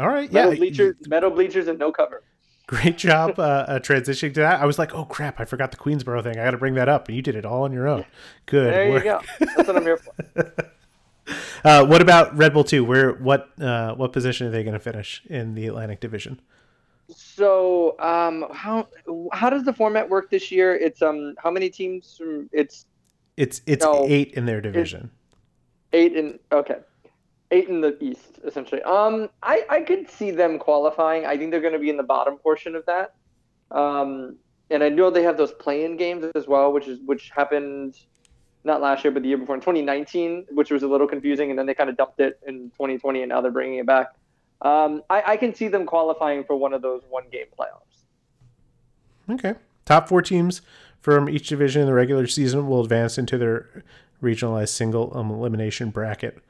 all 0.00 0.08
right. 0.08 0.32
Metal 0.32 0.52
yeah. 0.52 0.58
Bleachers, 0.58 0.96
metal 1.06 1.30
bleachers, 1.30 1.68
and 1.68 1.78
no 1.78 1.92
cover. 1.92 2.22
Great 2.66 2.98
job 2.98 3.38
uh, 3.38 3.42
uh, 3.42 3.78
transitioning 3.80 4.32
to 4.34 4.40
that. 4.40 4.60
I 4.60 4.64
was 4.64 4.78
like, 4.78 4.94
oh 4.94 5.04
crap, 5.04 5.40
I 5.40 5.44
forgot 5.44 5.72
the 5.72 5.76
Queensboro 5.76 6.22
thing. 6.22 6.38
I 6.38 6.44
got 6.44 6.52
to 6.52 6.56
bring 6.56 6.74
that 6.74 6.88
up, 6.88 7.08
and 7.08 7.16
you 7.16 7.22
did 7.22 7.34
it 7.34 7.44
all 7.44 7.64
on 7.64 7.72
your 7.72 7.88
own. 7.88 8.04
Good. 8.46 8.72
There 8.72 8.90
work. 8.90 9.04
you 9.04 9.10
go. 9.10 9.20
That's 9.56 9.68
what 9.68 9.76
I'm 9.76 9.82
here 9.82 9.96
for. 9.96 10.54
uh, 11.64 11.84
what 11.86 12.00
about 12.00 12.36
Red 12.36 12.52
Bull 12.52 12.64
Two? 12.64 12.84
Where 12.84 13.14
what 13.14 13.50
uh, 13.60 13.94
what 13.94 14.12
position 14.12 14.46
are 14.46 14.50
they 14.50 14.62
going 14.62 14.74
to 14.74 14.80
finish 14.80 15.22
in 15.26 15.54
the 15.54 15.66
Atlantic 15.66 16.00
Division? 16.00 16.40
So 17.08 17.98
um, 17.98 18.46
how 18.52 18.86
how 19.32 19.50
does 19.50 19.64
the 19.64 19.72
format 19.72 20.08
work 20.08 20.30
this 20.30 20.52
year? 20.52 20.74
It's 20.74 21.02
um 21.02 21.34
how 21.38 21.50
many 21.50 21.70
teams? 21.70 22.20
It's 22.52 22.86
it's 23.36 23.62
it's 23.66 23.84
no, 23.84 24.06
eight 24.08 24.34
in 24.34 24.46
their 24.46 24.60
division. 24.60 25.10
Eight 25.92 26.14
in 26.14 26.38
okay 26.52 26.76
eight 27.50 27.68
in 27.68 27.80
the 27.80 27.96
East, 28.02 28.38
essentially. 28.44 28.82
Um, 28.82 29.28
I 29.42 29.64
I 29.68 29.80
could 29.82 30.10
see 30.10 30.30
them 30.30 30.58
qualifying. 30.58 31.26
I 31.26 31.36
think 31.36 31.50
they're 31.50 31.60
going 31.60 31.72
to 31.72 31.78
be 31.78 31.90
in 31.90 31.96
the 31.96 32.02
bottom 32.02 32.36
portion 32.36 32.74
of 32.74 32.84
that. 32.86 33.14
Um, 33.70 34.36
and 34.70 34.82
I 34.84 34.88
know 34.88 35.10
they 35.10 35.22
have 35.24 35.36
those 35.36 35.52
play-in 35.52 35.96
games 35.96 36.24
as 36.34 36.46
well, 36.46 36.72
which 36.72 36.86
is 36.86 37.00
which 37.04 37.30
happened 37.30 37.96
not 38.62 38.80
last 38.80 39.04
year, 39.04 39.10
but 39.10 39.22
the 39.22 39.28
year 39.28 39.38
before 39.38 39.54
in 39.54 39.60
2019, 39.60 40.46
which 40.50 40.70
was 40.70 40.82
a 40.82 40.88
little 40.88 41.08
confusing, 41.08 41.50
and 41.50 41.58
then 41.58 41.66
they 41.66 41.74
kind 41.74 41.88
of 41.88 41.96
dumped 41.96 42.20
it 42.20 42.38
in 42.46 42.70
2020, 42.70 43.22
and 43.22 43.30
now 43.30 43.40
they're 43.40 43.50
bringing 43.50 43.78
it 43.78 43.86
back. 43.86 44.08
Um, 44.62 45.02
I, 45.08 45.22
I 45.28 45.36
can 45.38 45.54
see 45.54 45.68
them 45.68 45.86
qualifying 45.86 46.44
for 46.44 46.56
one 46.56 46.74
of 46.74 46.82
those 46.82 47.02
one-game 47.08 47.46
playoffs. 47.58 48.04
Okay, 49.32 49.54
top 49.86 50.08
four 50.08 50.20
teams 50.20 50.60
from 51.00 51.30
each 51.30 51.48
division 51.48 51.80
in 51.80 51.86
the 51.86 51.94
regular 51.94 52.26
season 52.26 52.66
will 52.66 52.82
advance 52.82 53.16
into 53.16 53.38
their 53.38 53.82
regionalized 54.22 54.68
single 54.68 55.10
elimination 55.18 55.88
bracket 55.88 56.42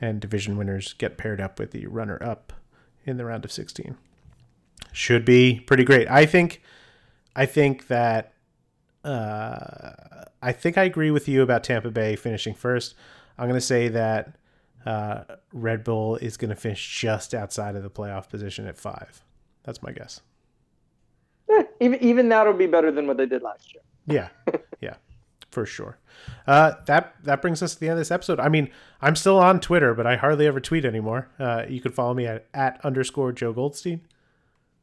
and 0.00 0.20
division 0.20 0.56
winners 0.56 0.92
get 0.94 1.18
paired 1.18 1.40
up 1.40 1.58
with 1.58 1.72
the 1.72 1.86
runner 1.86 2.22
up 2.22 2.52
in 3.04 3.16
the 3.16 3.24
round 3.24 3.44
of 3.44 3.52
16. 3.52 3.96
Should 4.92 5.24
be 5.24 5.60
pretty 5.60 5.84
great. 5.84 6.08
I 6.10 6.26
think 6.26 6.62
I 7.36 7.46
think 7.46 7.88
that 7.88 8.32
uh, 9.04 9.92
I 10.42 10.52
think 10.52 10.78
I 10.78 10.84
agree 10.84 11.10
with 11.10 11.28
you 11.28 11.42
about 11.42 11.64
Tampa 11.64 11.90
Bay 11.90 12.16
finishing 12.16 12.54
first. 12.54 12.94
I'm 13.38 13.48
going 13.48 13.60
to 13.60 13.64
say 13.64 13.88
that 13.88 14.36
uh, 14.84 15.24
Red 15.52 15.84
Bull 15.84 16.16
is 16.16 16.36
going 16.36 16.50
to 16.50 16.56
finish 16.56 17.00
just 17.00 17.34
outside 17.34 17.76
of 17.76 17.82
the 17.82 17.90
playoff 17.90 18.28
position 18.28 18.66
at 18.66 18.76
five. 18.76 19.22
That's 19.64 19.82
my 19.82 19.92
guess. 19.92 20.20
Eh, 21.50 21.62
even 21.80 22.02
even 22.02 22.28
that'll 22.28 22.52
be 22.52 22.66
better 22.66 22.90
than 22.90 23.06
what 23.06 23.16
they 23.16 23.26
did 23.26 23.42
last 23.42 23.72
year. 23.72 23.82
Yeah, 24.06 24.28
yeah, 24.80 24.94
for 25.50 25.66
sure. 25.66 25.98
Uh, 26.46 26.72
that 26.86 27.14
that 27.24 27.40
brings 27.42 27.62
us 27.62 27.74
to 27.74 27.80
the 27.80 27.86
end 27.86 27.92
of 27.92 27.98
this 27.98 28.10
episode. 28.10 28.40
I 28.40 28.48
mean, 28.48 28.70
I'm 29.00 29.16
still 29.16 29.38
on 29.38 29.60
Twitter, 29.60 29.94
but 29.94 30.06
I 30.06 30.16
hardly 30.16 30.46
ever 30.46 30.60
tweet 30.60 30.84
anymore. 30.84 31.28
Uh, 31.38 31.64
you 31.68 31.80
can 31.80 31.92
follow 31.92 32.14
me 32.14 32.26
at, 32.26 32.46
at 32.52 32.84
underscore 32.84 33.32
Joe 33.32 33.52
Goldstein. 33.52 34.00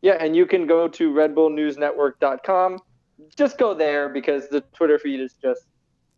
Yeah, 0.02 0.18
and 0.20 0.36
you 0.36 0.46
can 0.46 0.68
go 0.68 0.88
to 0.88 1.12
RedBullNewsNetwork.com. 1.12 2.80
Just 3.36 3.58
go 3.58 3.74
there 3.74 4.10
because 4.10 4.48
the 4.50 4.62
Twitter 4.74 5.00
feed 5.00 5.20
is 5.20 5.34
just 5.42 5.66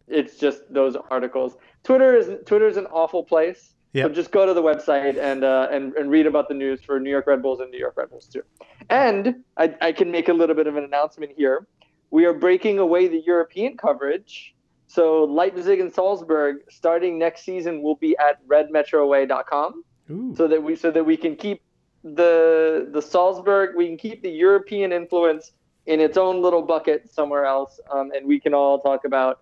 it's 0.07 0.37
just 0.37 0.61
those 0.73 0.95
articles. 1.09 1.57
Twitter 1.83 2.15
is 2.15 2.29
Twitter 2.45 2.67
is 2.67 2.77
an 2.77 2.87
awful 2.87 3.23
place. 3.23 3.73
Yep. 3.93 4.07
So 4.09 4.13
just 4.13 4.31
go 4.31 4.45
to 4.45 4.53
the 4.53 4.61
website 4.61 5.17
and, 5.17 5.43
uh, 5.43 5.69
and 5.71 5.93
and 5.93 6.11
read 6.11 6.27
about 6.27 6.49
the 6.49 6.53
news 6.53 6.81
for 6.81 6.99
New 6.99 7.09
York 7.09 7.27
Red 7.27 7.41
Bulls 7.41 7.61
and 7.61 7.71
New 7.71 7.79
York 7.79 7.95
Red 7.97 8.09
Bulls 8.09 8.27
too. 8.27 8.43
And 8.89 9.43
I, 9.55 9.73
I 9.81 9.91
can 9.91 10.11
make 10.11 10.29
a 10.29 10.33
little 10.33 10.55
bit 10.55 10.67
of 10.67 10.75
an 10.75 10.83
announcement 10.83 11.31
here. 11.35 11.67
We 12.09 12.25
are 12.25 12.33
breaking 12.33 12.79
away 12.79 13.07
the 13.07 13.21
European 13.25 13.77
coverage. 13.77 14.55
So 14.87 15.25
Leipzig 15.25 15.79
and 15.79 15.93
Salzburg 15.93 16.57
starting 16.69 17.19
next 17.19 17.43
season 17.43 17.81
will 17.81 17.95
be 17.95 18.15
at 18.17 18.45
redmetroaway.com. 18.47 19.83
Ooh. 20.09 20.33
So 20.35 20.47
that 20.47 20.63
we 20.63 20.75
so 20.75 20.89
that 20.91 21.03
we 21.03 21.17
can 21.17 21.35
keep 21.35 21.61
the 22.03 22.87
the 22.91 23.01
Salzburg 23.01 23.75
we 23.75 23.87
can 23.87 23.97
keep 23.97 24.21
the 24.21 24.29
European 24.29 24.93
influence 24.93 25.51
in 25.85 25.99
its 25.99 26.17
own 26.17 26.41
little 26.41 26.61
bucket 26.61 27.11
somewhere 27.11 27.45
else, 27.45 27.79
um, 27.91 28.11
and 28.15 28.27
we 28.27 28.39
can 28.39 28.53
all 28.53 28.79
talk 28.79 29.05
about 29.05 29.41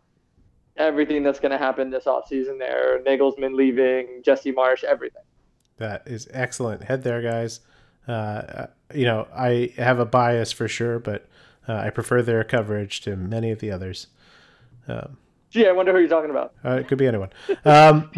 everything 0.77 1.23
that's 1.23 1.39
going 1.39 1.51
to 1.51 1.57
happen 1.57 1.89
this 1.89 2.05
offseason 2.05 2.59
there. 2.59 3.01
Nagelsmann 3.03 3.55
leaving, 3.55 4.21
Jesse 4.23 4.51
Marsch, 4.51 4.83
everything. 4.83 5.23
That 5.77 6.03
is 6.05 6.27
excellent. 6.31 6.83
Head 6.83 7.03
there, 7.03 7.21
guys. 7.21 7.61
Uh, 8.07 8.67
you 8.93 9.05
know, 9.05 9.27
I 9.35 9.73
have 9.77 9.99
a 9.99 10.05
bias 10.05 10.51
for 10.51 10.67
sure, 10.67 10.99
but 10.99 11.27
uh, 11.67 11.75
I 11.75 11.89
prefer 11.89 12.21
their 12.21 12.43
coverage 12.43 13.01
to 13.01 13.15
many 13.15 13.51
of 13.51 13.59
the 13.59 13.71
others. 13.71 14.07
Um, 14.87 15.17
Gee, 15.55 15.67
I 15.67 15.71
wonder 15.71 15.93
who 15.93 15.99
you're 15.99 16.09
talking 16.09 16.31
about. 16.31 16.53
Uh, 16.65 16.71
it 16.71 16.87
could 16.89 16.97
be 16.97 17.07
anyone. 17.07 17.29
Um, 17.63 18.11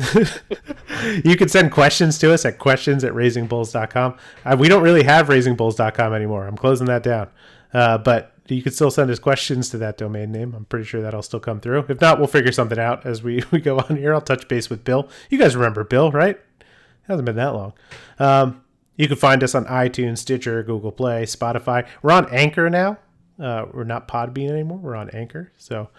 you 1.24 1.38
can 1.38 1.48
send 1.48 1.72
questions 1.72 2.18
to 2.18 2.34
us 2.34 2.46
at 2.46 2.58
questions 2.58 3.04
at 3.04 3.14
raisingbulls.com. 3.14 4.18
Uh, 4.44 4.58
we 4.60 4.68
don't 4.68 4.82
really 4.82 5.04
have 5.04 5.28
raisingbulls.com 5.28 6.14
anymore. 6.14 6.48
I'm 6.48 6.58
closing 6.58 6.88
that 6.88 7.04
down. 7.04 7.30
Uh, 7.74 8.00
but 8.00 8.34
you 8.48 8.64
can 8.64 8.72
still 8.72 8.90
send 8.90 9.12
us 9.12 9.20
questions 9.20 9.70
to 9.70 9.78
that 9.78 9.98
domain 9.98 10.32
name. 10.32 10.56
I'm 10.56 10.66
pretty 10.66 10.86
sure 10.86 11.02
that'll 11.02 11.22
still 11.22 11.40
come 11.40 11.60
through. 11.60 11.86
If 11.90 12.02
not, 12.02 12.18
we'll 12.18 12.28
figure 12.28 12.52
something 12.52 12.80
out 12.80 13.06
as 13.06 13.22
we, 13.22 13.44
we 13.52 13.60
go 13.60 13.78
on 13.80 13.98
here. 13.98 14.14
I'll 14.14 14.22
touch 14.22 14.48
base 14.48 14.70
with 14.70 14.84
Bill. 14.84 15.08
You 15.30 15.38
guys 15.38 15.56
remember 15.56 15.84
Bill, 15.84 16.12
right? 16.12 16.38
It 16.38 16.66
hasn't 17.08 17.26
been 17.26 17.36
that 17.36 17.54
long. 17.54 17.74
Um, 18.18 18.64
you 18.96 19.08
can 19.08 19.18
find 19.18 19.44
us 19.44 19.54
on 19.54 19.66
iTunes, 19.66 20.18
Stitcher, 20.18 20.64
Google 20.64 20.92
Play, 20.92 21.24
Spotify. 21.24 21.88
We're 22.02 22.14
on 22.14 22.28
Anchor 22.34 22.68
now. 22.68 22.98
Uh, 23.40 23.66
we're 23.74 23.84
not 23.84 24.08
Podbean 24.08 24.50
anymore. 24.50 24.78
We're 24.78 24.96
on 24.96 25.10
Anchor. 25.12 25.52
So, 25.58 25.90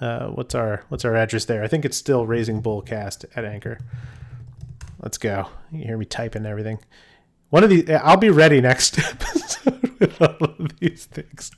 uh, 0.00 0.28
what's 0.28 0.54
our 0.54 0.84
what's 0.88 1.04
our 1.04 1.14
address 1.14 1.44
there? 1.44 1.62
I 1.62 1.68
think 1.68 1.84
it's 1.84 1.96
still 1.96 2.26
Raising 2.26 2.62
Bullcast 2.62 3.24
at 3.34 3.44
Anchor. 3.44 3.78
Let's 5.02 5.18
go. 5.18 5.48
You 5.70 5.84
hear 5.84 5.98
me 5.98 6.06
typing 6.06 6.46
everything. 6.46 6.78
One 7.50 7.62
of 7.62 7.70
these, 7.70 7.88
I'll 7.90 8.16
be 8.16 8.30
ready 8.30 8.60
next 8.60 8.98
episode 8.98 9.98
with 10.00 10.20
all 10.20 10.36
of 10.40 10.78
these 10.78 11.06
things. 11.06 11.52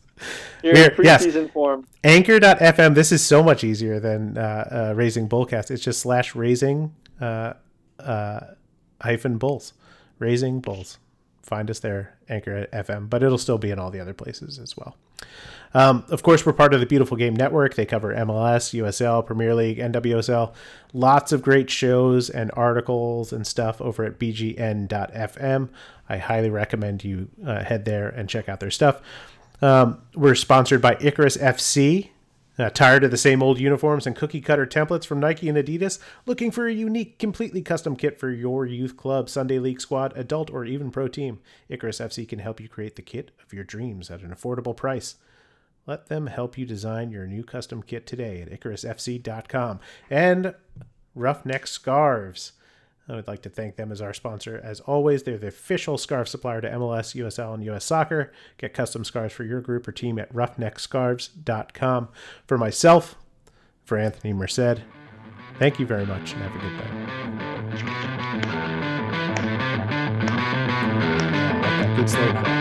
You're 0.62 0.74
We're, 0.74 0.91
preseason 0.91 1.34
yes. 1.45 1.51
form. 1.51 1.86
Anchor.fm. 2.05 2.95
This 2.95 3.12
is 3.12 3.24
so 3.24 3.43
much 3.43 3.64
easier 3.64 4.01
than 4.01 4.36
uh, 4.36 4.91
uh, 4.91 4.95
Raising 4.97 5.28
Bullcast. 5.28 5.70
It's 5.70 5.82
just 5.82 6.01
slash 6.01 6.34
raising 6.34 6.95
uh, 7.20 7.55
uh, 7.99 8.41
hyphen 9.01 9.39
bulls. 9.39 9.72
Raising 10.18 10.61
Bulls. 10.61 10.99
Find 11.49 11.70
us 11.70 11.78
there, 11.78 12.14
Anchor 12.28 12.66
FM, 12.74 13.09
but 13.09 13.22
it'll 13.22 13.38
still 13.38 13.57
be 13.57 13.70
in 13.70 13.78
all 13.78 13.90
the 13.90 14.01
other 14.01 14.12
places 14.12 14.59
as 14.59 14.76
well. 14.76 14.96
Um, 15.72 16.05
of 16.11 16.22
course, 16.22 16.44
we're 16.44 16.53
part 16.53 16.74
of 16.74 16.80
the 16.80 16.84
Beautiful 16.84 17.16
Game 17.16 17.34
Network. 17.34 17.74
They 17.74 17.86
cover 17.86 18.14
MLS, 18.14 18.78
USL, 18.78 19.24
Premier 19.24 19.55
League, 19.55 19.78
NWSL. 19.78 20.53
Lots 20.92 21.32
of 21.32 21.40
great 21.40 21.70
shows 21.70 22.28
and 22.28 22.51
articles 22.53 23.32
and 23.32 23.46
stuff 23.46 23.80
over 23.80 24.05
at 24.05 24.18
bgn.fm. 24.18 25.70
I 26.07 26.18
highly 26.18 26.51
recommend 26.51 27.03
you 27.03 27.30
uh, 27.46 27.64
head 27.64 27.86
there 27.86 28.11
and 28.11 28.28
check 28.28 28.51
out 28.51 28.61
their 28.61 28.70
stuff. 28.70 29.01
Um, 29.62 30.03
we're 30.14 30.34
sponsored 30.34 30.82
by 30.82 30.99
Icarus 31.01 31.38
FC. 31.38 32.11
Uh, 32.59 32.68
tired 32.70 33.04
of 33.04 33.12
the 33.12 33.16
same 33.16 33.40
old 33.40 33.61
uniforms 33.61 34.04
and 34.04 34.16
cookie 34.16 34.40
cutter 34.40 34.66
templates 34.66 35.06
from 35.06 35.20
Nike 35.20 35.48
and 35.48 35.56
Adidas? 35.56 36.00
Looking 36.26 36.50
for 36.50 36.66
a 36.66 36.72
unique, 36.72 37.18
completely 37.18 37.62
custom 37.62 37.94
kit 37.94 38.18
for 38.18 38.30
your 38.30 38.66
youth 38.66 38.96
club, 38.96 39.28
Sunday 39.28 39.61
league 39.61 39.80
squad, 39.80 40.12
adult, 40.16 40.50
or 40.50 40.64
even 40.64 40.90
pro 40.90 41.06
team? 41.06 41.38
Icarus 41.68 42.00
FC 42.00 42.28
can 42.28 42.40
help 42.40 42.61
you 42.61 42.68
create 42.68 42.96
the 42.96 43.02
kit 43.02 43.30
of 43.44 43.52
your 43.52 43.62
dreams 43.62 44.11
at 44.11 44.22
an 44.22 44.34
affordable 44.34 44.76
price. 44.76 45.14
Let 45.86 46.09
them 46.09 46.26
help 46.26 46.59
you 46.59 46.66
design 46.66 47.12
your 47.12 47.26
new 47.28 47.44
custom 47.44 47.82
kit 47.82 48.06
today 48.06 48.42
at 48.42 48.50
IcarusFC.com. 48.50 49.78
And 50.11 50.54
Roughneck 51.14 51.66
Scarves. 51.66 52.52
I 53.09 53.14
would 53.14 53.26
like 53.26 53.42
to 53.42 53.48
thank 53.48 53.76
them 53.76 53.90
as 53.90 54.02
our 54.02 54.12
sponsor. 54.12 54.61
As 54.62 54.80
always, 54.80 55.22
they're 55.22 55.38
the 55.38 55.46
official 55.48 55.96
scarf 55.96 56.28
supplier 56.28 56.61
to 56.61 56.70
MLS, 56.70 57.14
USL, 57.14 57.54
and 57.54 57.64
US 57.64 57.84
Soccer. 57.84 58.30
Get 58.59 58.74
custom 58.74 59.04
scarves 59.04 59.32
for 59.32 59.44
your 59.44 59.61
group 59.61 59.88
or 59.88 59.92
team 59.92 60.18
at 60.18 60.32
roughneckscarves.com. 60.32 62.09
For 62.46 62.59
myself, 62.59 63.16
for 63.84 63.96
Anthony 63.96 64.34
Merced, 64.34 64.82
thank 65.59 65.80
you 65.80 65.86
very 65.86 66.04
much 66.04 66.34
and 66.34 66.42
have 66.42 66.54
a 66.54 66.59
good 66.59 66.76
day. 66.78 66.88
Good 71.96 72.11
slow 72.11 72.57